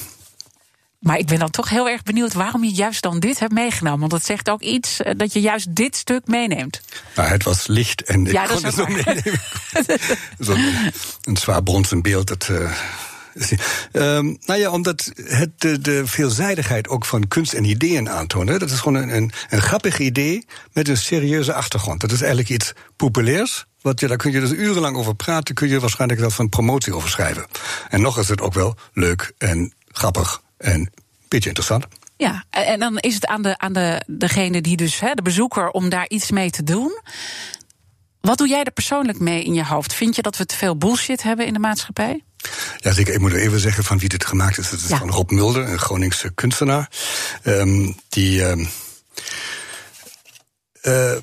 Maar 0.99 1.17
ik 1.17 1.27
ben 1.27 1.39
dan 1.39 1.49
toch 1.49 1.69
heel 1.69 1.89
erg 1.89 2.03
benieuwd 2.03 2.33
waarom 2.33 2.63
je 2.63 2.71
juist 2.71 3.01
dan 3.01 3.19
dit 3.19 3.39
hebt 3.39 3.53
meegenomen. 3.53 3.99
Want 3.99 4.11
dat 4.11 4.25
zegt 4.25 4.49
ook 4.49 4.61
iets 4.61 4.97
dat 5.17 5.33
je 5.33 5.41
juist 5.41 5.75
dit 5.75 5.95
stuk 5.95 6.27
meeneemt. 6.27 6.81
Nou, 7.15 7.29
het 7.29 7.43
was 7.43 7.67
licht 7.67 8.03
en 8.03 8.25
ik 8.25 8.31
ja, 8.31 8.45
kon 8.45 8.63
het 8.63 8.73
zo 8.73 8.85
meenemen. 8.85 9.41
Zo'n 10.39 10.91
een 11.23 11.37
zwaar 11.37 11.63
bronzen 11.63 12.01
beeld, 12.01 12.27
dat... 12.27 12.47
Uh, 12.51 12.71
Um, 13.91 14.37
nou 14.45 14.59
ja, 14.59 14.69
omdat 14.69 15.11
het 15.15 15.49
de, 15.57 15.79
de, 15.79 16.05
veelzijdigheid 16.05 16.87
ook 16.87 17.05
van 17.05 17.27
kunst 17.27 17.53
en 17.53 17.63
ideeën 17.63 18.09
aantoont. 18.09 18.47
Dat 18.47 18.71
is 18.71 18.79
gewoon 18.79 19.09
een, 19.09 19.31
een, 19.49 19.61
grappig 19.61 19.99
idee 19.99 20.45
met 20.73 20.87
een 20.87 20.97
serieuze 20.97 21.53
achtergrond. 21.53 22.01
Dat 22.01 22.11
is 22.11 22.19
eigenlijk 22.19 22.49
iets 22.49 22.73
populairs. 22.95 23.65
Wat 23.81 23.99
je, 23.99 24.07
daar 24.07 24.17
kun 24.17 24.31
je 24.31 24.39
dus 24.39 24.51
urenlang 24.51 24.97
over 24.97 25.15
praten, 25.15 25.55
kun 25.55 25.67
je 25.67 25.79
waarschijnlijk 25.79 26.19
wel 26.19 26.29
van 26.29 26.49
promotie 26.49 26.95
over 26.95 27.09
schrijven. 27.09 27.45
En 27.89 28.01
nog 28.01 28.17
is 28.19 28.29
het 28.29 28.41
ook 28.41 28.53
wel 28.53 28.75
leuk 28.93 29.33
en 29.37 29.73
grappig 29.87 30.41
en 30.57 30.79
een 30.79 30.89
beetje 31.27 31.47
interessant. 31.47 31.87
Ja, 32.17 32.43
en 32.49 32.79
dan 32.79 32.97
is 32.97 33.13
het 33.13 33.25
aan, 33.25 33.41
de, 33.41 33.57
aan 33.57 33.73
de, 33.73 34.03
degene 34.07 34.61
die 34.61 34.77
dus, 34.77 34.99
hè, 34.99 35.13
de 35.13 35.21
bezoeker, 35.21 35.69
om 35.69 35.89
daar 35.89 36.09
iets 36.09 36.31
mee 36.31 36.49
te 36.49 36.63
doen. 36.63 37.01
Wat 38.21 38.37
doe 38.37 38.47
jij 38.47 38.63
er 38.63 38.71
persoonlijk 38.71 39.19
mee 39.19 39.43
in 39.43 39.53
je 39.53 39.65
hoofd? 39.65 39.93
Vind 39.93 40.15
je 40.15 40.21
dat 40.21 40.37
we 40.37 40.45
te 40.45 40.55
veel 40.55 40.77
bullshit 40.77 41.23
hebben 41.23 41.45
in 41.45 41.53
de 41.53 41.59
maatschappij? 41.59 42.23
Ja, 42.77 42.91
zeker. 42.91 43.13
Ik 43.13 43.19
moet 43.19 43.33
even 43.33 43.59
zeggen 43.59 43.83
van 43.83 43.99
wie 43.99 44.09
dit 44.09 44.25
gemaakt 44.25 44.57
is. 44.57 44.69
Het 44.69 44.81
is 44.81 44.89
ja. 44.89 44.97
van 44.97 45.09
Rob 45.09 45.31
Mulder, 45.31 45.67
een 45.67 45.79
Groningse 45.79 46.31
kunstenaar. 46.33 46.89
Um, 47.43 47.95
die. 48.09 48.43
Um, 48.43 48.69
uh, 50.81 51.15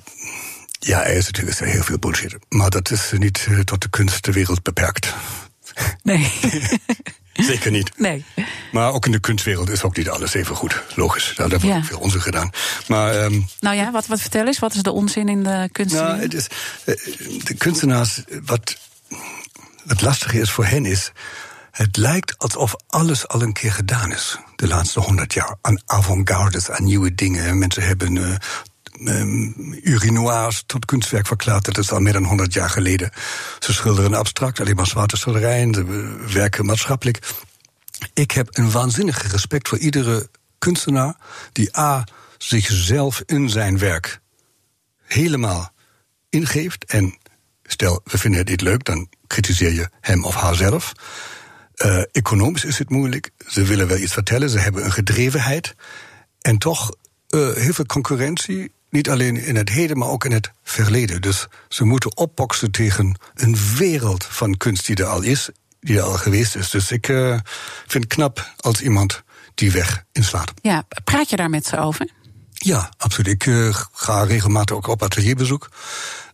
ja, 0.79 1.05
er 1.05 1.17
is 1.17 1.27
natuurlijk 1.27 1.59
heel 1.59 1.83
veel 1.83 1.99
bullshit. 1.99 2.37
Maar 2.49 2.71
dat 2.71 2.91
is 2.91 3.13
niet 3.17 3.47
uh, 3.49 3.61
tot 3.61 3.83
de 3.83 3.89
kunstwereld 3.89 4.63
beperkt. 4.63 5.15
Nee. 6.03 6.33
Zeker 7.33 7.71
niet. 7.71 7.91
Nee. 7.97 8.25
Maar 8.73 8.93
ook 8.93 9.07
in 9.07 9.13
de 9.13 9.19
kunstwereld 9.19 9.71
is 9.71 9.83
ook 9.83 9.97
niet 9.97 10.09
alles 10.09 10.35
even 10.35 10.57
goed. 10.57 10.83
Logisch. 10.95 11.33
Daar 11.37 11.49
wordt 11.49 11.65
ja. 11.65 11.83
veel 11.83 11.99
onzin 11.99 12.21
gedaan. 12.21 12.51
Maar, 12.87 13.25
um, 13.25 13.49
nou 13.61 13.77
ja, 13.77 13.91
wat, 13.91 14.07
wat 14.07 14.21
vertel 14.21 14.47
eens. 14.47 14.59
Wat 14.59 14.75
is 14.75 14.83
de 14.83 14.93
onzin 14.93 15.29
in 15.29 15.43
de 15.43 15.69
kunstwereld? 15.73 16.11
Nou, 16.11 16.23
het 16.23 16.35
is, 16.35 16.47
uh, 16.85 17.45
de 17.45 17.55
kunstenaars. 17.55 18.23
Wat 18.45 18.77
het 19.87 20.01
lastige 20.01 20.41
is 20.41 20.51
voor 20.51 20.65
hen 20.65 20.85
is. 20.85 21.13
Het 21.71 21.97
lijkt 21.97 22.39
alsof 22.39 22.75
alles 22.87 23.29
al 23.29 23.43
een 23.43 23.53
keer 23.53 23.73
gedaan 23.73 24.13
is. 24.13 24.39
De 24.57 24.67
laatste 24.67 25.01
honderd 25.01 25.33
jaar. 25.33 25.57
Aan 25.61 25.83
avant-gardes, 25.87 26.71
aan 26.71 26.85
nieuwe 26.85 27.15
dingen. 27.15 27.59
Mensen 27.59 27.83
hebben 27.83 28.41
uh, 29.03 30.49
tot 30.67 30.85
kunstwerk 30.85 31.27
verklaard. 31.27 31.65
Dat 31.65 31.79
is 31.79 31.93
al 31.93 32.01
meer 32.01 32.13
dan 32.13 32.25
honderd 32.25 32.53
jaar 32.53 32.71
geleden. 32.71 33.11
Ze 33.59 33.73
schilderen 33.73 34.15
abstract, 34.15 34.61
alleen 34.61 34.77
maar 34.77 34.87
zwarte 34.87 35.17
schilderijen. 35.17 35.75
Ze 35.75 35.85
werken 36.33 36.67
maatschappelijk. 36.67 37.35
Ik 38.15 38.31
heb 38.31 38.49
een 38.51 38.71
waanzinnige 38.71 39.29
respect 39.29 39.69
voor 39.69 39.79
iedere 39.79 40.29
kunstenaar 40.59 41.17
die 41.53 41.79
A. 41.79 42.05
zichzelf 42.39 43.23
in 43.27 43.51
zijn 43.51 43.79
werk 43.79 44.21
helemaal 45.05 45.73
ingeeft. 46.29 46.85
En 46.85 47.19
stel, 47.63 48.01
we 48.05 48.19
vinden 48.19 48.41
het 48.41 48.49
niet 48.49 48.61
leuk, 48.61 48.85
dan 48.85 49.09
kritiseer 49.29 49.73
je 49.73 49.89
hem 50.01 50.25
of 50.25 50.35
haarzelf. 50.35 50.93
Uh, 51.77 52.03
economisch 52.13 52.65
is 52.65 52.79
het 52.79 52.91
moeilijk. 52.91 53.31
Ze 53.47 53.63
willen 53.63 53.89
wel 53.89 53.97
iets 53.97 54.13
vertellen, 54.13 54.51
ze 54.51 54.59
hebben 54.59 54.85
een 54.85 54.93
gedrevenheid. 54.93 55.75
En 56.41 56.59
toch 56.59 56.91
uh, 57.31 57.53
heel 57.53 57.73
veel 57.73 57.87
concurrentie. 57.87 58.73
Niet 58.91 59.11
alleen 59.11 59.37
in 59.37 59.57
het 59.57 59.69
heden, 59.69 59.99
maar 59.99 60.09
ook 60.09 60.25
in 60.25 60.33
het 60.33 60.51
verleden. 60.63 61.21
Dus 61.21 61.47
ze 61.69 61.85
moeten 61.85 62.17
opboksen 62.17 62.71
tegen 62.71 63.19
een 63.35 63.57
wereld 63.77 64.25
van 64.25 64.57
kunst 64.57 64.87
die 64.87 64.97
er 64.97 65.05
al 65.05 65.23
is, 65.23 65.49
die 65.81 65.97
er 65.97 66.03
al 66.03 66.17
geweest 66.17 66.57
is. 66.57 66.71
Dus 66.71 66.91
ik 66.91 67.09
uh, 67.09 67.39
vind 67.87 68.05
het 68.05 68.15
knap 68.15 68.53
als 68.57 68.81
iemand 68.81 69.23
die 69.55 69.73
weg 69.73 70.05
inslaat. 70.13 70.53
Ja, 70.63 70.87
praat 71.05 71.31
je 71.31 71.37
daar 71.37 71.51
met 71.51 71.67
ze 71.67 71.79
over? 71.79 72.11
Ja, 72.53 72.93
absoluut. 72.97 73.33
Ik 73.33 73.47
uh, 73.47 73.75
ga 73.93 74.23
regelmatig 74.23 74.77
ook 74.77 74.87
op 74.87 75.03
atelierbezoek. 75.03 75.69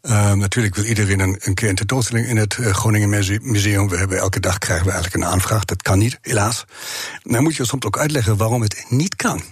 Uh, 0.07 0.33
natuurlijk 0.33 0.75
wil 0.75 0.85
iedereen 0.85 1.21
een, 1.21 1.37
een 1.41 1.55
keer 1.55 1.69
een 1.69 1.75
tentoonstelling 1.75 2.27
in 2.27 2.37
het 2.37 2.57
uh, 2.57 2.73
Groningen 2.73 3.09
Museum. 3.43 3.89
We 3.89 3.97
hebben 3.97 4.19
elke 4.19 4.41
dag 4.41 4.59
krijgen 4.59 4.87
we 4.87 4.93
eigenlijk 4.93 5.25
een 5.25 5.31
aanvraag. 5.31 5.65
Dat 5.65 5.83
kan 5.83 5.99
niet, 5.99 6.19
helaas. 6.23 6.65
Dan 7.23 7.43
moet 7.43 7.57
je 7.57 7.65
soms 7.65 7.85
ook 7.85 7.99
uitleggen 7.99 8.37
waarom 8.37 8.63
het 8.63 8.85
niet 8.89 9.17
kan. 9.17 9.43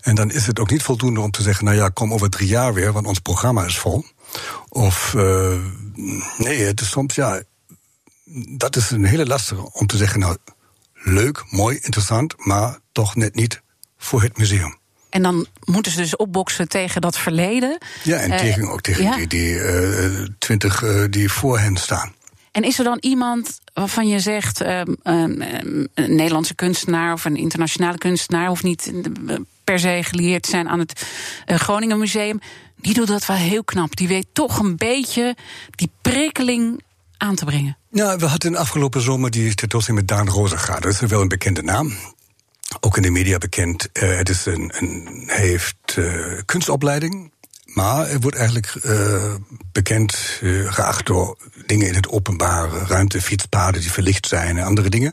En 0.00 0.14
dan 0.14 0.30
is 0.30 0.46
het 0.46 0.58
ook 0.58 0.70
niet 0.70 0.82
voldoende 0.82 1.20
om 1.20 1.30
te 1.30 1.42
zeggen: 1.42 1.64
nou 1.64 1.76
ja, 1.76 1.88
kom 1.88 2.12
over 2.12 2.30
drie 2.30 2.48
jaar 2.48 2.74
weer, 2.74 2.92
want 2.92 3.06
ons 3.06 3.18
programma 3.18 3.64
is 3.64 3.78
vol. 3.78 4.04
Of 4.68 5.12
uh, 5.16 5.58
nee, 6.36 6.62
het 6.62 6.80
is 6.80 6.90
soms 6.90 7.14
ja. 7.14 7.42
Dat 8.56 8.76
is 8.76 8.90
een 8.90 9.04
hele 9.04 9.26
lastige 9.26 9.72
om 9.72 9.86
te 9.86 9.96
zeggen: 9.96 10.20
nou, 10.20 10.36
leuk, 10.94 11.44
mooi, 11.50 11.78
interessant, 11.82 12.34
maar 12.46 12.78
toch 12.92 13.16
net 13.16 13.34
niet 13.34 13.62
voor 13.98 14.22
het 14.22 14.38
museum. 14.38 14.78
En 15.14 15.22
dan 15.22 15.46
moeten 15.64 15.92
ze 15.92 15.98
dus 15.98 16.16
opboksen 16.16 16.68
tegen 16.68 17.00
dat 17.00 17.18
verleden. 17.18 17.78
Ja, 18.02 18.16
en 18.16 18.36
tegen, 18.36 18.68
ook 18.68 18.80
tegen 18.80 19.04
ja. 19.04 19.16
die, 19.16 19.26
die 19.26 19.52
uh, 19.52 20.26
twintig 20.38 20.82
uh, 20.82 21.04
die 21.10 21.30
voor 21.30 21.58
hen 21.58 21.76
staan. 21.76 22.14
En 22.52 22.62
is 22.62 22.78
er 22.78 22.84
dan 22.84 22.98
iemand 23.00 23.60
waarvan 23.74 24.08
je 24.08 24.18
zegt, 24.18 24.60
um, 24.60 24.96
um, 25.04 25.42
een 25.94 26.14
Nederlandse 26.14 26.54
kunstenaar 26.54 27.12
of 27.12 27.24
een 27.24 27.36
internationale 27.36 27.98
kunstenaar, 27.98 28.48
hoeft 28.48 28.62
niet 28.62 28.92
per 29.64 29.78
se 29.78 30.00
geleerd 30.02 30.42
te 30.42 30.50
zijn 30.50 30.68
aan 30.68 30.78
het 30.78 31.06
Groningen 31.46 31.98
Museum, 31.98 32.40
die 32.76 32.94
doet 32.94 33.06
dat 33.06 33.26
wel 33.26 33.36
heel 33.36 33.64
knap. 33.64 33.96
Die 33.96 34.08
weet 34.08 34.26
toch 34.32 34.58
een 34.58 34.76
beetje 34.76 35.36
die 35.70 35.90
prikkeling 36.02 36.82
aan 37.16 37.34
te 37.34 37.44
brengen. 37.44 37.76
Nou, 37.90 38.18
we 38.18 38.26
hadden 38.26 38.56
afgelopen 38.56 39.00
zomer 39.00 39.30
die 39.30 39.54
tentoonstelling 39.54 40.06
met 40.06 40.16
Daan 40.16 40.28
Rozengaard. 40.28 40.82
Dat 40.82 40.92
is 40.92 41.00
wel 41.00 41.20
een 41.20 41.28
bekende 41.28 41.62
naam 41.62 41.92
ook 42.80 42.96
in 42.96 43.02
de 43.02 43.10
media 43.10 43.38
bekend. 43.38 43.88
Uh, 43.92 44.16
het 44.16 44.28
is 44.28 44.46
een, 44.46 44.72
heeft 45.26 45.96
uh, 45.96 46.40
kunstopleiding. 46.44 47.32
Maar 47.64 48.06
hij 48.06 48.18
wordt 48.18 48.36
eigenlijk 48.36 48.74
uh, 48.82 49.34
bekend 49.72 50.14
geacht 50.66 51.06
door 51.06 51.38
dingen 51.66 51.86
in 51.86 51.94
het 51.94 52.08
openbare 52.08 52.84
ruimte, 52.84 53.20
fietspaden 53.20 53.80
die 53.80 53.92
verlicht 53.92 54.26
zijn 54.26 54.58
en 54.58 54.64
andere 54.64 54.88
dingen. 54.88 55.12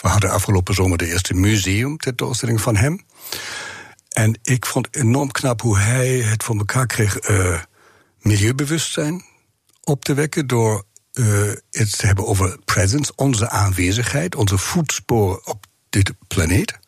We 0.00 0.08
hadden 0.08 0.30
afgelopen 0.30 0.74
zomer 0.74 0.98
de 0.98 1.06
eerste 1.06 1.34
museum 1.34 1.96
tentoonstelling 1.96 2.60
van 2.60 2.76
hem. 2.76 3.00
En 4.08 4.38
ik 4.42 4.66
vond 4.66 4.88
enorm 4.90 5.30
knap 5.30 5.60
hoe 5.60 5.78
hij 5.78 6.08
het 6.08 6.42
voor 6.42 6.56
elkaar 6.56 6.86
kreeg 6.86 7.18
milieubewustzijn 8.20 9.24
op 9.84 10.04
te 10.04 10.14
wekken 10.14 10.46
door 10.46 10.84
het 11.70 11.98
te 11.98 12.06
hebben 12.06 12.26
over 12.26 12.58
presence, 12.64 13.12
onze 13.16 13.50
aanwezigheid, 13.50 14.34
onze 14.34 14.58
voetsporen 14.58 15.46
op 15.46 15.66
dit 15.90 16.12
planeet. 16.28 16.78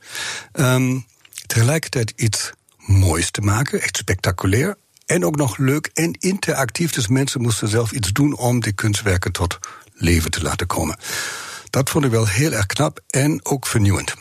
Um, 0.52 1.06
tegelijkertijd 1.46 2.12
iets 2.16 2.52
moois 2.76 3.30
te 3.30 3.40
maken, 3.40 3.80
echt 3.80 3.96
spectaculair. 3.96 4.76
En 5.06 5.24
ook 5.24 5.36
nog 5.36 5.58
leuk 5.58 5.90
en 5.94 6.12
interactief. 6.18 6.92
Dus 6.92 7.08
mensen 7.08 7.40
moesten 7.40 7.68
zelf 7.68 7.92
iets 7.92 8.12
doen 8.12 8.36
om 8.36 8.60
die 8.60 8.72
kunstwerken 8.72 9.32
tot 9.32 9.58
leven 9.94 10.30
te 10.30 10.42
laten 10.42 10.66
komen. 10.66 10.98
Dat 11.70 11.90
vond 11.90 12.04
ik 12.04 12.10
wel 12.10 12.26
heel 12.26 12.52
erg 12.52 12.66
knap 12.66 13.00
en 13.06 13.40
ook 13.42 13.66
vernieuwend. 13.66 14.14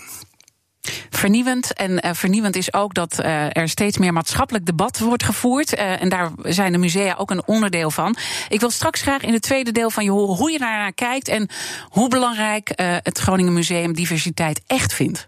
Vernieuwend. 1.10 1.74
En 1.74 2.06
uh, 2.06 2.14
vernieuwend 2.14 2.56
is 2.56 2.74
ook 2.74 2.94
dat 2.94 3.20
uh, 3.20 3.58
er 3.58 3.70
steeds 3.70 3.98
meer 3.98 4.14
maatschappelijk 4.14 4.66
debat 4.66 5.00
wordt 5.00 5.24
gevoerd. 5.24 5.78
Uh, 5.78 6.02
en 6.02 6.10
daar 6.10 6.32
zijn 6.44 6.72
de 6.72 6.78
musea 6.78 7.16
ook 7.16 7.32
een 7.32 7.48
onderdeel 7.48 7.92
van. 7.92 8.16
Ik 8.50 8.60
wil 8.60 8.72
straks 8.72 9.02
graag 9.02 9.22
in 9.22 9.34
het 9.34 9.42
tweede 9.42 9.72
deel 9.72 9.90
van 9.90 10.04
je 10.04 10.12
horen 10.12 10.36
hoe 10.36 10.52
je 10.52 10.60
daarnaar 10.60 10.94
kijkt. 10.94 11.28
En 11.28 11.50
hoe 11.90 12.10
belangrijk 12.10 12.72
het 12.76 13.18
Groningen 13.18 13.54
Museum 13.54 13.94
diversiteit 13.94 14.62
echt 14.68 14.94
vindt. 14.94 15.28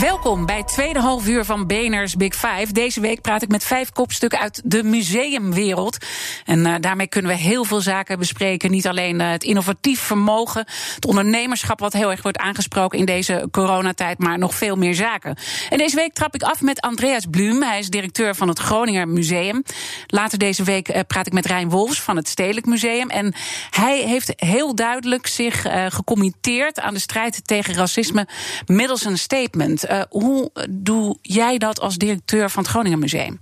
Welkom 0.00 0.46
bij 0.46 0.56
het 0.56 0.68
tweede 0.68 1.00
half 1.00 1.26
uur 1.26 1.44
van 1.44 1.66
Beners 1.66 2.16
Big 2.16 2.34
Five. 2.34 2.72
Deze 2.72 3.00
week 3.00 3.20
praat 3.20 3.42
ik 3.42 3.48
met 3.48 3.64
vijf 3.64 3.92
kopstukken 3.92 4.38
uit 4.38 4.62
de 4.64 4.82
museumwereld. 4.82 5.96
En 6.44 6.66
uh, 6.66 6.74
daarmee 6.80 7.06
kunnen 7.06 7.30
we 7.30 7.36
heel 7.36 7.64
veel 7.64 7.80
zaken 7.80 8.18
bespreken. 8.18 8.70
Niet 8.70 8.86
alleen 8.86 9.20
uh, 9.20 9.30
het 9.30 9.44
innovatief 9.44 10.00
vermogen, 10.00 10.66
het 10.94 11.06
ondernemerschap, 11.06 11.80
wat 11.80 11.92
heel 11.92 12.10
erg 12.10 12.22
wordt 12.22 12.38
aangesproken 12.38 12.98
in 12.98 13.04
deze 13.04 13.48
coronatijd, 13.50 14.18
maar 14.18 14.38
nog 14.38 14.54
veel 14.54 14.76
meer 14.76 14.94
zaken. 14.94 15.36
En 15.70 15.78
deze 15.78 15.96
week 15.96 16.12
trap 16.12 16.34
ik 16.34 16.42
af 16.42 16.60
met 16.60 16.80
Andreas 16.80 17.24
Blum. 17.30 17.62
Hij 17.62 17.78
is 17.78 17.88
directeur 17.88 18.34
van 18.34 18.48
het 18.48 18.58
Groninger 18.58 19.08
Museum. 19.08 19.62
Later 20.06 20.38
deze 20.38 20.62
week 20.62 20.88
uh, 20.88 21.00
praat 21.06 21.26
ik 21.26 21.32
met 21.32 21.46
Rijn 21.46 21.70
Wolfs 21.70 22.00
van 22.00 22.16
het 22.16 22.28
Stedelijk 22.28 22.66
Museum. 22.66 23.10
En 23.10 23.34
hij 23.70 23.98
heeft 23.98 24.32
heel 24.36 24.74
duidelijk 24.74 25.26
zich 25.26 25.66
gecommitteerd 25.88 26.80
aan 26.80 26.94
de 26.94 27.00
strijd 27.00 27.46
tegen 27.46 27.74
racisme 27.74 28.26
middels 28.66 29.04
een 29.04 29.18
statement. 29.18 29.83
Uh, 29.90 30.02
hoe 30.08 30.50
doe 30.70 31.18
jij 31.22 31.58
dat 31.58 31.80
als 31.80 31.96
directeur 31.96 32.50
van 32.50 32.62
het 32.62 32.72
Groningen 32.72 32.98
Museum? 32.98 33.40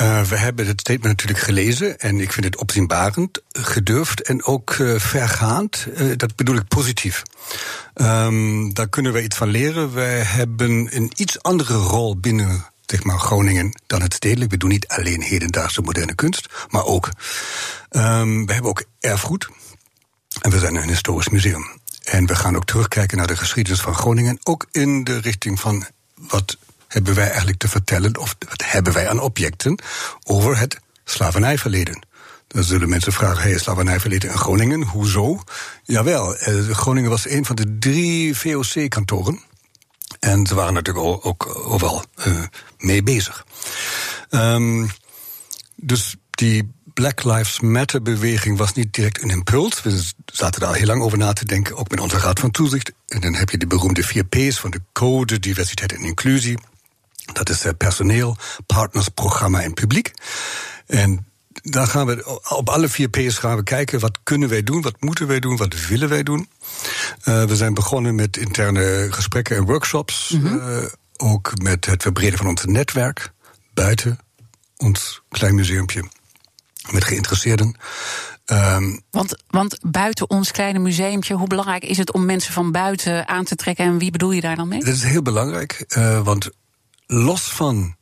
Uh, 0.00 0.22
we 0.22 0.36
hebben 0.36 0.66
het 0.66 0.80
statement 0.80 1.08
natuurlijk 1.08 1.38
gelezen 1.38 1.98
en 1.98 2.20
ik 2.20 2.32
vind 2.32 2.44
het 2.46 2.56
opzienbarend, 2.56 3.42
gedurfd 3.52 4.22
en 4.22 4.44
ook 4.44 4.74
uh, 4.74 4.98
vergaand. 4.98 5.86
Dat 6.16 6.36
bedoel 6.36 6.56
ik 6.56 6.68
positief. 6.68 7.22
Um, 7.94 8.74
daar 8.74 8.88
kunnen 8.88 9.12
we 9.12 9.22
iets 9.22 9.36
van 9.36 9.48
leren. 9.48 9.94
Wij 9.94 10.20
hebben 10.20 10.96
een 10.96 11.12
iets 11.16 11.42
andere 11.42 11.74
rol 11.74 12.16
binnen 12.16 12.64
zeg 12.86 13.04
maar, 13.04 13.18
Groningen 13.18 13.80
dan 13.86 14.02
het 14.02 14.14
stedelijk. 14.14 14.50
We 14.50 14.56
doen 14.56 14.68
niet 14.68 14.88
alleen 14.88 15.22
hedendaagse 15.22 15.80
moderne 15.80 16.14
kunst, 16.14 16.48
maar 16.68 16.84
ook. 16.84 17.08
Um, 17.90 18.46
we 18.46 18.52
hebben 18.52 18.70
ook 18.70 18.84
erfgoed. 19.00 19.48
En 20.40 20.50
we 20.50 20.58
zijn 20.58 20.74
een 20.74 20.88
historisch 20.88 21.28
museum. 21.28 21.79
En 22.10 22.26
we 22.26 22.34
gaan 22.34 22.56
ook 22.56 22.64
terugkijken 22.64 23.16
naar 23.16 23.26
de 23.26 23.36
geschiedenis 23.36 23.80
van 23.80 23.94
Groningen. 23.94 24.38
Ook 24.42 24.66
in 24.70 25.04
de 25.04 25.18
richting 25.18 25.60
van 25.60 25.86
wat 26.14 26.56
hebben 26.88 27.14
wij 27.14 27.26
eigenlijk 27.26 27.58
te 27.58 27.68
vertellen, 27.68 28.18
of 28.18 28.36
wat 28.48 28.64
hebben 28.64 28.92
wij 28.92 29.08
aan 29.08 29.20
objecten 29.20 29.78
over 30.24 30.58
het 30.58 30.78
slavernijverleden. 31.04 32.06
Dan 32.46 32.64
zullen 32.64 32.88
mensen 32.88 33.12
vragen: 33.12 33.42
hey, 33.42 33.58
slavernijverleden 33.58 34.30
in 34.30 34.38
Groningen, 34.38 34.82
hoezo? 34.82 35.42
Jawel, 35.84 36.36
eh, 36.36 36.68
Groningen 36.68 37.10
was 37.10 37.28
een 37.28 37.44
van 37.44 37.56
de 37.56 37.78
drie 37.78 38.36
VOC-kantoren. 38.36 39.40
En 40.20 40.46
ze 40.46 40.54
waren 40.54 40.74
natuurlijk 40.74 41.06
ook, 41.06 41.26
ook 41.26 41.56
overal 41.64 42.04
uh, 42.26 42.42
mee 42.78 43.02
bezig. 43.02 43.46
Um, 44.30 44.90
dus 45.76 46.16
die 46.30 46.72
Black 46.94 47.24
Lives 47.24 47.60
Matter 47.60 48.02
beweging 48.02 48.58
was 48.58 48.72
niet 48.72 48.94
direct 48.94 49.22
een 49.22 49.30
impuls. 49.30 49.82
We 49.82 50.02
zaten 50.24 50.60
daar 50.60 50.74
heel 50.74 50.86
lang 50.86 51.02
over 51.02 51.18
na 51.18 51.32
te 51.32 51.44
denken, 51.44 51.76
ook 51.76 51.90
met 51.90 52.00
onze 52.00 52.18
Raad 52.18 52.40
van 52.40 52.50
Toezicht. 52.50 52.92
En 53.06 53.20
dan 53.20 53.34
heb 53.34 53.50
je 53.50 53.58
de 53.58 53.66
beroemde 53.66 54.02
vier 54.02 54.24
P's 54.24 54.60
van 54.60 54.70
de 54.70 54.80
code, 54.92 55.38
diversiteit 55.38 55.92
en 55.92 56.00
inclusie. 56.00 56.58
Dat 57.32 57.48
is 57.48 57.62
het 57.62 57.76
personeel, 57.76 58.36
partners, 58.66 59.08
programma 59.08 59.62
en 59.62 59.74
publiek. 59.74 60.12
En 60.86 61.26
daar 61.62 61.86
gaan 61.86 62.06
we 62.06 62.40
op 62.48 62.68
alle 62.68 62.88
vier 62.88 63.08
P's 63.08 63.38
gaan 63.38 63.56
we 63.56 63.62
kijken 63.62 64.00
wat 64.00 64.18
kunnen 64.22 64.48
wij 64.48 64.62
doen, 64.62 64.82
wat 64.82 65.00
moeten 65.00 65.26
wij 65.26 65.40
doen, 65.40 65.56
wat 65.56 65.86
willen 65.86 66.08
wij 66.08 66.22
doen. 66.22 66.48
Uh, 67.24 67.44
we 67.44 67.56
zijn 67.56 67.74
begonnen 67.74 68.14
met 68.14 68.36
interne 68.36 69.06
gesprekken 69.10 69.56
en 69.56 69.64
workshops. 69.64 70.30
Mm 70.30 70.46
-hmm. 70.46 70.68
uh, 70.68 70.84
ook 71.16 71.62
met 71.62 71.86
het 71.86 72.02
verbreden 72.02 72.38
van 72.38 72.46
ons 72.46 72.64
netwerk 72.64 73.32
buiten 73.74 74.18
ons 74.76 75.22
klein 75.28 75.54
museumpje 75.54 76.04
met 76.92 77.04
geïnteresseerden. 77.04 77.76
Um, 78.46 79.02
want, 79.10 79.42
want 79.46 79.78
buiten 79.82 80.30
ons 80.30 80.50
kleine 80.50 80.78
museumpje, 80.78 81.34
hoe 81.34 81.46
belangrijk 81.46 81.84
is 81.84 81.98
het 81.98 82.12
om 82.12 82.24
mensen 82.24 82.52
van 82.52 82.72
buiten 82.72 83.28
aan 83.28 83.44
te 83.44 83.54
trekken? 83.54 83.84
En 83.84 83.98
wie 83.98 84.10
bedoel 84.10 84.30
je 84.30 84.40
daar 84.40 84.56
dan 84.56 84.68
mee? 84.68 84.84
Dat 84.84 84.94
is 84.94 85.02
heel 85.02 85.22
belangrijk, 85.22 85.84
uh, 85.88 86.20
want 86.22 86.50
los 87.06 87.42
van 87.42 87.96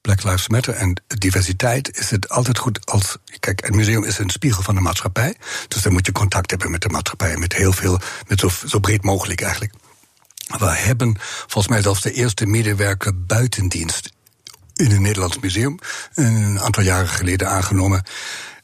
Black 0.00 0.22
Lives 0.22 0.48
Matter 0.48 0.74
en 0.74 1.02
diversiteit 1.06 1.96
is 1.96 2.10
het 2.10 2.28
altijd 2.28 2.58
goed 2.58 2.86
als. 2.86 3.16
Kijk, 3.38 3.64
het 3.64 3.74
museum 3.74 4.04
is 4.04 4.18
een 4.18 4.30
spiegel 4.30 4.62
van 4.62 4.74
de 4.74 4.80
maatschappij. 4.80 5.36
Dus 5.68 5.82
dan 5.82 5.92
moet 5.92 6.06
je 6.06 6.12
contact 6.12 6.50
hebben 6.50 6.70
met 6.70 6.82
de 6.82 6.88
maatschappij. 6.88 7.36
Met 7.36 7.52
heel 7.52 7.72
veel, 7.72 8.00
met 8.28 8.40
zo, 8.40 8.48
zo 8.66 8.78
breed 8.78 9.02
mogelijk 9.02 9.40
eigenlijk. 9.40 9.74
We 10.58 10.66
hebben 10.66 11.16
volgens 11.20 11.68
mij 11.68 11.82
zelfs 11.82 12.02
de 12.02 12.12
eerste 12.12 12.46
medewerker 12.46 13.24
buitendienst 13.26 14.12
in 14.80 14.90
een 14.90 15.02
Nederlands 15.02 15.38
museum. 15.38 15.78
Een 16.14 16.60
aantal 16.60 16.82
jaren 16.82 17.08
geleden 17.08 17.48
aangenomen. 17.48 18.02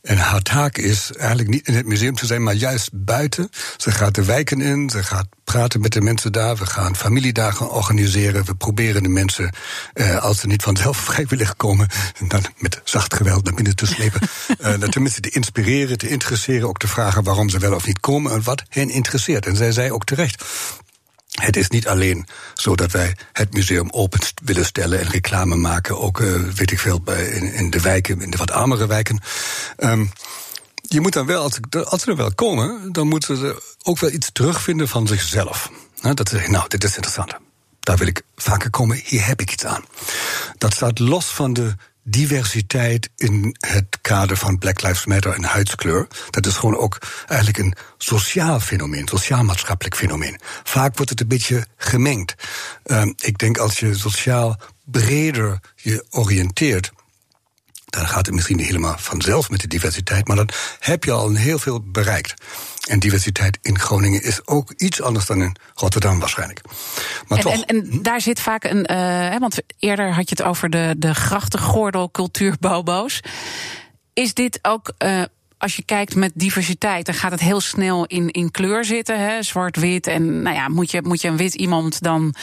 En 0.07 0.19
haar 0.19 0.43
taak 0.43 0.79
is 0.79 1.11
eigenlijk 1.13 1.49
niet 1.49 1.69
in 1.69 1.75
het 1.75 1.87
museum 1.87 2.15
te 2.15 2.27
zijn, 2.27 2.43
maar 2.43 2.55
juist 2.55 2.91
buiten. 2.93 3.51
Ze 3.77 3.91
gaat 3.91 4.15
de 4.15 4.25
wijken 4.25 4.61
in, 4.61 4.91
ze 4.91 5.03
gaat 5.03 5.27
praten 5.45 5.81
met 5.81 5.93
de 5.93 6.01
mensen 6.01 6.33
daar. 6.33 6.57
We 6.57 6.67
gaan 6.67 6.97
familiedagen 6.97 7.71
organiseren. 7.71 8.45
We 8.45 8.55
proberen 8.55 9.03
de 9.03 9.09
mensen, 9.09 9.51
eh, 9.93 10.17
als 10.17 10.41
ze 10.41 10.47
niet 10.47 10.63
vanzelf 10.63 10.97
vrijwillig 11.11 11.57
komen, 11.57 11.89
dan 12.29 12.43
met 12.59 12.81
zacht 12.85 13.15
geweld 13.15 13.45
naar 13.45 13.55
binnen 13.55 13.77
te 13.77 13.87
slepen. 13.87 14.21
uh, 14.61 14.73
tenminste 14.73 15.21
te 15.21 15.31
inspireren, 15.31 15.99
te 15.99 16.09
interesseren, 16.09 16.69
ook 16.69 16.79
te 16.79 16.89
vragen 16.89 17.23
waarom 17.23 17.49
ze 17.49 17.59
wel 17.59 17.75
of 17.75 17.87
niet 17.87 18.01
komen 18.01 18.33
en 18.33 18.43
wat 18.43 18.63
hen 18.69 18.91
interesseert. 18.91 19.47
En 19.47 19.57
zij 19.57 19.73
zei 19.73 19.91
ook 19.93 20.05
terecht. 20.05 20.45
Het 21.37 21.57
is 21.57 21.69
niet 21.69 21.89
alleen 21.89 22.27
zo 22.55 22.75
dat 22.75 22.93
wij 22.93 23.17
het 23.33 23.53
museum 23.53 23.91
open 23.91 24.21
willen 24.45 24.65
stellen 24.65 25.01
en 25.01 25.09
reclame 25.09 25.57
maken, 25.57 26.01
ook 26.01 26.21
uh, 26.21 26.41
weet 26.41 26.71
ik 26.71 26.79
veel 26.79 27.03
in, 27.07 27.53
in, 27.53 27.71
de 27.71 27.81
wijken, 27.81 28.21
in 28.21 28.31
de 28.31 28.37
wat 28.37 28.51
armere 28.51 28.87
wijken. 28.87 29.21
Um, 29.79 30.11
je 30.83 31.01
moet 31.01 31.13
dan 31.13 31.27
wel, 31.27 31.43
als, 31.43 31.59
als 31.85 32.03
ze 32.03 32.11
er 32.11 32.17
wel 32.17 32.35
komen, 32.35 32.93
dan 32.93 33.09
moeten 33.09 33.37
ze 33.37 33.63
ook 33.83 33.99
wel 33.99 34.11
iets 34.11 34.31
terugvinden 34.33 34.89
van 34.89 35.07
zichzelf. 35.07 35.71
dat 36.01 36.29
ze 36.29 36.35
zeggen, 36.35 36.53
nou, 36.53 36.69
dit 36.69 36.85
is 36.85 36.95
interessant. 36.95 37.35
Daar 37.81 37.97
wil 37.97 38.07
ik 38.07 38.23
vaker 38.37 38.71
komen, 38.71 39.01
hier 39.05 39.27
heb 39.27 39.41
ik 39.41 39.53
iets 39.53 39.65
aan. 39.65 39.85
Dat 40.59 40.75
staat 40.75 40.99
los 40.99 41.27
van 41.27 41.53
de 41.53 41.75
diversiteit 42.09 43.11
in 43.17 43.57
het 43.59 43.99
kader 44.01 44.37
van 44.37 44.59
Black 44.59 44.83
Lives 44.83 45.07
Matter 45.07 45.33
en 45.33 45.45
huidskleur. 45.45 46.07
Dat 46.31 46.47
is 46.47 46.57
gewoon 46.57 46.77
ook 46.77 46.99
eigenlijk 47.27 47.59
een 47.59 47.75
sociaal 47.99 48.61
fenomeen, 48.61 49.09
sociaal-maatschappelijk 49.09 49.97
fenomeen. 49.97 50.41
Vaak 50.63 50.97
wordt 50.97 51.11
het 51.11 51.21
een 51.21 51.29
beetje 51.29 51.67
gemengd. 51.77 52.35
Um, 52.85 53.15
ik 53.17 53.39
denk 53.39 53.59
als 53.59 53.79
je 53.79 53.95
sociaal 53.95 54.61
breder 54.85 55.61
je 55.77 56.07
oriënteert, 56.11 56.93
dan 57.87 58.09
gaat 58.09 58.27
het 58.27 58.35
misschien 58.35 58.57
niet 58.57 58.67
helemaal 58.67 58.99
vanzelf 58.99 59.51
met 59.51 59.61
de 59.61 59.69
diversiteit, 59.69 60.29
maar 60.29 60.37
dan 60.37 60.49
heb 60.79 61.05
je 61.05 61.13
al 61.13 61.35
heel 61.35 61.59
veel 61.59 61.83
bereikt. 61.85 62.35
En 62.89 62.99
diversiteit 62.99 63.59
in 63.63 63.79
Groningen 63.79 64.23
is 64.23 64.47
ook 64.47 64.73
iets 64.77 65.03
anders 65.03 65.27
dan 65.27 65.43
in 65.43 65.57
Rotterdam 65.75 66.19
waarschijnlijk. 66.19 66.61
Maar 67.29 67.39
en, 67.39 67.45
toch. 67.45 67.53
En, 67.53 67.65
en 67.65 68.03
daar 68.03 68.21
zit 68.21 68.41
vaak 68.41 68.65
een. 68.65 68.91
Uh, 68.91 69.37
want 69.39 69.63
eerder 69.79 70.13
had 70.13 70.29
je 70.29 70.35
het 70.39 70.47
over 70.47 70.71
de, 70.71 70.95
de 70.99 71.15
grachtengordel 71.15 72.11
cultuurbouwboos. 72.11 73.21
Is 74.13 74.35
dit 74.35 74.59
ook. 74.63 74.93
Uh, 75.05 75.23
als 75.59 75.77
je 75.77 75.83
kijkt 75.83 76.15
met 76.15 76.33
diversiteit, 76.35 77.07
dan 77.07 77.15
gaat 77.15 77.31
het 77.31 77.41
heel 77.41 77.61
snel 77.61 78.07
in, 78.07 78.31
in 78.31 78.51
kleur 78.51 78.85
zitten. 78.85 79.45
Zwart-wit. 79.45 80.07
En 80.07 80.43
nou 80.43 80.57
ja, 80.57 80.69
moet 80.69 80.91
je, 80.91 81.03
moet 81.03 81.21
je 81.21 81.29
een 81.29 81.37
wit 81.37 81.55
iemand 81.55 82.03
dan 82.03 82.35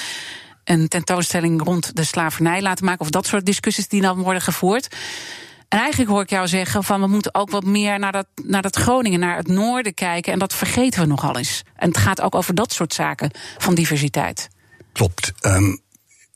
een 0.64 0.88
tentoonstelling 0.88 1.64
rond 1.64 1.96
de 1.96 2.04
slavernij 2.04 2.62
laten 2.62 2.86
maken? 2.86 3.02
Of 3.02 3.10
dat 3.10 3.28
soort 3.28 3.46
discussies 3.46 3.88
die 3.88 4.02
dan 4.02 4.22
worden 4.22 4.42
gevoerd. 4.42 4.96
En 5.68 5.80
eigenlijk 5.80 6.12
hoor 6.12 6.22
ik 6.22 6.30
jou 6.30 6.48
zeggen 6.48 6.84
van 6.84 7.02
we 7.02 7.08
moeten 7.08 7.36
ook 7.36 7.50
wat 7.50 7.64
meer 7.64 8.00
naar 8.00 8.12
dat, 8.12 8.28
naar 8.44 8.62
dat 8.62 8.76
Groningen, 8.76 9.20
naar 9.20 9.38
het 9.38 9.48
noorden 9.48 9.94
kijken. 9.94 10.34
En 10.34 10.40
dat 10.40 10.54
vergeten 10.54 11.02
we 11.02 11.08
nogal 11.08 11.38
eens. 11.38 11.64
En 11.76 11.88
het 11.88 11.98
gaat 11.98 12.22
ook 12.22 12.36
over 12.36 12.56
dat 12.56 12.74
soort 12.74 12.94
zaken 12.94 13.32
van 13.58 13.76
diversiteit. 13.76 14.50
Klopt. 14.92 15.34
Um, 15.42 15.82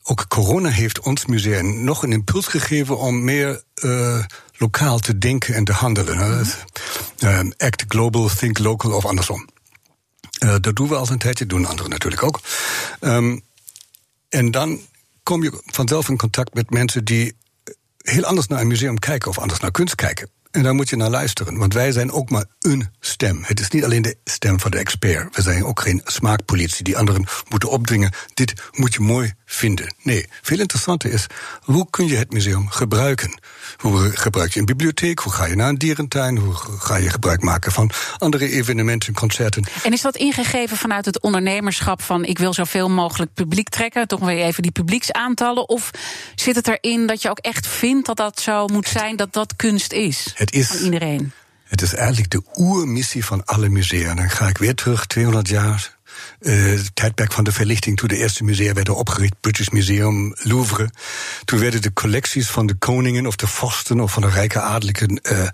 ook 0.02 0.28
corona 0.28 0.68
heeft 0.68 1.00
ons 1.00 1.26
museum 1.26 1.84
nog 1.84 2.02
een 2.02 2.12
impuls 2.12 2.46
gegeven 2.46 2.98
om 2.98 3.24
meer 3.24 3.62
uh, 3.74 4.24
lokaal 4.56 4.98
te 4.98 5.18
denken 5.18 5.54
en 5.54 5.64
te 5.64 5.72
handelen. 5.72 6.16
Mm 6.16 6.44
-hmm. 7.18 7.52
act 7.56 7.84
global, 7.88 8.28
think 8.28 8.58
local 8.58 8.92
of 8.92 9.04
andersom. 9.04 9.48
Uh, 10.44 10.54
dat 10.60 10.76
doen 10.76 10.88
we 10.88 10.94
al 10.94 11.08
een 11.10 11.18
tijdje, 11.18 11.46
doen 11.46 11.66
anderen 11.66 11.90
natuurlijk 11.90 12.22
ook. 12.22 12.40
Um, 13.00 13.42
en 14.28 14.50
dan 14.50 14.80
kom 15.22 15.42
je 15.42 15.62
vanzelf 15.66 16.08
in 16.08 16.16
contact 16.16 16.54
met 16.54 16.70
mensen 16.70 17.04
die 17.04 17.36
heel 17.96 18.24
anders 18.24 18.46
naar 18.46 18.60
een 18.60 18.66
museum 18.66 18.98
kijken 18.98 19.30
of 19.30 19.38
anders 19.38 19.60
naar 19.60 19.70
kunst 19.70 19.94
kijken. 19.94 20.30
En 20.50 20.62
daar 20.62 20.74
moet 20.74 20.88
je 20.88 20.96
naar 20.96 21.10
luisteren, 21.10 21.58
want 21.58 21.74
wij 21.74 21.92
zijn 21.92 22.12
ook 22.12 22.30
maar 22.30 22.44
een 22.60 22.88
stem. 23.00 23.40
Het 23.42 23.60
is 23.60 23.70
niet 23.70 23.84
alleen 23.84 24.02
de 24.02 24.16
stem 24.24 24.60
van 24.60 24.70
de 24.70 24.78
expert. 24.78 25.36
We 25.36 25.42
zijn 25.42 25.64
ook 25.64 25.80
geen 25.80 26.00
smaakpolitie 26.04 26.84
die 26.84 26.96
anderen 26.96 27.26
moeten 27.48 27.70
opdringen. 27.70 28.12
Dit 28.34 28.62
moet 28.72 28.94
je 28.94 29.00
mooi 29.00 29.32
vinden. 29.44 29.94
Nee, 30.02 30.26
veel 30.42 30.58
interessanter 30.60 31.12
is, 31.12 31.26
hoe 31.60 31.86
kun 31.90 32.06
je 32.06 32.16
het 32.16 32.32
museum 32.32 32.68
gebruiken? 32.68 33.40
Hoe 33.76 34.10
gebruik 34.16 34.52
je 34.52 34.60
een 34.60 34.66
bibliotheek? 34.66 35.18
Hoe 35.18 35.32
ga 35.32 35.44
je 35.44 35.54
naar 35.54 35.68
een 35.68 35.78
dierentuin? 35.78 36.36
Hoe 36.36 36.54
ga 36.78 36.96
je 36.96 37.10
gebruik 37.10 37.42
maken 37.42 37.72
van 37.72 37.90
andere 38.18 38.50
evenementen, 38.50 39.14
concerten? 39.14 39.64
En 39.82 39.92
is 39.92 40.00
dat 40.00 40.16
ingegeven 40.16 40.76
vanuit 40.76 41.04
het 41.04 41.20
ondernemerschap 41.20 42.02
van 42.02 42.24
ik 42.24 42.38
wil 42.38 42.54
zoveel 42.54 42.90
mogelijk 42.90 43.34
publiek 43.34 43.68
trekken? 43.68 44.08
Toch 44.08 44.20
weer 44.20 44.44
even 44.44 44.62
die 44.62 44.72
publieksaantallen? 44.72 45.68
Of 45.68 45.90
zit 46.34 46.56
het 46.56 46.68
erin 46.68 47.06
dat 47.06 47.22
je 47.22 47.30
ook 47.30 47.38
echt 47.38 47.66
vindt 47.66 48.06
dat 48.06 48.16
dat 48.16 48.40
zo 48.40 48.66
moet 48.66 48.88
zijn, 48.88 49.16
dat 49.16 49.32
dat 49.32 49.56
kunst 49.56 49.92
is? 49.92 50.32
Het 50.34 50.52
is 50.52 50.66
van 50.66 50.78
iedereen. 50.84 51.32
Het 51.64 51.82
is 51.82 51.94
eigenlijk 51.94 52.30
de 52.30 52.42
oermissie 52.54 53.24
van 53.24 53.44
alle 53.44 53.68
musea. 53.68 54.14
Dan 54.14 54.30
ga 54.30 54.48
ik 54.48 54.58
weer 54.58 54.74
terug, 54.74 55.06
200 55.06 55.48
jaar. 55.48 55.97
Uh, 56.40 56.80
tijdperk 56.94 57.32
van 57.32 57.44
de 57.44 57.52
verlichting, 57.52 57.96
toen 57.96 58.08
de 58.08 58.16
eerste 58.16 58.44
musea 58.44 58.72
werden 58.72 58.96
opgericht, 58.96 59.40
British 59.40 59.68
Museum, 59.68 60.34
Louvre. 60.38 60.90
Toen 61.44 61.58
werden 61.58 61.82
de 61.82 61.92
collecties 61.92 62.50
van 62.50 62.66
de 62.66 62.74
koningen 62.74 63.26
of 63.26 63.36
de 63.36 63.46
vorsten 63.46 64.00
of 64.00 64.12
van 64.12 64.22
de 64.22 64.28
rijke 64.28 64.60
adelijken 64.60 65.20
uh, 65.22 65.48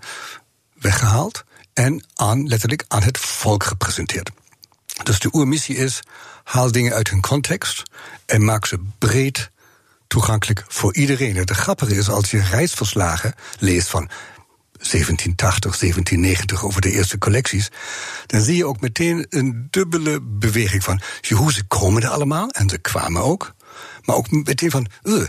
weggehaald 0.73 1.43
en 1.73 2.05
aan, 2.15 2.47
letterlijk 2.47 2.85
aan 2.87 3.03
het 3.03 3.17
volk 3.17 3.63
gepresenteerd. 3.63 4.29
Dus 5.03 5.19
de 5.19 5.29
oermissie 5.31 5.75
is: 5.75 5.99
haal 6.43 6.71
dingen 6.71 6.93
uit 6.93 7.09
hun 7.09 7.21
context 7.21 7.83
en 8.25 8.43
maak 8.43 8.65
ze 8.65 8.79
breed 8.97 9.51
toegankelijk 10.07 10.63
voor 10.67 10.95
iedereen. 10.95 11.35
Het 11.35 11.51
grappige 11.51 11.95
is, 11.95 12.09
als 12.09 12.31
je 12.31 12.41
reisverslagen 12.41 13.33
leest 13.59 13.87
van 13.87 14.09
1780, 14.89 15.77
1790 15.77 16.65
over 16.65 16.81
de 16.81 16.91
eerste 16.91 17.17
collecties, 17.17 17.71
dan 18.25 18.41
zie 18.41 18.55
je 18.55 18.65
ook 18.65 18.81
meteen 18.81 19.25
een 19.29 19.67
dubbele 19.69 20.21
beweging 20.21 20.83
van 20.83 21.01
hoe 21.35 21.53
ze 21.53 21.63
komen 21.63 22.03
er 22.03 22.09
allemaal 22.09 22.49
en 22.49 22.69
ze 22.69 22.77
kwamen 22.77 23.21
ook, 23.21 23.55
maar 24.01 24.15
ook 24.15 24.31
meteen 24.31 24.71
van 24.71 24.87
uh, 25.03 25.23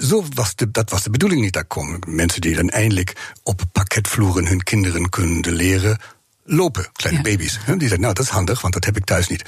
zo 0.00 0.24
was 0.34 0.54
de, 0.54 0.70
dat 0.70 0.90
was 0.90 1.02
de 1.02 1.10
bedoeling 1.10 1.40
niet. 1.40 1.52
Daar 1.52 1.64
komen 1.64 1.98
mensen 2.06 2.40
die 2.40 2.56
dan 2.56 2.68
eindelijk 2.68 3.32
op 3.42 3.62
pakketvloeren 3.72 4.46
hun 4.46 4.62
kinderen 4.62 5.08
kunnen 5.08 5.52
leren 5.52 5.98
lopen, 6.44 6.88
kleine 6.92 7.22
baby's. 7.22 7.58
Die 7.66 7.78
zeggen, 7.80 8.00
nou, 8.00 8.14
dat 8.14 8.24
is 8.24 8.30
handig, 8.30 8.60
want 8.60 8.74
dat 8.74 8.84
heb 8.84 8.96
ik 8.96 9.04
thuis 9.04 9.28
niet. 9.28 9.44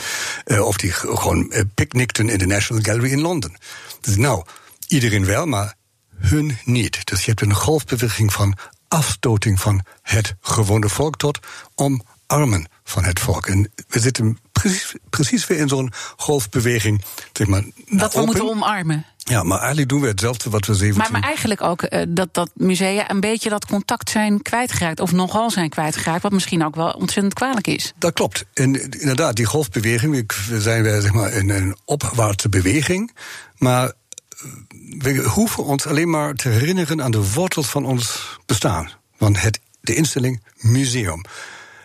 Uh, 0.46 0.66
of 0.66 0.76
die 0.76 0.92
gewoon 0.92 1.46
uh, 1.50 1.60
picknickten 1.74 2.28
in 2.28 2.38
de 2.38 2.46
National 2.46 2.82
Gallery 2.82 3.10
in 3.10 3.20
Londen. 3.20 3.56
Dus 4.00 4.16
nou, 4.16 4.44
iedereen 4.86 5.24
wel, 5.24 5.46
maar 5.46 5.74
hun 6.16 6.58
niet. 6.64 7.06
Dus 7.06 7.24
je 7.24 7.30
hebt 7.30 7.42
een 7.42 7.54
golfbeweging 7.54 8.32
van 8.32 8.56
afstoting 8.94 9.60
van 9.60 9.84
het 10.02 10.34
gewone 10.40 10.88
volk 10.88 11.16
tot 11.16 11.38
omarmen 11.74 12.68
van 12.84 13.04
het 13.04 13.20
volk. 13.20 13.46
En 13.46 13.72
we 13.88 14.00
zitten 14.00 14.38
precies, 14.52 14.94
precies 15.10 15.46
weer 15.46 15.58
in 15.58 15.68
zo'n 15.68 15.92
golfbeweging. 16.16 17.04
Zeg 17.32 17.46
maar, 17.46 17.62
dat 17.88 18.14
we 18.14 18.24
moeten 18.24 18.48
omarmen. 18.48 19.06
Ja, 19.16 19.42
maar 19.42 19.58
eigenlijk 19.58 19.88
doen 19.88 20.00
we 20.00 20.06
hetzelfde 20.06 20.50
wat 20.50 20.66
we 20.66 20.74
17... 20.74 20.98
Maar, 20.98 21.12
maar 21.12 21.22
eigenlijk 21.22 21.62
ook 21.62 21.82
uh, 21.82 22.02
dat, 22.08 22.28
dat 22.34 22.50
musea 22.54 23.10
een 23.10 23.20
beetje 23.20 23.48
dat 23.48 23.66
contact 23.66 24.10
zijn 24.10 24.42
kwijtgeraakt. 24.42 25.00
Of 25.00 25.12
nogal 25.12 25.50
zijn 25.50 25.68
kwijtgeraakt, 25.68 26.22
wat 26.22 26.32
misschien 26.32 26.64
ook 26.64 26.74
wel 26.74 26.90
ontzettend 26.90 27.34
kwalijk 27.34 27.66
is. 27.66 27.92
Dat 27.98 28.12
klopt. 28.12 28.44
En 28.54 28.90
inderdaad, 28.90 29.36
die 29.36 29.46
golfbeweging, 29.46 30.32
we 30.48 30.60
zijn 30.60 30.82
weer 30.82 31.00
zeg 31.00 31.12
maar, 31.12 31.32
in 31.32 31.50
een 31.50 31.76
opwaartse 31.84 32.48
beweging. 32.48 33.14
Maar 33.58 33.92
we 34.98 35.22
hoeven 35.28 35.64
ons 35.64 35.86
alleen 35.86 36.10
maar 36.10 36.34
te 36.34 36.48
herinneren 36.48 37.02
aan 37.02 37.10
de 37.10 37.32
wortels 37.32 37.66
van 37.66 37.84
ons 37.84 38.38
bestaan. 38.46 38.90
Want 39.18 39.40
het, 39.40 39.60
de 39.80 39.94
instelling 39.94 40.42
museum. 40.58 41.24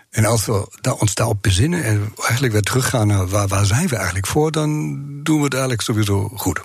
En 0.09 0.25
als 0.25 0.45
we 0.45 0.67
ons 0.99 1.13
daarop 1.13 1.41
bezinnen 1.41 1.83
en 1.83 2.13
eigenlijk 2.21 2.53
weer 2.53 2.61
teruggaan 2.61 3.07
naar 3.07 3.27
waar, 3.27 3.47
waar 3.47 3.65
zijn 3.65 3.87
we 3.87 3.95
eigenlijk 3.95 4.27
voor, 4.27 4.51
dan 4.51 4.97
doen 5.23 5.37
we 5.37 5.43
het 5.43 5.53
eigenlijk 5.53 5.81
sowieso 5.81 6.31
goed. 6.35 6.59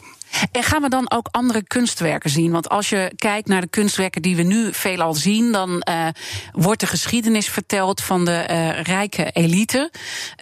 En 0.53 0.62
gaan 0.62 0.83
we 0.83 0.88
dan 0.88 1.11
ook 1.11 1.29
andere 1.31 1.62
kunstwerken 1.62 2.31
zien? 2.31 2.51
Want 2.51 2.68
als 2.68 2.88
je 2.88 3.12
kijkt 3.16 3.49
naar 3.49 3.61
de 3.61 3.66
kunstwerken 3.66 4.23
die 4.23 4.37
we 4.37 4.42
nu 4.42 4.73
veelal 4.73 5.14
zien, 5.14 5.53
dan 5.53 5.87
uh, 5.88 6.07
wordt 6.53 6.81
de 6.81 6.87
geschiedenis 6.87 7.49
verteld 7.49 8.01
van 8.01 8.25
de 8.25 8.47
uh, 8.51 8.83
rijke 8.83 9.31
elite. 9.33 9.90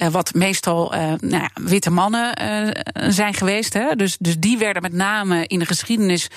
Uh, 0.02 0.08
wat 0.08 0.34
meestal 0.34 0.90
nou 0.90 1.42
ja, 1.42 1.50
witte 1.54 1.90
mannen 1.90 2.32
zijn 3.08 3.34
geweest. 3.34 3.72
Hè? 3.72 3.96
Dus, 3.96 4.16
dus 4.18 4.36
die 4.38 4.58
werden 4.58 4.82
met 4.82 4.92
name 4.92 5.46
in 5.46 5.58
de 5.58 5.66
geschiedenis 5.66 6.28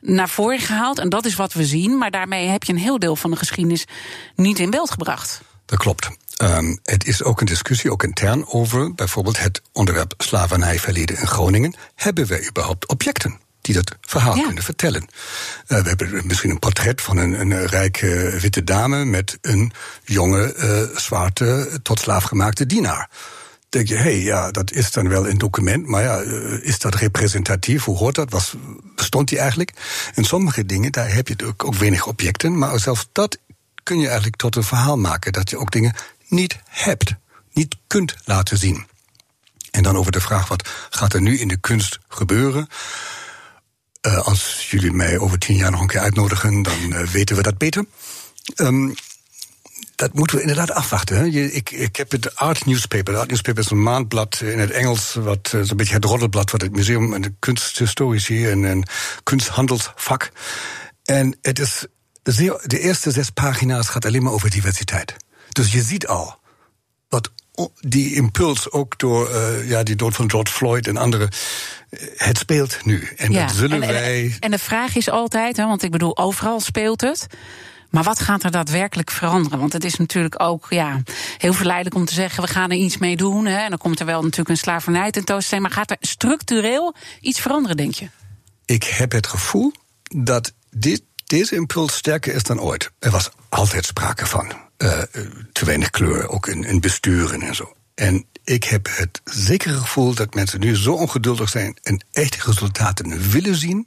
naar 0.00 0.28
voren 0.28 0.58
gehaald. 0.58 0.98
En 0.98 1.08
dat 1.08 1.24
is 1.24 1.34
wat 1.34 1.52
we 1.52 1.64
zien. 1.64 1.98
Maar 1.98 2.10
daarmee 2.10 2.48
heb 2.48 2.62
je 2.62 2.72
een 2.72 2.78
heel 2.78 2.98
deel 2.98 3.16
van 3.16 3.30
de 3.30 3.36
geschiedenis 3.36 3.84
niet 4.34 4.58
in 4.58 4.70
beeld 4.70 4.90
gebracht. 4.90 5.40
Dat 5.66 5.78
klopt. 5.78 6.10
Um, 6.42 6.78
het 6.82 7.06
is 7.06 7.22
ook 7.22 7.40
een 7.40 7.46
discussie, 7.46 7.92
ook 7.92 8.02
intern, 8.02 8.46
over 8.46 8.94
bijvoorbeeld 8.94 9.38
het 9.38 9.62
onderwerp 9.72 10.14
slavernijverleden 10.18 11.18
in 11.18 11.26
Groningen. 11.26 11.74
Hebben 11.94 12.26
wij 12.26 12.46
überhaupt 12.48 12.88
objecten? 12.88 13.40
die 13.60 13.74
dat 13.74 13.96
verhaal 14.00 14.42
kunnen 14.42 14.62
vertellen. 14.62 15.02
Uh, 15.68 15.82
we 15.82 15.88
hebben 15.88 16.26
misschien 16.26 16.50
een 16.50 16.58
portret 16.58 17.00
van 17.00 17.16
een, 17.16 17.40
een 17.40 17.66
rijke 17.66 18.36
witte 18.40 18.64
dame 18.64 19.04
met 19.04 19.38
een 19.40 19.72
jonge 20.04 20.54
uh, 20.56 20.96
zwarte 20.98 21.80
tot 21.82 22.00
slaafgemaakte 22.00 22.66
dienaar 22.66 23.08
denk 23.70 23.88
je, 23.88 23.94
hé, 23.94 24.02
hey, 24.02 24.20
ja, 24.20 24.50
dat 24.50 24.72
is 24.72 24.92
dan 24.92 25.08
wel 25.08 25.28
een 25.28 25.38
document, 25.38 25.86
maar 25.86 26.02
ja, 26.02 26.18
is 26.62 26.78
dat 26.78 26.94
representatief? 26.94 27.84
Hoe 27.84 27.96
hoort 27.96 28.14
dat? 28.14 28.30
Was, 28.30 28.54
bestond 28.94 29.28
die 29.28 29.38
eigenlijk? 29.38 29.72
En 30.14 30.24
sommige 30.24 30.66
dingen, 30.66 30.92
daar 30.92 31.12
heb 31.14 31.28
je 31.28 31.46
ook, 31.46 31.64
ook 31.64 31.74
weinig 31.74 32.06
objecten, 32.06 32.58
maar 32.58 32.78
zelfs 32.78 33.08
dat 33.12 33.38
kun 33.82 33.98
je 33.98 34.06
eigenlijk 34.06 34.36
tot 34.36 34.56
een 34.56 34.64
verhaal 34.64 34.98
maken, 34.98 35.32
dat 35.32 35.50
je 35.50 35.58
ook 35.58 35.70
dingen 35.70 35.94
niet 36.30 36.58
hebt, 36.68 37.14
niet 37.52 37.76
kunt 37.86 38.16
laten 38.24 38.58
zien. 38.58 38.86
En 39.70 39.82
dan 39.82 39.96
over 39.96 40.12
de 40.12 40.20
vraag, 40.20 40.48
wat 40.48 40.68
gaat 40.90 41.12
er 41.12 41.20
nu 41.20 41.38
in 41.38 41.48
de 41.48 41.56
kunst 41.56 41.98
gebeuren? 42.08 42.68
Uh, 44.06 44.18
als 44.18 44.70
jullie 44.70 44.92
mij 44.92 45.18
over 45.18 45.38
tien 45.38 45.56
jaar 45.56 45.70
nog 45.70 45.80
een 45.80 45.86
keer 45.86 46.00
uitnodigen, 46.00 46.62
dan 46.62 46.92
uh, 46.92 47.00
weten 47.00 47.36
we 47.36 47.42
dat 47.42 47.58
beter. 47.58 47.84
Um, 48.56 48.94
dat 49.94 50.14
moeten 50.14 50.36
we 50.36 50.42
inderdaad 50.42 50.70
afwachten. 50.70 51.32
Ik, 51.54 51.70
ik 51.70 51.96
heb 51.96 52.10
het 52.10 52.36
Art 52.36 52.66
Newspaper. 52.66 53.12
De 53.12 53.18
Art 53.18 53.28
Newspaper 53.28 53.62
is 53.62 53.70
een 53.70 53.82
maandblad 53.82 54.40
in 54.40 54.58
het 54.58 54.70
Engels, 54.70 55.14
wat 55.14 55.52
uh, 55.54 55.62
zo'n 55.62 55.76
beetje 55.76 55.94
het 55.94 56.04
roddelblad 56.04 56.50
wat 56.50 56.60
het 56.60 56.72
museum 56.72 57.14
en 57.14 57.20
de 57.20 57.34
kunsthistorici 57.38 58.46
en 58.46 58.62
een 58.62 58.84
kunsthandelsvak. 59.22 60.30
En 61.04 61.38
het 61.42 61.58
is 61.58 61.86
de 62.22 62.78
eerste 62.78 63.10
zes 63.10 63.30
pagina's 63.30 63.88
gaat 63.88 64.04
alleen 64.04 64.22
maar 64.22 64.32
over 64.32 64.50
diversiteit. 64.50 65.16
Dus 65.60 65.72
je 65.72 65.82
ziet 65.82 66.06
al 66.06 66.38
wat 67.08 67.30
die 67.80 68.14
impuls 68.14 68.70
ook 68.70 68.98
door 68.98 69.30
uh, 69.30 69.68
ja, 69.68 69.82
die 69.82 69.96
dood 69.96 70.14
van 70.14 70.30
George 70.30 70.52
Floyd 70.52 70.86
en 70.86 70.96
anderen. 70.96 71.28
Uh, 71.90 72.00
het 72.16 72.38
speelt 72.38 72.84
nu. 72.84 73.08
En 73.16 73.32
ja, 73.32 73.46
dat 73.46 73.56
zullen 73.56 73.82
en, 73.82 73.88
wij. 73.88 74.36
En 74.40 74.50
de 74.50 74.58
vraag 74.58 74.96
is 74.96 75.10
altijd, 75.10 75.56
hè, 75.56 75.66
want 75.66 75.82
ik 75.82 75.90
bedoel, 75.90 76.16
overal 76.16 76.60
speelt 76.60 77.00
het. 77.00 77.26
Maar 77.90 78.02
wat 78.02 78.20
gaat 78.20 78.42
er 78.42 78.50
daadwerkelijk 78.50 79.10
veranderen? 79.10 79.58
Want 79.58 79.72
het 79.72 79.84
is 79.84 79.96
natuurlijk 79.96 80.42
ook 80.42 80.66
ja, 80.68 81.02
heel 81.38 81.52
verleidelijk 81.52 81.96
om 81.96 82.04
te 82.04 82.14
zeggen: 82.14 82.42
we 82.42 82.48
gaan 82.48 82.70
er 82.70 82.76
iets 82.76 82.98
mee 82.98 83.16
doen. 83.16 83.46
Hè, 83.46 83.58
en 83.58 83.70
dan 83.70 83.78
komt 83.78 84.00
er 84.00 84.06
wel 84.06 84.22
natuurlijk 84.22 84.48
een 84.48 84.56
slavernij 84.56 85.10
tentoonstelling. 85.10 85.66
Maar 85.66 85.76
gaat 85.76 85.90
er 85.90 85.96
structureel 86.00 86.94
iets 87.20 87.40
veranderen, 87.40 87.76
denk 87.76 87.94
je? 87.94 88.08
Ik 88.64 88.84
heb 88.84 89.12
het 89.12 89.26
gevoel 89.26 89.72
dat 90.02 90.52
dit, 90.70 91.02
deze 91.24 91.54
impuls 91.54 91.96
sterker 91.96 92.34
is 92.34 92.42
dan 92.42 92.60
ooit. 92.60 92.90
Er 92.98 93.10
was 93.10 93.30
altijd 93.48 93.84
sprake 93.84 94.26
van 94.26 94.68
uh, 94.82 95.02
te 95.52 95.64
weinig 95.64 95.90
kleur, 95.90 96.28
ook 96.28 96.46
in, 96.46 96.80
besturen 96.80 97.42
en 97.42 97.54
zo. 97.54 97.72
En 97.94 98.24
ik 98.44 98.64
heb 98.64 98.88
het 98.90 99.20
zekere 99.24 99.74
gevoel 99.74 100.14
dat 100.14 100.34
mensen 100.34 100.60
nu 100.60 100.76
zo 100.76 100.92
ongeduldig 100.92 101.48
zijn 101.48 101.78
en 101.82 102.04
echte 102.12 102.38
resultaten 102.44 103.30
willen 103.30 103.54
zien. 103.54 103.86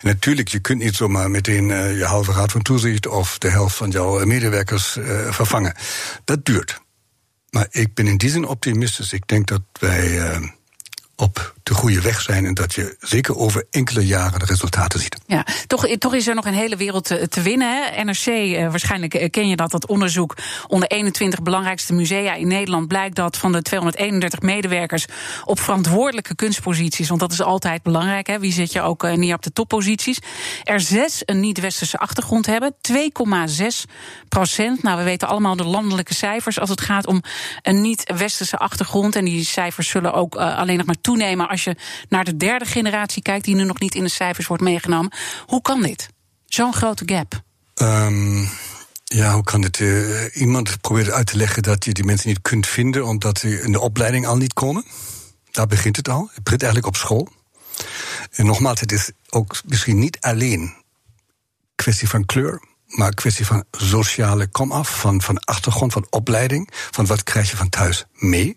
En 0.00 0.08
natuurlijk, 0.08 0.48
je 0.48 0.58
kunt 0.58 0.82
niet 0.82 0.96
zomaar 0.96 1.30
meteen 1.30 1.68
uh, 1.68 1.98
je 1.98 2.04
halve 2.04 2.32
raad 2.32 2.52
van 2.52 2.62
toezicht 2.62 3.06
of 3.06 3.38
de 3.38 3.50
helft 3.50 3.76
van 3.76 3.90
jouw 3.90 4.24
medewerkers 4.24 4.96
uh, 4.96 5.32
vervangen. 5.32 5.74
Dat 6.24 6.44
duurt. 6.44 6.80
Maar 7.50 7.66
ik 7.70 7.94
ben 7.94 8.06
in 8.06 8.16
die 8.16 8.30
zin 8.30 8.46
optimistisch. 8.46 9.12
Ik 9.12 9.26
denk 9.26 9.46
dat 9.46 9.62
wij 9.80 10.18
op 11.16 11.54
de 11.62 11.74
goede 11.74 12.00
weg 12.00 12.20
zijn 12.20 12.46
en 12.46 12.54
dat 12.54 12.74
je 12.74 12.96
zeker 13.00 13.36
over 13.36 13.66
enkele 13.70 14.06
jaren 14.06 14.38
de 14.38 14.44
resultaten 14.44 15.00
ziet. 15.00 15.16
Ja, 15.26 15.46
toch, 15.66 15.86
toch 15.86 16.14
is 16.14 16.26
er 16.26 16.34
nog 16.34 16.46
een 16.46 16.54
hele 16.54 16.76
wereld 16.76 17.04
te, 17.04 17.40
winnen. 17.42 17.68
Hè? 17.68 18.04
NRC, 18.04 18.26
eh, 18.26 18.70
waarschijnlijk 18.70 19.14
eh, 19.14 19.30
ken 19.30 19.48
je 19.48 19.56
dat, 19.56 19.70
dat 19.70 19.86
onderzoek 19.86 20.36
onder 20.66 20.88
21 20.88 21.42
belangrijkste 21.42 21.92
musea 21.92 22.34
in 22.34 22.48
Nederland 22.48 22.88
blijkt 22.88 23.16
dat 23.16 23.36
van 23.36 23.52
de 23.52 23.62
231 23.62 24.40
medewerkers 24.40 25.06
op 25.44 25.60
verantwoordelijke 25.60 26.34
kunstposities, 26.34 27.08
want 27.08 27.20
dat 27.20 27.32
is 27.32 27.42
altijd 27.42 27.82
belangrijk, 27.82 28.26
hè? 28.26 28.38
wie 28.38 28.52
zit 28.52 28.72
je 28.72 28.80
ook 28.80 29.04
uh, 29.04 29.14
niet 29.14 29.32
op 29.32 29.42
de 29.42 29.52
topposities, 29.52 30.18
er 30.62 30.80
zes 30.80 31.22
een 31.24 31.40
niet-westerse 31.40 31.98
achtergrond 31.98 32.46
hebben, 32.46 32.74
2,6 32.92 33.66
procent. 34.28 34.82
Nou, 34.82 34.98
we 34.98 35.04
weten 35.04 35.28
allemaal 35.28 35.56
de 35.56 35.64
landelijke 35.64 36.14
cijfers 36.14 36.60
als 36.60 36.70
het 36.70 36.80
gaat 36.80 37.06
om 37.06 37.22
een 37.62 37.80
niet-westerse 37.80 38.56
achtergrond 38.56 39.16
en 39.16 39.24
die 39.24 39.44
cijfers 39.44 39.88
zullen 39.88 40.12
ook 40.12 40.34
uh, 40.34 40.58
alleen 40.58 40.76
nog 40.76 40.86
maar 40.86 41.00
toenemen 41.04 41.48
als 41.48 41.64
je 41.64 41.76
naar 42.08 42.24
de 42.24 42.36
derde 42.36 42.64
generatie 42.64 43.22
kijkt, 43.22 43.44
die 43.44 43.54
nu 43.54 43.64
nog 43.64 43.80
niet 43.80 43.94
in 43.94 44.02
de 44.02 44.10
cijfers 44.10 44.46
wordt 44.46 44.62
meegenomen. 44.62 45.12
Hoe 45.46 45.62
kan 45.62 45.82
dit? 45.82 46.08
Zo'n 46.46 46.74
grote 46.74 47.02
gap. 47.06 47.42
Um, 47.82 48.48
ja, 49.04 49.34
hoe 49.34 49.44
kan 49.44 49.60
dit? 49.60 49.78
Uh, 49.78 50.36
iemand 50.36 50.80
probeert 50.80 51.10
uit 51.10 51.26
te 51.26 51.36
leggen 51.36 51.62
dat 51.62 51.84
je 51.84 51.92
die 51.92 52.04
mensen 52.04 52.28
niet 52.28 52.42
kunt 52.42 52.66
vinden 52.66 53.06
omdat 53.06 53.38
ze 53.38 53.62
in 53.62 53.72
de 53.72 53.80
opleiding 53.80 54.26
al 54.26 54.36
niet 54.36 54.52
komen. 54.52 54.84
Daar 55.50 55.66
begint 55.66 55.96
het 55.96 56.08
al. 56.08 56.30
Het 56.32 56.42
begint 56.42 56.62
eigenlijk 56.62 56.94
op 56.94 57.00
school. 57.00 57.28
En 58.30 58.46
nogmaals, 58.46 58.80
het 58.80 58.92
is 58.92 59.10
ook 59.30 59.60
misschien 59.66 59.98
niet 59.98 60.20
alleen 60.20 60.74
kwestie 61.74 62.08
van 62.08 62.24
kleur, 62.24 62.62
maar 62.86 63.14
kwestie 63.14 63.46
van 63.46 63.64
sociale 63.70 64.46
komaf, 64.46 65.00
van, 65.00 65.22
van 65.22 65.38
achtergrond, 65.38 65.92
van 65.92 66.06
opleiding, 66.10 66.70
van 66.90 67.06
wat 67.06 67.22
krijg 67.22 67.50
je 67.50 67.56
van 67.56 67.68
thuis 67.68 68.04
mee. 68.12 68.56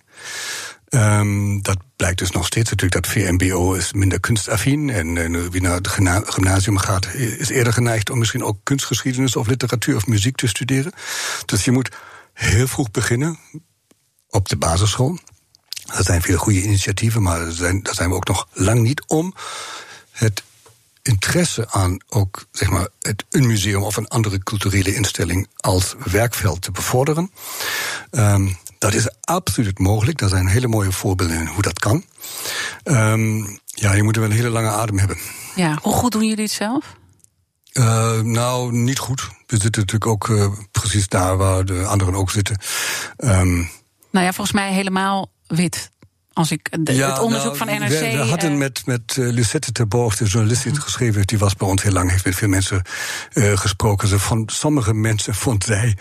Um, 0.90 1.62
dat 1.62 1.78
blijkt 1.96 2.18
dus 2.18 2.32
nog 2.32 2.46
steeds 2.46 2.70
natuurlijk 2.70 3.04
dat 3.04 3.14
VMBO 3.14 3.74
is 3.74 3.94
minder 3.94 4.20
kunstaffin. 4.20 4.90
En, 4.90 5.18
en 5.18 5.52
wie 5.52 5.62
naar 5.62 5.76
het 5.76 5.88
gymnasium 6.28 6.78
gaat, 6.78 7.14
is 7.14 7.50
eerder 7.50 7.74
geneigd 7.74 8.10
om 8.10 8.18
misschien 8.18 8.44
ook 8.44 8.58
kunstgeschiedenis 8.64 9.36
of 9.36 9.48
literatuur 9.48 9.96
of 9.96 10.08
muziek 10.08 10.36
te 10.36 10.48
studeren. 10.48 10.92
Dus 11.46 11.66
je 11.66 11.72
moet 11.72 11.96
heel 12.34 12.68
vroeg 12.68 12.92
beginnen 12.92 13.40
op 14.30 14.50
de 14.50 14.58
basisschool. 14.58 15.18
Er 15.86 16.04
zijn 16.04 16.22
veel 16.22 16.38
goede 16.38 16.62
initiatieven, 16.62 17.22
maar 17.22 17.40
daar 17.40 17.52
zijn, 17.52 17.88
zijn 17.92 18.10
we 18.10 18.16
ook 18.16 18.28
nog 18.28 18.48
lang 18.54 18.82
niet 18.82 19.04
om 19.08 19.34
het 20.12 20.44
interesse 21.02 21.72
aan 21.72 21.98
ook 22.08 22.46
zeg 22.52 22.70
maar, 22.70 22.88
het, 23.02 23.26
een 23.30 23.48
museum 23.48 23.84
of 23.84 23.98
een 23.98 24.08
andere 24.08 24.44
culturele 24.44 24.96
instelling 24.96 25.48
als 25.56 25.96
werkveld 26.12 26.62
te 26.62 26.72
bevorderen. 26.72 27.32
Um, 28.12 28.58
dat 28.78 28.94
is 28.94 29.10
absoluut 29.22 29.80
mogelijk. 29.80 30.18
Daar 30.18 30.30
zijn 30.30 30.48
hele 30.48 30.68
mooie 30.68 30.92
voorbeelden 30.92 31.40
in 31.40 31.46
hoe 31.46 31.62
dat 31.62 31.80
kan. 31.80 32.04
Um, 32.84 33.60
ja, 33.66 33.94
je 33.94 34.04
moet 34.04 34.16
er 34.16 34.22
wel 34.22 34.30
een 34.30 34.36
hele 34.36 34.50
lange 34.50 34.70
adem 34.70 34.98
hebben. 34.98 35.18
Ja, 35.56 35.80
hoe 35.82 35.94
goed 35.94 36.12
doen 36.12 36.28
jullie 36.28 36.44
het 36.44 36.52
zelf? 36.52 36.96
Uh, 37.74 38.20
nou, 38.20 38.72
niet 38.72 39.00
goed. 39.00 39.22
We 39.22 39.58
zitten 39.58 39.82
natuurlijk 39.82 40.06
ook 40.06 40.28
uh, 40.28 40.48
precies 40.72 41.08
daar 41.08 41.38
waar 41.38 41.66
de 41.66 41.86
anderen 41.86 42.16
ook 42.16 42.32
zitten. 42.32 42.60
Um, 43.18 43.70
nou 44.12 44.26
ja, 44.26 44.34
volgens 44.34 44.52
mij 44.52 44.74
helemaal 44.74 45.32
wit. 45.48 45.90
Als 46.34 46.52
ik 46.52 46.86
de, 46.86 46.94
ja, 46.94 47.10
het 47.10 47.20
onderzoek 47.20 47.58
nou, 47.58 47.58
van 47.58 47.80
NRC. 47.80 48.00
We, 48.00 48.18
we 48.18 48.30
hadden 48.30 48.52
uh, 48.52 48.58
met, 48.58 48.86
met 48.86 49.14
Lucette 49.16 49.72
de 49.72 49.86
Borg, 49.86 50.18
de 50.18 50.26
journalist 50.26 50.64
die 50.64 50.72
het 50.72 50.82
geschreven 50.82 51.16
heeft, 51.16 51.30
die 51.30 51.38
was 51.38 51.56
bij 51.56 51.68
ons 51.68 51.84
heel 51.84 51.92
lang, 51.92 52.10
heeft 52.12 52.26
met 52.26 52.36
veel 52.36 52.48
mensen 52.48 52.82
gesproken. 53.34 54.08
Ze 54.08 54.20
van 54.20 54.44
sommige 54.46 54.94
mensen 54.94 55.36
vond 55.36 55.64
zij 55.64 55.98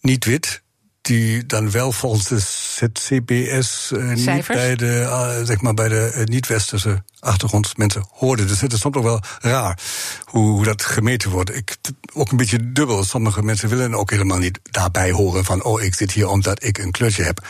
niet 0.00 0.24
wit 0.24 0.62
die 1.02 1.46
dan 1.46 1.70
wel 1.70 1.92
volgens 1.92 2.28
de 2.28 2.38
ZCBS 2.38 3.90
uh, 3.94 4.12
niet 4.12 4.46
bij 4.46 4.76
de, 4.76 5.00
uh, 5.00 5.46
zeg 5.46 5.60
maar 5.60 5.74
bij 5.74 5.88
de 5.88 6.12
uh, 6.14 6.24
niet-westerse 6.24 7.02
achtergrondmensen 7.20 8.06
hoorden. 8.10 8.46
Dus 8.46 8.60
het 8.60 8.72
is 8.72 8.80
soms 8.80 8.96
ook 8.96 9.02
wel 9.02 9.20
raar 9.40 9.78
hoe, 10.24 10.50
hoe, 10.50 10.64
dat 10.64 10.84
gemeten 10.84 11.30
wordt. 11.30 11.54
Ik, 11.54 11.76
ook 12.12 12.30
een 12.30 12.36
beetje 12.36 12.72
dubbel. 12.72 13.04
Sommige 13.04 13.42
mensen 13.42 13.68
willen 13.68 13.94
ook 13.94 14.10
helemaal 14.10 14.38
niet 14.38 14.60
daarbij 14.62 15.10
horen 15.10 15.44
van... 15.44 15.62
oh, 15.62 15.82
ik 15.82 15.94
zit 15.94 16.12
hier 16.12 16.28
omdat 16.28 16.64
ik 16.64 16.78
een 16.78 16.90
kleurtje 16.90 17.22
heb. 17.22 17.46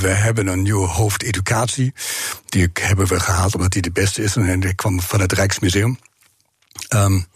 we 0.00 0.08
hebben 0.08 0.46
een 0.46 0.62
nieuwe 0.62 0.86
hoofdeducatie. 0.86 1.92
Die 2.46 2.70
hebben 2.72 3.06
we 3.06 3.20
gehaald 3.20 3.54
omdat 3.54 3.72
die 3.72 3.82
de 3.82 3.92
beste 3.92 4.22
is. 4.22 4.36
En 4.36 4.60
die 4.60 4.74
kwam 4.74 5.00
van 5.00 5.20
het 5.20 5.32
Rijksmuseum. 5.32 5.98
Um, 6.94 7.26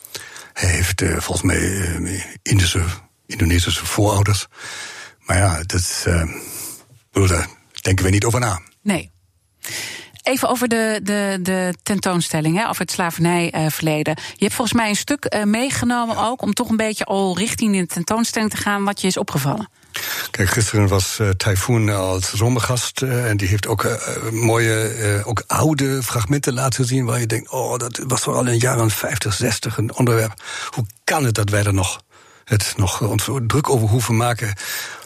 hij 0.53 0.69
heeft 0.69 1.03
volgens 1.07 1.43
mij 1.43 2.19
Indische, 2.43 2.85
Indonesische 3.27 3.87
voorouders... 3.87 4.49
Maar 5.21 5.37
ja, 5.37 5.63
dat, 5.67 6.05
uh, 6.09 7.29
daar 7.29 7.49
denken 7.81 8.05
we 8.05 8.11
niet 8.11 8.25
over 8.25 8.41
na. 8.41 8.61
Nee. 8.83 9.11
Even 10.23 10.49
over 10.49 10.69
de, 10.69 11.01
de, 11.03 11.39
de 11.43 11.75
tentoonstelling, 11.83 12.57
hè, 12.57 12.69
over 12.69 12.81
het 12.81 12.91
slavernijverleden. 12.91 14.19
Uh, 14.19 14.25
je 14.25 14.45
hebt 14.45 14.55
volgens 14.55 14.77
mij 14.77 14.89
een 14.89 14.97
stuk 14.97 15.35
uh, 15.35 15.45
meegenomen 15.45 16.17
ook... 16.17 16.43
om 16.43 16.55
toch 16.55 16.69
een 16.69 16.77
beetje 16.77 17.05
al 17.05 17.39
richting 17.39 17.77
de 17.77 17.87
tentoonstelling 17.87 18.51
te 18.51 18.57
gaan... 18.57 18.85
wat 18.85 19.01
je 19.01 19.07
is 19.07 19.17
opgevallen. 19.17 19.69
Kijk, 20.31 20.49
gisteren 20.49 20.89
was 20.89 21.19
uh, 21.21 21.29
Typhoon 21.29 21.89
als 21.89 22.33
zomergast. 22.33 23.03
Uh, 23.03 23.29
en 23.29 23.37
die 23.37 23.49
heeft 23.49 23.67
ook 23.67 23.85
uh, 23.85 23.93
mooie, 24.31 25.23
ook 25.25 25.43
oude 25.47 26.03
fragmenten 26.03 26.55
laten 26.55 26.85
zien. 26.85 27.05
waar 27.05 27.21
je 27.21 27.27
denkt: 27.27 27.51
oh, 27.51 27.79
dat 27.79 28.01
was 28.07 28.21
vooral 28.21 28.47
in 28.47 28.53
de 28.53 28.59
jaren 28.59 28.91
50, 28.91 29.35
60 29.35 29.77
een 29.77 29.95
onderwerp. 29.95 30.43
Hoe 30.71 30.87
kan 31.05 31.25
het 31.25 31.35
dat 31.35 31.51
wij 31.51 31.65
er 31.65 31.75
nog, 31.75 32.01
het 32.45 32.75
nog 32.77 33.01
ons 33.01 33.29
druk 33.47 33.71
over 33.71 33.89
hoeven 33.89 34.17
maken? 34.17 34.55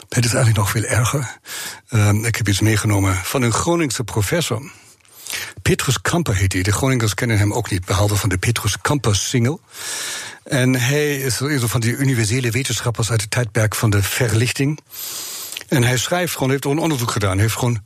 Het 0.08 0.24
is 0.24 0.34
eigenlijk 0.34 0.56
nog 0.56 0.70
veel 0.70 0.82
erger. 0.82 1.38
Uh, 1.90 2.12
ik 2.12 2.36
heb 2.36 2.48
iets 2.48 2.60
meegenomen 2.60 3.14
van 3.14 3.42
een 3.42 3.52
Groningse 3.52 4.04
professor. 4.04 4.70
Petrus 5.62 6.00
Kamper 6.00 6.34
heet 6.34 6.52
hij. 6.52 6.62
De 6.62 6.72
Groningers 6.72 7.14
kennen 7.14 7.38
hem 7.38 7.52
ook 7.52 7.70
niet, 7.70 7.84
behalve 7.84 8.16
van 8.16 8.28
de 8.28 8.38
Petrus 8.38 8.80
Kamper-single. 8.80 9.58
En 10.44 10.74
hij 10.74 11.16
is 11.16 11.40
een 11.40 11.68
van 11.68 11.80
die 11.80 11.96
universele 11.96 12.50
wetenschappers 12.50 13.10
uit 13.10 13.20
het 13.20 13.30
tijdperk 13.30 13.74
van 13.74 13.90
de 13.90 14.02
verlichting. 14.02 14.80
En 15.68 15.82
hij 15.82 15.96
schrijft 15.96 16.32
gewoon, 16.32 16.50
heeft 16.50 16.64
een 16.64 16.78
onderzoek 16.78 17.10
gedaan, 17.10 17.38
heeft 17.38 17.54
gewoon 17.54 17.82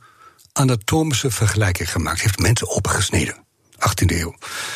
anatomische 0.53 1.31
vergelijkingen 1.31 1.91
gemaakt, 1.91 2.21
heeft 2.21 2.39
mensen 2.39 2.69
opgesneden. 2.69 3.35
18e 3.79 4.05
eeuw. 4.05 4.31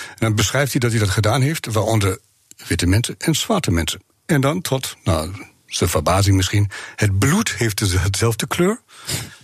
En 0.10 0.18
dan 0.18 0.36
beschrijft 0.36 0.72
hij 0.72 0.80
dat 0.80 0.92
hij 0.92 1.00
dat 1.00 1.10
gedaan 1.10 1.42
heeft, 1.42 1.66
waaronder 1.66 2.20
witte 2.68 2.86
mensen 2.86 3.16
en 3.18 3.36
zwarte 3.36 3.72
mensen. 3.72 4.04
En 4.26 4.42
dan 4.42 4.62
tot, 4.62 4.96
nou, 5.04 5.32
zijn 5.76 5.90
verbazing 5.90 6.36
misschien, 6.36 6.70
het 6.96 7.20
bloed 7.20 7.54
heeft 7.54 7.78
dus 7.78 7.94
hetzelfde 7.94 8.48
kleur. 8.48 8.82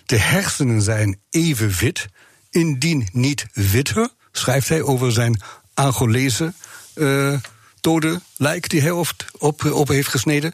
De 0.05 0.17
hersenen 0.17 0.81
zijn 0.81 1.19
even 1.29 1.69
wit, 1.79 2.07
indien 2.49 3.09
niet 3.11 3.45
witter, 3.53 4.09
schrijft 4.31 4.69
hij 4.69 4.81
over 4.81 5.11
zijn 5.11 5.41
Angolese 5.73 6.53
uh, 6.95 7.37
dode 7.81 8.21
lijk 8.37 8.69
die 8.69 8.81
hij 8.81 8.91
op, 8.91 9.11
op, 9.37 9.65
op 9.65 9.87
heeft 9.87 10.07
gesneden. 10.07 10.53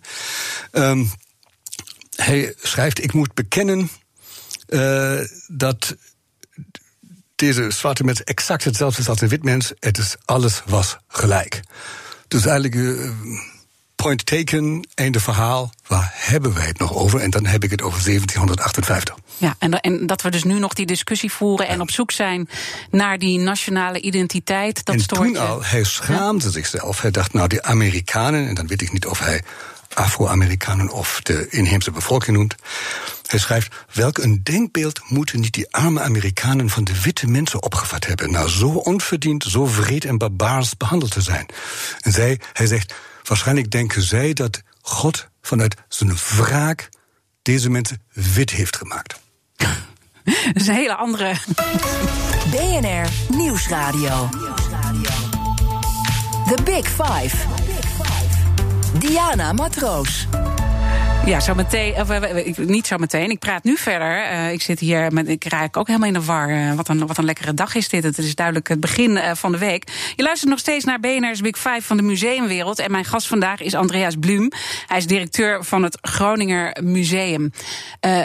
Um, 0.71 1.11
hij 2.15 2.53
schrijft: 2.61 3.03
Ik 3.03 3.13
moet 3.13 3.33
bekennen 3.33 3.89
uh, 4.67 5.19
dat 5.47 5.95
deze 7.35 7.71
zwarte 7.71 8.03
mens 8.03 8.23
exact 8.23 8.63
hetzelfde 8.63 9.01
is 9.01 9.09
als 9.09 9.21
een 9.21 9.27
wit 9.27 9.43
mens. 9.43 9.71
Het 9.79 9.97
is 9.97 10.15
alles 10.25 10.61
was 10.65 10.97
gelijk. 11.07 11.59
Dus 12.27 12.45
eigenlijk. 12.45 12.75
Uh, 12.75 13.11
point 14.05 14.25
taken, 14.25 14.87
einde 14.93 15.19
verhaal. 15.19 15.73
Waar 15.87 16.11
hebben 16.15 16.53
wij 16.53 16.65
het 16.65 16.79
nog 16.79 16.93
over? 16.93 17.19
En 17.19 17.29
dan 17.29 17.45
heb 17.45 17.63
ik 17.63 17.69
het 17.69 17.81
over 17.81 18.03
1758. 18.03 19.15
Ja, 19.37 19.55
en, 19.59 19.79
en 19.79 20.05
dat 20.05 20.21
we 20.21 20.29
dus 20.29 20.43
nu 20.43 20.59
nog 20.59 20.73
die 20.73 20.85
discussie 20.85 21.31
voeren 21.31 21.67
en 21.67 21.81
op 21.81 21.91
zoek 21.91 22.11
zijn 22.11 22.49
naar 22.91 23.19
die 23.19 23.39
nationale 23.39 23.99
identiteit. 23.99 24.85
Dat 24.85 24.95
en 24.95 25.07
toen 25.07 25.37
al, 25.37 25.63
hij 25.63 25.83
schaamde 25.83 26.51
zichzelf. 26.51 27.01
Hij 27.01 27.11
dacht, 27.11 27.33
nou, 27.33 27.47
die 27.47 27.61
Amerikanen, 27.61 28.47
en 28.47 28.55
dan 28.55 28.67
weet 28.67 28.81
ik 28.81 28.93
niet 28.93 29.05
of 29.05 29.19
hij 29.19 29.41
Afro-Amerikanen 29.93 30.89
of 30.89 31.19
de 31.23 31.47
inheemse 31.49 31.91
bevolking 31.91 32.37
noemt. 32.37 32.55
Hij 33.25 33.39
schrijft: 33.39 33.75
Welk 33.93 34.17
een 34.17 34.39
denkbeeld 34.43 34.99
moeten 35.09 35.39
niet 35.39 35.53
die 35.53 35.71
arme 35.71 36.01
Amerikanen 36.01 36.69
van 36.69 36.83
de 36.83 37.01
witte 37.01 37.27
mensen 37.27 37.63
opgevat 37.63 38.05
hebben, 38.05 38.31
nou 38.31 38.49
zo 38.49 38.67
onverdiend, 38.67 39.43
zo 39.43 39.65
vreed 39.65 40.05
en 40.05 40.17
barbaars 40.17 40.77
behandeld 40.77 41.11
te 41.11 41.21
zijn. 41.21 41.45
En 41.99 42.11
zij, 42.11 42.39
hij 42.53 42.67
zegt: 42.67 42.93
Waarschijnlijk 43.27 43.71
denken 43.71 44.01
zij 44.01 44.33
dat 44.33 44.61
God 44.81 45.27
vanuit 45.41 45.75
zijn 45.87 46.15
wraak 46.15 46.89
deze 47.41 47.69
mensen 47.69 48.01
wit 48.13 48.51
heeft 48.51 48.75
gemaakt. 48.75 49.19
Dat 50.25 50.53
is 50.53 50.67
een 50.67 50.73
hele 50.73 50.95
andere. 50.95 51.35
BNR 52.51 53.35
Nieuwsradio. 53.35 54.29
The 56.47 56.57
Big 56.63 56.87
Five. 56.87 57.37
Diana 58.99 59.53
Matroos. 59.53 60.27
Ja, 61.25 61.39
zo 61.39 61.55
meteen, 61.55 61.93
of, 61.93 62.09
eh, 62.09 62.57
niet 62.57 62.87
zo 62.87 62.97
meteen. 62.97 63.29
Ik 63.29 63.39
praat 63.39 63.63
nu 63.63 63.77
verder. 63.77 64.31
Uh, 64.31 64.51
ik 64.51 64.61
zit 64.61 64.79
hier 64.79 65.13
met, 65.13 65.27
ik 65.27 65.43
raak 65.43 65.77
ook 65.77 65.87
helemaal 65.87 66.07
in 66.07 66.13
de 66.13 66.23
war. 66.23 66.49
Uh, 66.49 66.73
wat, 66.73 66.87
een, 66.87 67.07
wat 67.07 67.17
een 67.17 67.25
lekkere 67.25 67.53
dag 67.53 67.75
is 67.75 67.89
dit. 67.89 68.03
Het 68.03 68.17
is 68.17 68.35
duidelijk 68.35 68.67
het 68.67 68.79
begin 68.79 69.19
van 69.35 69.51
de 69.51 69.57
week. 69.57 70.11
Je 70.15 70.23
luistert 70.23 70.49
nog 70.49 70.59
steeds 70.59 70.85
naar 70.85 70.99
BNR's 70.99 71.41
Big 71.41 71.57
Five 71.57 71.81
van 71.81 71.97
de 71.97 72.03
museumwereld. 72.03 72.79
En 72.79 72.91
mijn 72.91 73.05
gast 73.05 73.27
vandaag 73.27 73.61
is 73.61 73.73
Andreas 73.73 74.15
Blum. 74.19 74.51
Hij 74.85 74.97
is 74.97 75.07
directeur 75.07 75.63
van 75.63 75.83
het 75.83 75.97
Groninger 76.01 76.77
Museum. 76.83 77.51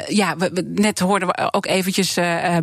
ja, 0.09 0.37
we, 0.37 0.71
net 0.75 0.99
hoorden 0.99 1.29
we 1.29 1.53
ook 1.53 1.67
eventjes 1.67 2.15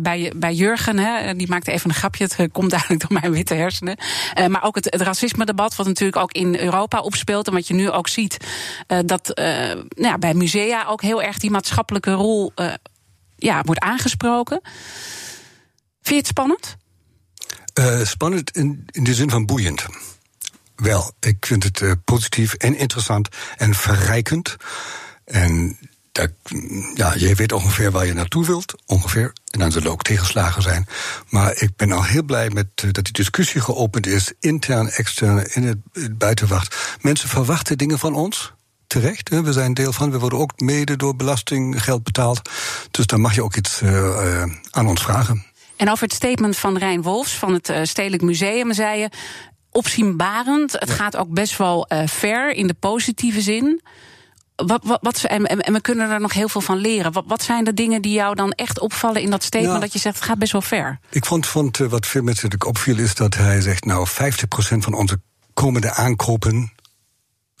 bij, 0.02 0.32
bij 0.36 0.54
Jurgen. 0.54 0.98
Hè, 0.98 1.34
die 1.34 1.48
maakte 1.48 1.72
even 1.72 1.90
een 1.90 1.96
grapje. 1.96 2.24
Het 2.24 2.52
komt 2.52 2.70
duidelijk 2.70 3.00
door 3.00 3.20
mijn 3.20 3.32
witte 3.32 3.54
hersenen. 3.54 3.96
maar 4.48 4.64
ook 4.64 4.74
het, 4.74 4.84
het 4.84 5.00
racisme-debat, 5.00 5.76
wat 5.76 5.86
natuurlijk 5.86 6.22
ook 6.22 6.32
in 6.32 6.56
Europa 6.58 7.00
opspeelt. 7.00 7.46
En 7.46 7.52
wat 7.52 7.66
je 7.66 7.74
nu 7.74 7.90
ook 7.90 8.08
ziet, 8.08 8.36
dat 9.04 9.32
nou 9.34 9.86
ja, 9.94 10.18
bij 10.18 10.27
musea 10.34 10.86
ook 10.86 11.02
heel 11.02 11.22
erg 11.22 11.38
die 11.38 11.50
maatschappelijke 11.50 12.12
rol 12.12 12.52
uh, 12.56 12.74
ja, 13.36 13.62
wordt 13.62 13.80
aangesproken. 13.80 14.60
Vind 16.02 16.08
je 16.08 16.14
het 16.14 16.26
spannend? 16.26 16.76
Uh, 17.74 18.04
spannend 18.04 18.50
in, 18.50 18.86
in 18.90 19.04
de 19.04 19.14
zin 19.14 19.30
van 19.30 19.46
boeiend. 19.46 19.86
Wel, 20.76 21.12
ik 21.20 21.46
vind 21.46 21.64
het 21.64 21.80
uh, 21.80 21.92
positief 22.04 22.54
en 22.54 22.76
interessant 22.76 23.28
en 23.56 23.74
verrijkend. 23.74 24.56
En 25.24 25.78
ja, 26.94 27.14
je 27.16 27.34
weet 27.34 27.52
ongeveer 27.52 27.90
waar 27.90 28.06
je 28.06 28.12
naartoe 28.12 28.46
wilt, 28.46 28.74
ongeveer. 28.86 29.32
En 29.50 29.58
dan 29.58 29.72
zullen 29.72 29.90
ook 29.90 30.02
tegenslagen 30.02 30.62
zijn. 30.62 30.86
Maar 31.28 31.56
ik 31.56 31.76
ben 31.76 31.92
al 31.92 32.04
heel 32.04 32.22
blij 32.22 32.50
met 32.50 32.66
dat 32.74 33.04
die 33.04 33.12
discussie 33.12 33.60
geopend 33.60 34.06
is, 34.06 34.32
intern, 34.40 34.88
extern, 34.88 35.54
in 35.54 35.62
het 35.92 36.18
buitenwacht. 36.18 36.96
Mensen 37.00 37.28
verwachten 37.28 37.78
dingen 37.78 37.98
van 37.98 38.14
ons 38.14 38.52
terecht. 38.88 39.28
Hè. 39.28 39.42
We 39.42 39.52
zijn 39.52 39.74
deel 39.74 39.92
van. 39.92 40.10
We 40.10 40.18
worden 40.18 40.38
ook 40.38 40.60
mede 40.60 40.96
door 40.96 41.16
belastinggeld 41.16 42.02
betaald. 42.02 42.50
Dus 42.90 43.06
dan 43.06 43.20
mag 43.20 43.34
je 43.34 43.42
ook 43.42 43.56
iets 43.56 43.82
uh, 43.82 44.42
aan 44.70 44.88
ons 44.88 45.02
vragen. 45.02 45.44
En 45.76 45.90
over 45.90 46.02
het 46.02 46.12
statement 46.12 46.56
van 46.56 46.78
Rijn 46.78 47.02
Wolfs 47.02 47.34
van 47.34 47.52
het 47.52 47.68
uh, 47.68 47.78
Stedelijk 47.82 48.22
Museum 48.22 48.72
zei 48.72 49.00
je. 49.00 49.10
Opzienbarend. 49.70 50.72
Het 50.72 50.90
gaat 50.90 51.16
ook 51.16 51.28
best 51.28 51.56
wel 51.56 51.90
ver 52.06 52.50
in 52.50 52.66
de 52.66 52.74
positieve 52.74 53.40
zin. 53.40 53.82
Wat, 54.56 54.80
wat, 54.84 54.98
wat, 55.02 55.24
en, 55.24 55.46
en, 55.46 55.72
we 55.72 55.80
kunnen 55.80 56.10
er 56.10 56.20
nog 56.20 56.32
heel 56.32 56.48
veel 56.48 56.60
van 56.60 56.76
leren. 56.76 57.12
Wat, 57.12 57.24
wat 57.26 57.42
zijn 57.42 57.64
de 57.64 57.74
dingen 57.74 58.02
die 58.02 58.12
jou 58.12 58.34
dan 58.34 58.50
echt 58.50 58.80
opvallen 58.80 59.22
in 59.22 59.30
dat 59.30 59.42
statement 59.42 59.72
nou, 59.72 59.84
dat 59.84 59.92
je 59.92 59.98
zegt 59.98 60.14
het 60.14 60.24
gaat 60.24 60.38
best 60.38 60.52
wel 60.52 60.62
ver? 60.62 60.98
Ik 61.10 61.24
vond, 61.24 61.46
vond 61.46 61.76
wat 61.76 62.06
veel 62.06 62.22
mensen 62.22 62.44
natuurlijk 62.50 62.76
opviel 62.76 62.98
is 62.98 63.14
dat 63.14 63.34
hij 63.34 63.60
zegt 63.60 63.84
nou 63.84 64.08
50% 64.08 64.12
van 64.78 64.94
onze 64.94 65.20
komende 65.54 65.90
aankopen 65.90 66.72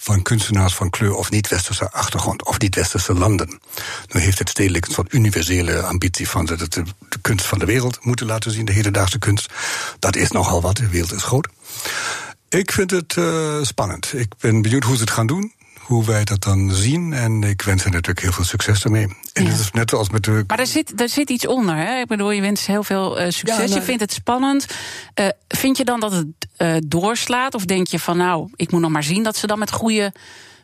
van 0.00 0.22
kunstenaars 0.22 0.74
van 0.74 0.90
kleur 0.90 1.14
of 1.14 1.30
niet-westerse 1.30 1.90
achtergrond 1.90 2.44
of 2.44 2.58
niet-westerse 2.58 3.14
landen. 3.14 3.60
Nu 4.06 4.20
heeft 4.20 4.38
het 4.38 4.48
stedelijk 4.48 4.86
een 4.86 4.92
soort 4.92 5.12
universele 5.12 5.82
ambitie 5.82 6.28
van 6.28 6.44
de, 6.46 6.56
de, 6.56 6.68
de, 7.08 7.18
kunst 7.20 7.46
van 7.46 7.58
de 7.58 7.64
wereld 7.64 8.04
moeten 8.04 8.26
laten 8.26 8.50
zien, 8.50 8.64
de 8.64 8.72
hedendaagse 8.72 9.18
kunst. 9.18 9.52
Dat 9.98 10.16
is 10.16 10.30
nogal 10.30 10.60
wat, 10.60 10.76
de 10.76 10.88
wereld 10.88 11.12
is 11.12 11.22
groot. 11.22 11.48
Ik 12.48 12.72
vind 12.72 12.90
het 12.90 13.16
uh, 13.16 13.62
spannend. 13.62 14.12
Ik 14.12 14.32
ben 14.38 14.62
benieuwd 14.62 14.84
hoe 14.84 14.94
ze 14.94 15.00
het 15.00 15.10
gaan 15.10 15.26
doen 15.26 15.52
hoe 15.88 16.04
wij 16.04 16.24
dat 16.24 16.42
dan 16.42 16.74
zien. 16.74 17.12
En 17.12 17.42
ik 17.42 17.62
wens 17.62 17.82
hen 17.82 17.92
natuurlijk 17.92 18.20
heel 18.20 18.32
veel 18.32 18.44
succes 18.44 18.82
daarmee. 18.82 19.16
En 19.32 19.44
ja. 19.44 19.50
het 19.50 19.60
is 19.60 19.70
net 19.70 19.92
als 19.92 20.10
met 20.10 20.24
de. 20.24 20.44
Maar 20.46 20.58
er 20.58 20.66
zit, 20.66 21.00
er 21.00 21.08
zit 21.08 21.30
iets 21.30 21.46
onder. 21.46 21.76
Hè? 21.76 22.00
Ik 22.00 22.06
bedoel, 22.06 22.30
je 22.30 22.40
wens 22.40 22.66
heel 22.66 22.82
veel 22.82 23.20
uh, 23.20 23.24
succes. 23.24 23.56
Ja, 23.56 23.64
nou, 23.64 23.74
je 23.74 23.82
vindt 23.82 24.00
het 24.00 24.12
spannend. 24.12 24.66
Uh, 25.20 25.28
vind 25.48 25.76
je 25.76 25.84
dan 25.84 26.00
dat 26.00 26.12
het 26.12 26.26
uh, 26.58 26.76
doorslaat? 26.86 27.54
Of 27.54 27.64
denk 27.64 27.86
je 27.86 27.98
van 27.98 28.16
nou, 28.16 28.48
ik 28.56 28.70
moet 28.70 28.80
nog 28.80 28.90
maar 28.90 29.02
zien 29.02 29.22
dat 29.22 29.36
ze 29.36 29.46
dan 29.46 29.58
met 29.58 29.72
goede 29.72 30.12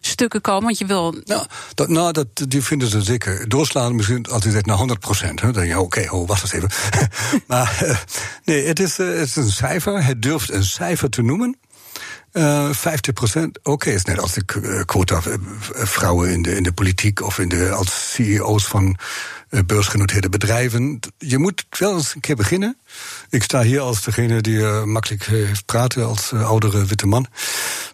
stukken 0.01 0.41
komen? 0.41 0.63
Want 0.63 0.79
je 0.79 0.87
wil. 0.87 1.15
Nou, 1.25 1.47
dat, 1.75 1.89
nou, 1.89 2.13
dat, 2.13 2.27
die 2.49 2.63
vinden 2.63 2.89
ze 2.89 3.03
zeker. 3.03 3.49
Doorslaan 3.49 3.95
misschien 3.95 4.27
als 4.27 4.43
zegt 4.43 4.67
naar 4.67 4.77
100 4.77 5.01
procent. 5.01 5.41
Dan 5.41 5.53
denk 5.53 5.67
je, 5.67 5.81
oké, 5.81 6.09
oh, 6.11 6.29
wacht 6.29 6.43
eens 6.43 6.53
even. 6.53 6.71
maar 7.47 7.99
nee, 8.45 8.67
het 8.67 8.81
is, 8.81 8.97
het 8.97 9.09
is 9.09 9.37
een 9.37 9.51
cijfer. 9.51 10.05
Het 10.05 10.23
durft 10.23 10.51
een 10.51 10.65
cijfer 10.65 11.11
te 11.11 11.23
noemen. 11.23 11.59
Uh, 12.33 12.73
50 12.73 13.13
procent, 13.15 13.59
oké, 13.63 13.91
is 13.91 14.05
net 14.05 14.19
als 14.19 14.33
de 14.33 14.83
quota 14.87 15.21
vrouwen 15.71 16.31
in 16.31 16.43
de, 16.43 16.57
in 16.57 16.63
de 16.63 16.73
politiek 16.73 17.23
of 17.23 17.39
in 17.39 17.49
de, 17.49 17.71
als 17.71 18.13
CEO's 18.13 18.67
van 18.67 18.97
beursgenoteerde 19.67 20.29
bedrijven. 20.29 21.01
Je 21.19 21.39
moet 21.39 21.65
wel 21.79 21.97
eens 21.97 22.15
een 22.15 22.21
keer 22.21 22.37
beginnen. 22.37 22.79
Ik 23.31 23.43
sta 23.43 23.63
hier 23.63 23.81
als 23.81 24.03
degene 24.03 24.41
die 24.41 24.57
uh, 24.57 24.83
makkelijk 24.83 25.25
heeft 25.25 25.65
praten 25.65 26.07
als 26.07 26.33
uh, 26.33 26.49
oudere 26.49 26.85
witte 26.85 27.07
man. 27.07 27.27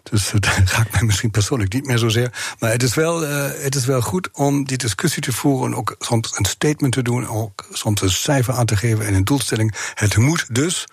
Dus 0.03 0.29
dat 0.31 0.45
raakt 0.45 0.91
mij 0.91 1.03
misschien 1.03 1.31
persoonlijk 1.31 1.73
niet 1.73 1.85
meer 1.85 1.97
zozeer. 1.97 2.55
Maar 2.59 2.71
het 2.71 2.83
is, 2.83 2.93
wel, 2.93 3.21
het 3.21 3.75
is 3.75 3.85
wel 3.85 4.01
goed 4.01 4.29
om 4.33 4.65
die 4.65 4.77
discussie 4.77 5.21
te 5.21 5.33
voeren 5.33 5.71
en 5.71 5.77
ook 5.77 5.95
soms 5.99 6.37
een 6.37 6.45
statement 6.45 6.93
te 6.93 7.01
doen, 7.01 7.27
ook 7.27 7.67
soms 7.71 8.01
een 8.01 8.11
cijfer 8.11 8.53
aan 8.53 8.65
te 8.65 8.77
geven 8.77 9.05
en 9.05 9.13
een 9.13 9.25
doelstelling. 9.25 9.75
Het 9.93 10.17
moet 10.17 10.45
dus. 10.55 10.85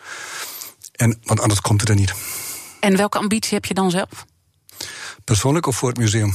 En, 0.93 1.19
want 1.23 1.41
anders 1.41 1.61
komt 1.61 1.81
het 1.81 1.91
er 1.91 1.97
niet. 1.97 2.15
En 2.81 2.97
welke 2.97 3.19
ambitie 3.19 3.55
heb 3.55 3.65
je 3.65 3.75
dan 3.75 3.91
zelf? 3.91 4.27
Persoonlijk 5.25 5.67
of 5.67 5.77
voor 5.77 5.89
het 5.89 5.99
museum? 5.99 6.35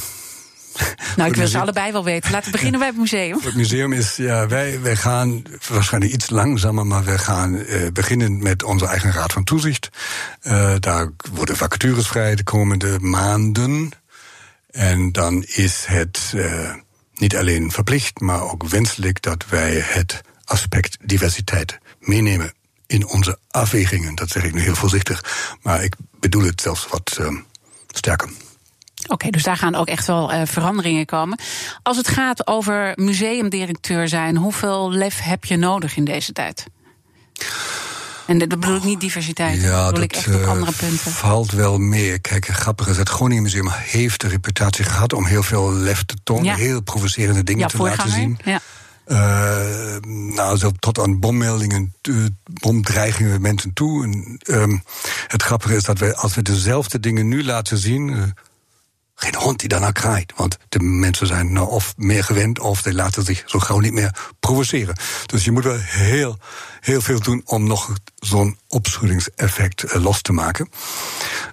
Nou, 1.15 1.29
ik 1.29 1.35
wil 1.35 1.47
ze 1.47 1.59
allebei 1.59 1.91
wel 1.91 2.03
weten. 2.03 2.31
Laten 2.31 2.45
we 2.45 2.51
beginnen 2.57 2.79
bij 2.79 2.89
het 2.89 2.97
museum. 2.97 3.39
Het 3.43 3.55
museum 3.55 3.93
is, 3.93 4.15
ja, 4.15 4.47
wij, 4.47 4.81
wij 4.81 4.95
gaan 4.95 5.43
waarschijnlijk 5.67 6.13
iets 6.13 6.29
langzamer, 6.29 6.85
maar 6.85 7.03
we 7.03 7.17
gaan 7.17 7.53
uh, 7.55 7.87
beginnen 7.93 8.43
met 8.43 8.63
onze 8.63 8.85
eigen 8.85 9.11
raad 9.11 9.33
van 9.33 9.43
toezicht. 9.43 9.89
Uh, 10.43 10.73
daar 10.79 11.09
worden 11.33 11.57
vacatures 11.57 12.07
vrij 12.07 12.35
de 12.35 12.43
komende 12.43 12.99
maanden. 12.99 13.91
En 14.71 15.11
dan 15.11 15.43
is 15.43 15.85
het 15.87 16.31
uh, 16.35 16.73
niet 17.15 17.35
alleen 17.37 17.71
verplicht, 17.71 18.19
maar 18.19 18.41
ook 18.41 18.67
wenselijk 18.67 19.21
dat 19.21 19.45
wij 19.49 19.73
het 19.85 20.21
aspect 20.45 20.97
diversiteit 21.01 21.79
meenemen 21.99 22.53
in 22.87 23.07
onze 23.07 23.37
afwegingen. 23.49 24.15
Dat 24.15 24.29
zeg 24.29 24.43
ik 24.43 24.53
nu 24.53 24.61
heel 24.61 24.75
voorzichtig, 24.75 25.23
maar 25.61 25.83
ik 25.83 25.95
bedoel 26.19 26.43
het 26.43 26.61
zelfs 26.61 26.87
wat 26.89 27.17
uh, 27.21 27.27
sterker. 27.87 28.29
Oké, 29.03 29.13
okay, 29.13 29.29
dus 29.29 29.43
daar 29.43 29.57
gaan 29.57 29.75
ook 29.75 29.87
echt 29.87 30.07
wel 30.07 30.33
uh, 30.33 30.41
veranderingen 30.45 31.05
komen. 31.05 31.39
Als 31.83 31.97
het 31.97 32.07
gaat 32.07 32.47
over 32.47 32.91
museumdirecteur 32.95 34.07
zijn, 34.07 34.37
hoeveel 34.37 34.91
lef 34.91 35.19
heb 35.19 35.45
je 35.45 35.57
nodig 35.57 35.95
in 35.95 36.05
deze 36.05 36.31
tijd? 36.31 36.65
En 38.25 38.37
dat 38.37 38.49
bedoel 38.49 38.75
ik 38.75 38.83
niet 38.83 38.99
diversiteit. 38.99 39.61
Ja, 39.61 39.83
dat 39.83 39.85
bedoel 39.85 40.03
ik 40.03 40.13
echt 40.13 40.27
op 40.27 40.41
eh, 40.41 40.47
andere 40.47 40.71
punten. 40.71 41.11
valt 41.11 41.51
wel 41.51 41.77
meer. 41.77 42.21
Kijk, 42.21 42.45
grappig 42.45 42.87
is, 42.87 42.97
het 42.97 43.09
Groningen 43.09 43.43
Museum 43.43 43.69
heeft 43.69 44.21
de 44.21 44.27
reputatie 44.27 44.85
gehad 44.85 45.13
om 45.13 45.25
heel 45.25 45.43
veel 45.43 45.73
lef 45.73 46.03
te 46.03 46.15
tonen, 46.23 46.43
ja. 46.43 46.55
heel 46.55 46.81
provocerende 46.81 47.43
dingen 47.43 47.61
ja, 47.61 47.67
te 47.67 47.77
laten 47.77 48.09
zien. 48.09 48.39
Ja. 48.43 48.59
Uh, 49.07 49.95
nou, 50.35 50.57
zo 50.57 50.71
tot 50.79 50.99
aan 50.99 51.19
bommeldingen, 51.19 51.93
uh, 52.09 52.25
bomdreigingen 52.45 53.41
mensen 53.41 53.73
toe. 53.73 54.03
En, 54.03 54.39
uh, 54.43 54.79
het 55.27 55.43
grappige 55.43 55.75
is 55.75 55.83
dat 55.83 55.99
we, 55.99 56.15
als 56.15 56.35
we 56.35 56.41
dezelfde 56.41 56.99
dingen 56.99 57.27
nu 57.27 57.43
laten 57.43 57.77
zien. 57.77 58.07
Uh, 58.09 58.23
geen 59.23 59.35
hond 59.35 59.59
die 59.59 59.69
daarna 59.69 59.91
kraait. 59.91 60.33
Want 60.35 60.57
de 60.69 60.79
mensen 60.79 61.27
zijn 61.27 61.53
nou 61.53 61.69
of 61.69 61.93
meer 61.97 62.23
gewend 62.23 62.59
of 62.59 62.79
ze 62.79 62.93
laten 62.93 63.23
zich 63.23 63.43
zo 63.45 63.59
gauw 63.59 63.79
niet 63.79 63.93
meer 63.93 64.15
provoceren. 64.39 64.95
Dus 65.25 65.43
je 65.43 65.51
moet 65.51 65.63
wel 65.63 65.79
heel, 65.79 66.37
heel 66.79 67.01
veel 67.01 67.19
doen 67.19 67.41
om 67.45 67.67
nog 67.67 67.93
zo'n 68.15 68.57
opschuddingseffect 68.67 69.93
los 69.93 70.21
te 70.21 70.33
maken. 70.33 70.69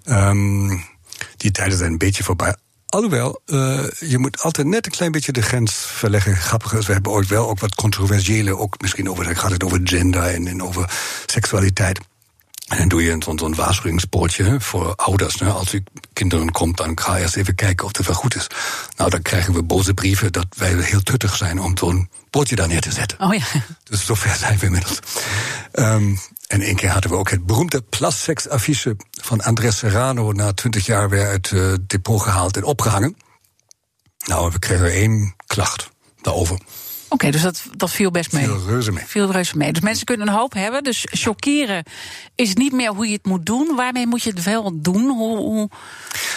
Um, 0.05 0.85
die 1.37 1.51
tijden 1.51 1.79
zijn 1.79 1.91
een 1.91 1.99
beetje 1.99 2.25
voorbij. 2.25 2.57
Alhoewel, 2.87 3.41
uh, 3.47 3.85
je 3.99 4.19
moet 4.19 4.43
altijd 4.43 4.67
net 4.67 4.87
een 4.87 4.93
klein 4.93 5.13
beetje 5.13 5.33
de 5.33 5.43
grens 5.43 5.73
verleggen. 5.73 6.37
Grappig 6.37 6.73
is, 6.73 6.87
we 6.87 6.93
hebben 6.93 7.13
ooit 7.13 7.29
wel 7.29 7.49
ook 7.49 7.61
wat 7.61 7.75
controversiële, 7.75 8.57
ook 8.57 8.81
misschien 8.81 9.11
over, 9.11 9.37
gaat 9.37 9.51
het 9.51 9.65
over 9.65 9.81
gender 9.85 10.23
en, 10.23 10.47
en 10.47 10.63
over 10.63 10.91
seksualiteit. 11.27 12.01
En 12.71 12.79
dan 12.79 12.89
doe 12.89 13.03
je 13.03 13.17
zo'n 13.19 13.39
zo 13.39 13.55
waarschuwingspoortje 13.55 14.61
voor 14.61 14.95
ouders. 14.95 15.37
Ne? 15.37 15.51
Als 15.51 15.75
u 15.75 15.83
kinderen 16.13 16.51
komt, 16.53 16.77
dan 16.77 17.01
ga 17.01 17.17
je 17.17 17.23
eens 17.23 17.35
even 17.35 17.55
kijken 17.55 17.87
of 17.87 17.97
het 17.97 18.07
wel 18.07 18.17
goed 18.17 18.35
is. 18.35 18.47
Nou, 18.97 19.11
dan 19.11 19.23
krijgen 19.23 19.55
we 19.55 19.63
boze 19.63 19.95
brieven 19.95 20.33
dat 20.33 20.47
wij 20.57 20.75
heel 20.75 21.03
tuttig 21.03 21.37
zijn 21.37 21.61
om 21.61 21.77
zo'n 21.77 22.11
poortje 22.31 22.57
daar 22.57 22.69
neer 22.69 22.81
te 22.81 22.93
zetten. 22.93 23.21
Oh 23.21 23.35
ja. 23.35 23.45
Dus 23.85 24.05
zover 24.05 24.37
zijn 24.37 24.59
we 24.59 24.67
inmiddels. 24.67 24.99
Um, 25.73 26.19
en 26.47 26.61
één 26.61 26.77
keer 26.77 26.91
hadden 26.91 27.11
we 27.11 27.17
ook 27.17 27.31
het 27.31 27.47
beroemde 27.47 27.83
plassex-affiche 27.83 28.97
van 29.23 29.41
Andres 29.41 29.79
Serrano... 29.79 30.33
na 30.33 30.53
twintig 30.53 30.87
jaar 30.87 31.09
weer 31.09 31.27
uit 31.27 31.51
het 31.51 31.61
uh, 31.61 31.75
depot 31.87 32.23
gehaald 32.23 32.57
en 32.57 32.65
opgehangen. 32.65 33.17
Nou, 34.27 34.51
we 34.51 34.59
kregen 34.59 34.93
één 34.93 35.35
klacht 35.47 35.91
daarover. 36.23 36.59
Oké, 37.11 37.15
okay, 37.15 37.31
dus 37.31 37.43
dat, 37.43 37.63
dat 37.77 37.91
viel 37.91 38.11
best 38.11 38.33
mee. 38.33 38.45
Viel 38.45 38.67
reuze 38.67 38.93
mee. 38.93 39.05
Viel 39.07 39.33
reuze 39.33 39.57
mee. 39.57 39.73
Dus 39.73 39.83
mensen 39.83 40.05
kunnen 40.05 40.29
een 40.29 40.35
hoop 40.35 40.53
hebben. 40.53 40.85
Dus 40.85 41.07
chockeren 41.11 41.85
is 42.35 42.55
niet 42.55 42.73
meer 42.73 42.91
hoe 42.91 43.07
je 43.07 43.13
het 43.13 43.27
moet 43.27 43.47
doen. 43.47 43.77
Waarmee 43.77 44.07
moet 44.07 44.23
je 44.23 44.31
het 44.31 44.43
wel 44.43 44.81
doen? 44.81 45.09
Hoe, 45.09 45.37
hoe... 45.37 45.71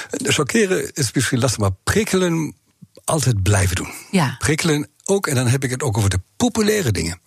Chockeren 0.10 0.94
is 0.94 1.14
misschien 1.14 1.40
lastig, 1.40 1.60
maar 1.60 1.74
prikkelen 1.84 2.56
altijd 3.06 3.44
blijven 3.44 3.76
doen. 3.76 3.92
Ja. 4.12 4.36
Prikkelen 4.40 4.88
ook, 5.04 5.28
en 5.28 5.36
dan 5.36 5.48
heb 5.48 5.64
ik 5.64 5.70
het 5.70 5.84
ook 5.84 5.98
over 5.98 6.10
de 6.10 6.20
populaire 6.38 6.92
dingen. 6.92 7.22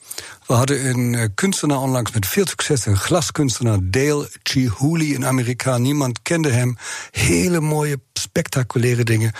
We 0.47 0.55
hadden 0.55 0.87
een 0.87 1.13
uh, 1.13 1.25
kunstenaar 1.35 1.81
onlangs 1.81 2.13
met 2.13 2.27
veel 2.27 2.47
succes, 2.47 2.87
een 2.87 2.97
glaskunstenaar, 2.97 3.79
Dale 3.83 4.31
Chihuly, 4.43 5.15
een 5.15 5.27
Amerikaan. 5.27 5.83
Niemand 5.83 6.23
kende 6.23 6.51
hem. 6.51 6.77
Hele 7.11 7.61
mooie, 7.61 8.01
spectaculaire 8.13 9.05
dingen. 9.05 9.33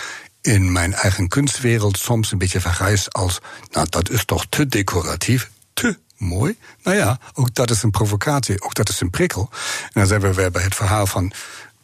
In 0.47 0.71
mijn 0.71 0.93
eigen 0.93 1.27
kunstwereld 1.27 1.97
soms 1.97 2.31
een 2.31 2.37
beetje 2.37 2.61
vergrijs 2.61 3.11
als, 3.11 3.39
nou 3.71 3.87
dat 3.89 4.09
is 4.09 4.25
toch 4.25 4.45
te 4.49 4.67
decoratief, 4.67 5.49
te 5.73 5.97
mooi. 6.17 6.57
Nou 6.83 6.97
ja, 6.97 7.19
ook 7.33 7.53
dat 7.53 7.69
is 7.69 7.83
een 7.83 7.91
provocatie, 7.91 8.61
ook 8.61 8.73
dat 8.73 8.89
is 8.89 8.99
een 8.99 9.09
prikkel. 9.09 9.49
En 9.83 9.91
dan 9.93 10.07
zijn 10.07 10.21
we 10.21 10.33
weer 10.33 10.51
bij 10.51 10.63
het 10.63 10.75
verhaal 10.75 11.07
van 11.07 11.31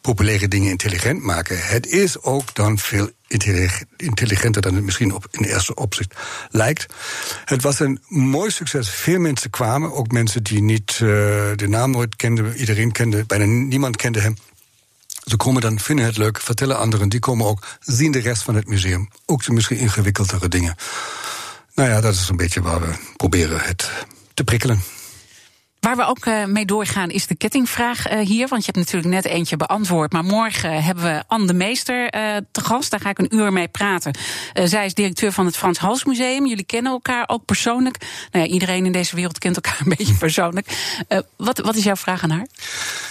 populaire 0.00 0.48
dingen 0.48 0.70
intelligent 0.70 1.22
maken. 1.22 1.66
Het 1.66 1.86
is 1.86 2.22
ook 2.22 2.54
dan 2.54 2.78
veel 2.78 3.10
intelligenter 3.96 4.62
dan 4.62 4.74
het 4.74 4.84
misschien 4.84 5.14
op, 5.14 5.26
in 5.30 5.44
eerste 5.44 5.74
opzicht 5.74 6.14
lijkt. 6.48 6.86
Het 7.44 7.62
was 7.62 7.80
een 7.80 8.00
mooi 8.08 8.50
succes. 8.50 8.90
Veel 8.90 9.20
mensen 9.20 9.50
kwamen, 9.50 9.92
ook 9.92 10.10
mensen 10.10 10.42
die 10.42 10.62
niet 10.62 10.90
uh, 10.92 10.98
de 11.54 11.66
naam 11.68 11.90
nooit 11.90 12.16
kenden. 12.16 12.56
Iedereen 12.56 12.92
kende, 12.92 13.24
bijna 13.24 13.44
niemand 13.44 13.96
kende 13.96 14.20
hem. 14.20 14.36
Ze 15.24 15.36
komen 15.36 15.60
dan, 15.60 15.78
vinden 15.78 16.04
het 16.04 16.16
leuk, 16.16 16.40
vertellen 16.40 16.78
anderen. 16.78 17.08
Die 17.08 17.20
komen 17.20 17.46
ook, 17.46 17.66
zien 17.80 18.12
de 18.12 18.18
rest 18.18 18.42
van 18.42 18.54
het 18.54 18.66
museum. 18.66 19.08
Ook 19.26 19.44
de 19.44 19.52
misschien 19.52 19.78
ingewikkeldere 19.78 20.48
dingen. 20.48 20.76
Nou 21.74 21.88
ja, 21.88 22.00
dat 22.00 22.14
is 22.14 22.28
een 22.28 22.36
beetje 22.36 22.62
waar 22.62 22.80
we 22.80 22.94
proberen 23.16 23.60
het 23.60 23.90
te 24.34 24.44
prikkelen. 24.44 24.82
Waar 25.84 25.96
we 25.96 26.06
ook 26.06 26.26
uh, 26.26 26.44
mee 26.44 26.64
doorgaan 26.64 27.10
is 27.10 27.26
de 27.26 27.34
kettingvraag 27.34 28.12
uh, 28.12 28.18
hier. 28.18 28.48
Want 28.48 28.64
je 28.64 28.70
hebt 28.72 28.86
natuurlijk 28.86 29.14
net 29.14 29.24
eentje 29.24 29.56
beantwoord. 29.56 30.12
Maar 30.12 30.24
morgen 30.24 30.82
hebben 30.82 31.04
we 31.04 31.24
Anne 31.26 31.46
de 31.46 31.54
Meester 31.54 32.10
te 32.50 32.60
gast. 32.60 32.90
Daar 32.90 33.00
ga 33.00 33.10
ik 33.10 33.18
een 33.18 33.34
uur 33.34 33.52
mee 33.52 33.68
praten. 33.68 34.18
zij 34.64 34.86
is 34.86 34.94
directeur 34.94 35.32
van 35.32 35.46
het 35.46 35.56
Frans 35.56 35.78
Hals 35.78 36.04
Museum. 36.04 36.46
Jullie 36.46 36.64
kennen 36.64 36.92
elkaar 36.92 37.24
ook 37.26 37.44
persoonlijk. 37.44 37.98
Nou 38.30 38.44
ja, 38.44 38.52
iedereen 38.52 38.86
in 38.86 38.92
deze 38.92 39.16
wereld 39.16 39.38
kent 39.38 39.56
elkaar 39.56 39.80
een 39.84 39.94
beetje 39.96 40.14
persoonlijk. 40.14 40.96
wat, 41.36 41.58
wat 41.58 41.76
is 41.76 41.84
jouw 41.84 41.96
vraag 41.96 42.22
aan 42.22 42.30
haar? 42.30 42.46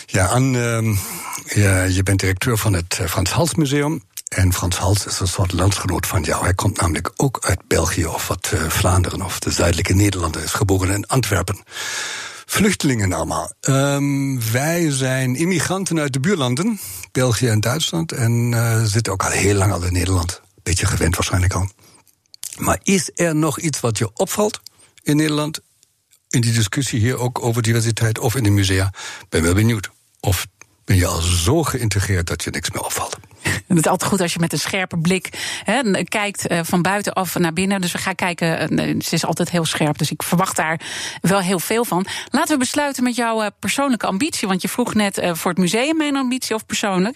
Ja, 0.05 0.25
Anne, 0.25 0.95
ja, 1.45 1.83
je 1.83 2.03
bent 2.03 2.19
directeur 2.19 2.57
van 2.57 2.73
het 2.73 2.99
Frans 3.07 3.31
Hals 3.31 3.55
Museum. 3.55 4.03
En 4.27 4.53
Frans 4.53 4.77
Hals 4.77 5.05
is 5.05 5.19
een 5.19 5.27
soort 5.27 5.51
landsgenoot 5.51 6.07
van 6.07 6.21
jou. 6.21 6.43
Hij 6.43 6.53
komt 6.53 6.81
namelijk 6.81 7.11
ook 7.15 7.39
uit 7.41 7.59
België 7.67 8.05
of 8.05 8.27
wat 8.27 8.53
Vlaanderen 8.67 9.21
of 9.21 9.39
de 9.39 9.51
zuidelijke 9.51 9.93
Nederlanden. 9.93 10.43
Is 10.43 10.51
geboren 10.51 10.89
in 10.89 11.07
Antwerpen 11.07 11.63
vluchtelingen 12.53 13.13
allemaal. 13.13 13.53
Um, 13.61 14.51
wij 14.51 14.91
zijn 14.91 15.35
immigranten 15.35 15.99
uit 15.99 16.13
de 16.13 16.19
buurlanden, 16.19 16.79
België 17.11 17.47
en 17.47 17.59
Duitsland, 17.59 18.11
en 18.11 18.51
uh, 18.51 18.83
zitten 18.83 19.13
ook 19.13 19.23
al 19.23 19.29
heel 19.29 19.55
lang 19.55 19.71
al 19.71 19.83
in 19.83 19.93
Nederland. 19.93 20.41
Beetje 20.63 20.85
gewend 20.85 21.15
waarschijnlijk 21.15 21.53
al. 21.53 21.69
Maar 22.57 22.79
is 22.83 23.11
er 23.15 23.35
nog 23.35 23.59
iets 23.59 23.79
wat 23.79 23.97
je 23.97 24.09
opvalt 24.13 24.59
in 25.03 25.15
Nederland? 25.15 25.59
In 26.29 26.41
die 26.41 26.53
discussie 26.53 26.99
hier 26.99 27.17
ook 27.17 27.43
over 27.43 27.61
diversiteit 27.61 28.19
of 28.19 28.35
in 28.35 28.43
de 28.43 28.49
musea? 28.49 28.93
Ben 29.29 29.43
wel 29.43 29.53
benieuwd. 29.53 29.89
Of 30.19 30.47
ben 30.85 30.95
je 30.95 31.05
al 31.05 31.21
zo 31.21 31.63
geïntegreerd 31.63 32.27
dat 32.27 32.43
je 32.43 32.49
niks 32.49 32.71
meer 32.71 32.83
opvalt? 32.83 33.17
Het 33.67 33.77
is 33.77 33.87
altijd 33.87 34.09
goed 34.09 34.21
als 34.21 34.33
je 34.33 34.39
met 34.39 34.53
een 34.53 34.59
scherpe 34.59 34.97
blik 34.97 35.29
hè, 35.63 36.03
kijkt 36.03 36.51
uh, 36.51 36.59
van 36.63 36.81
buitenaf 36.81 37.37
naar 37.37 37.53
binnen. 37.53 37.81
Dus 37.81 37.91
we 37.91 37.97
gaan 37.97 38.15
kijken. 38.15 38.79
Uh, 38.79 39.01
ze 39.01 39.13
is 39.15 39.25
altijd 39.25 39.49
heel 39.49 39.65
scherp. 39.65 39.97
Dus 39.97 40.11
ik 40.11 40.23
verwacht 40.23 40.55
daar 40.55 40.79
wel 41.21 41.39
heel 41.39 41.59
veel 41.59 41.85
van. 41.85 42.05
Laten 42.29 42.53
we 42.53 42.57
besluiten 42.57 43.03
met 43.03 43.15
jouw 43.15 43.43
uh, 43.43 43.47
persoonlijke 43.59 44.07
ambitie. 44.07 44.47
Want 44.47 44.61
je 44.61 44.69
vroeg 44.69 44.93
net 44.93 45.19
voor 45.31 45.51
het 45.51 45.59
museum 45.59 45.97
mijn 45.97 46.15
ambitie 46.15 46.55
of 46.55 46.65
persoonlijk. 46.65 47.15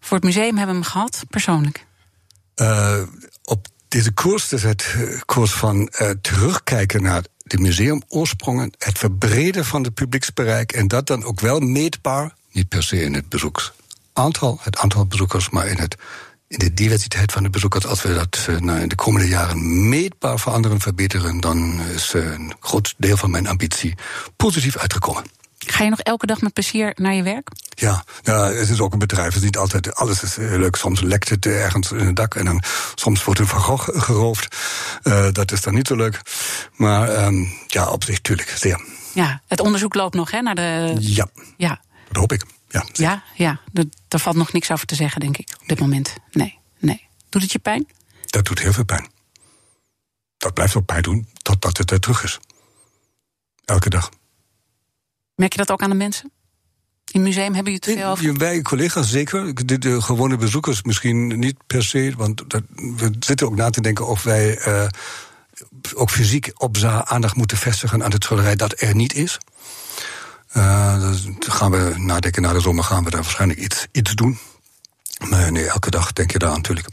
Voor 0.00 0.16
het 0.16 0.26
museum 0.26 0.56
hebben 0.56 0.76
we 0.76 0.82
hem 0.82 0.90
gehad, 0.90 1.24
persoonlijk. 1.30 1.86
op 3.44 3.66
deze 3.88 4.12
koers, 4.12 4.48
dus 4.48 4.62
het 4.62 4.96
koers 5.24 5.52
van 5.52 5.90
terugkijken 6.20 7.02
naar 7.02 7.22
de 7.36 7.58
museumoorsprongen, 7.58 8.72
het 8.78 8.98
verbreden 8.98 9.64
van 9.64 9.82
het 9.82 9.94
publieksbereik 9.94 10.72
en 10.72 10.88
dat 10.88 11.06
dan 11.06 11.24
ook 11.24 11.40
wel 11.40 11.60
meetbaar, 11.60 12.34
niet 12.52 12.68
per 12.68 12.82
se 12.82 13.02
in 13.02 13.14
het 13.14 13.28
bezoeks 13.28 13.72
aantal, 14.18 14.58
het 14.62 14.78
aantal 14.78 15.06
bezoekers, 15.06 15.50
maar 15.50 15.66
in, 15.66 15.78
het, 15.78 15.96
in 16.48 16.58
de 16.58 16.74
diversiteit 16.74 17.32
van 17.32 17.42
de 17.42 17.50
bezoekers. 17.50 17.86
Als 17.86 18.02
we 18.02 18.14
dat 18.14 18.46
uh, 18.50 18.58
nou, 18.58 18.80
in 18.80 18.88
de 18.88 18.94
komende 18.94 19.28
jaren 19.28 19.88
meetbaar 19.88 20.38
veranderen, 20.38 20.80
verbeteren, 20.80 21.40
dan 21.40 21.80
is 21.80 22.14
uh, 22.14 22.32
een 22.32 22.52
groot 22.60 22.94
deel 22.96 23.16
van 23.16 23.30
mijn 23.30 23.46
ambitie 23.46 23.94
positief 24.36 24.76
uitgekomen. 24.76 25.24
Ga 25.58 25.84
je 25.84 25.90
nog 25.90 26.00
elke 26.00 26.26
dag 26.26 26.40
met 26.40 26.52
plezier 26.52 26.92
naar 26.94 27.14
je 27.14 27.22
werk? 27.22 27.48
Ja, 27.68 28.04
nou, 28.22 28.54
het 28.54 28.68
is 28.68 28.80
ook 28.80 28.92
een 28.92 28.98
bedrijf. 28.98 29.26
Het 29.26 29.36
is 29.36 29.42
niet 29.42 29.56
altijd 29.56 29.94
alles 29.94 30.22
is 30.22 30.36
leuk. 30.36 30.76
Soms 30.76 31.00
lekt 31.00 31.28
het 31.28 31.46
ergens 31.46 31.92
in 31.92 32.06
het 32.06 32.16
dak 32.16 32.34
en 32.34 32.44
dan 32.44 32.62
soms 32.94 33.24
wordt 33.24 33.40
een 33.40 33.46
Van 33.46 33.60
Gogh 33.60 33.88
geroofd. 33.92 34.56
Uh, 35.02 35.28
dat 35.32 35.52
is 35.52 35.60
dan 35.60 35.74
niet 35.74 35.86
zo 35.86 35.96
leuk. 35.96 36.20
Maar 36.76 37.24
um, 37.24 37.52
ja, 37.66 37.90
op 37.90 38.04
zich, 38.04 38.20
tuurlijk, 38.20 38.54
zeer. 38.58 38.80
Ja, 39.12 39.42
het 39.46 39.60
onderzoek 39.60 39.94
loopt 39.94 40.14
nog, 40.14 40.30
hè? 40.30 40.40
Naar 40.40 40.54
de... 40.54 40.96
Ja, 40.98 41.28
ja. 41.56 41.80
dat 42.08 42.16
hoop 42.16 42.32
ik. 42.32 42.44
Ja, 42.68 42.86
ja, 42.92 43.22
ja. 43.34 43.60
Daar 44.08 44.20
valt 44.20 44.36
nog 44.36 44.52
niks 44.52 44.70
over 44.70 44.86
te 44.86 44.94
zeggen, 44.94 45.20
denk 45.20 45.36
ik, 45.36 45.56
op 45.60 45.68
dit 45.68 45.80
moment. 45.80 46.14
Nee, 46.30 46.58
nee. 46.78 47.06
Doet 47.28 47.42
het 47.42 47.52
je 47.52 47.58
pijn? 47.58 47.88
Dat 48.26 48.44
doet 48.44 48.58
heel 48.58 48.72
veel 48.72 48.84
pijn. 48.84 49.10
Dat 50.36 50.54
blijft 50.54 50.76
ook 50.76 50.86
pijn 50.86 51.02
doen 51.02 51.28
totdat 51.42 51.76
het 51.76 51.90
er 51.90 52.00
terug 52.00 52.24
is. 52.24 52.38
Elke 53.64 53.88
dag. 53.88 54.10
Merk 55.34 55.52
je 55.52 55.58
dat 55.58 55.70
ook 55.70 55.82
aan 55.82 55.90
de 55.90 55.96
mensen? 55.96 56.32
In 57.12 57.20
het 57.20 57.22
museum 57.22 57.54
hebben 57.54 57.72
je 57.72 57.78
te 57.78 57.92
veel 57.92 58.10
over? 58.10 58.38
Wij 58.38 58.62
collega's 58.62 59.10
zeker. 59.10 59.66
De, 59.66 59.78
de, 59.78 60.02
gewone 60.02 60.36
bezoekers 60.36 60.82
misschien 60.82 61.38
niet 61.38 61.56
per 61.66 61.84
se. 61.84 62.14
Want 62.16 62.50
dat, 62.50 62.62
we 62.74 63.12
zitten 63.18 63.46
ook 63.46 63.56
na 63.56 63.70
te 63.70 63.80
denken 63.80 64.06
of 64.06 64.22
wij 64.22 64.66
uh, 64.66 64.88
ook 65.94 66.10
fysiek 66.10 66.50
op 66.54 66.76
aandacht 67.04 67.36
moeten 67.36 67.56
vestigen 67.56 68.04
aan 68.04 68.10
de 68.10 68.16
schilderij 68.18 68.56
dat 68.56 68.80
er 68.80 68.94
niet 68.94 69.14
is. 69.14 69.38
Uh, 70.56 71.00
dan 71.00 71.36
gaan 71.38 71.70
we 71.70 71.94
nadenken 71.96 72.42
na 72.42 72.52
de 72.52 72.60
zomer 72.60 72.84
gaan 72.84 73.04
we 73.04 73.10
daar 73.10 73.22
waarschijnlijk 73.22 73.60
iets, 73.60 73.86
iets 73.92 74.14
doen. 74.14 74.38
Maar 75.28 75.52
nee, 75.52 75.66
elke 75.68 75.90
dag 75.90 76.12
denk 76.12 76.30
je 76.30 76.38
daar 76.38 76.56
natuurlijk. 76.56 76.88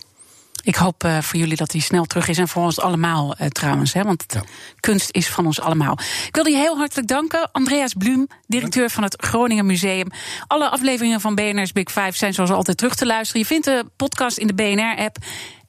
Ik 0.65 0.75
hoop 0.75 1.03
uh, 1.03 1.21
voor 1.21 1.39
jullie 1.39 1.55
dat 1.55 1.71
hij 1.71 1.81
snel 1.81 2.05
terug 2.05 2.27
is. 2.27 2.37
En 2.37 2.47
voor 2.47 2.63
ons 2.63 2.79
allemaal 2.79 3.35
uh, 3.41 3.47
trouwens. 3.47 3.93
Hè, 3.93 4.03
want 4.03 4.25
ja. 4.27 4.43
kunst 4.79 5.09
is 5.11 5.29
van 5.29 5.45
ons 5.45 5.59
allemaal. 5.59 5.99
Ik 6.27 6.35
wil 6.35 6.45
je 6.45 6.57
heel 6.57 6.77
hartelijk 6.77 7.07
danken. 7.07 7.49
Andreas 7.51 7.93
Blum, 7.93 8.27
directeur 8.47 8.89
van 8.89 9.03
het 9.03 9.21
Groningen 9.21 9.65
Museum. 9.65 10.07
Alle 10.47 10.69
afleveringen 10.69 11.21
van 11.21 11.35
BNR's 11.35 11.71
Big 11.71 11.91
Five 11.91 12.11
zijn 12.11 12.33
zoals 12.33 12.49
altijd 12.49 12.77
terug 12.77 12.95
te 12.95 13.05
luisteren. 13.05 13.41
Je 13.41 13.47
vindt 13.47 13.65
de 13.65 13.85
podcast 13.95 14.37
in 14.37 14.47
de 14.47 14.53
BNR-app 14.53 15.17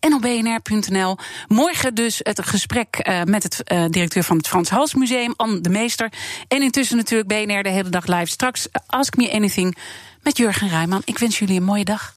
en 0.01 0.15
op 0.15 0.21
bnr.nl. 0.21 1.17
Morgen 1.49 1.95
dus 1.95 2.21
het 2.23 2.45
gesprek 2.45 3.09
uh, 3.09 3.23
met 3.23 3.43
het 3.43 3.63
uh, 3.73 3.85
directeur 3.89 4.23
van 4.23 4.37
het 4.37 4.49
Frans 4.49 4.71
Hals 4.71 4.95
Museum, 4.95 5.35
Anne 5.37 5.61
de 5.61 5.71
Meester. 5.71 6.13
En 6.49 6.63
intussen 6.63 6.97
natuurlijk 6.97 7.29
BNR 7.29 7.63
de 7.63 7.69
hele 7.69 7.89
dag 7.89 8.07
live. 8.07 8.27
Straks 8.27 8.69
Ask 8.87 9.17
Me 9.17 9.33
Anything 9.33 9.77
met 10.23 10.37
Jurgen 10.37 10.69
Rijman. 10.69 11.03
Ik 11.05 11.19
wens 11.19 11.39
jullie 11.39 11.57
een 11.57 11.65
mooie 11.65 11.85
dag. 11.85 12.17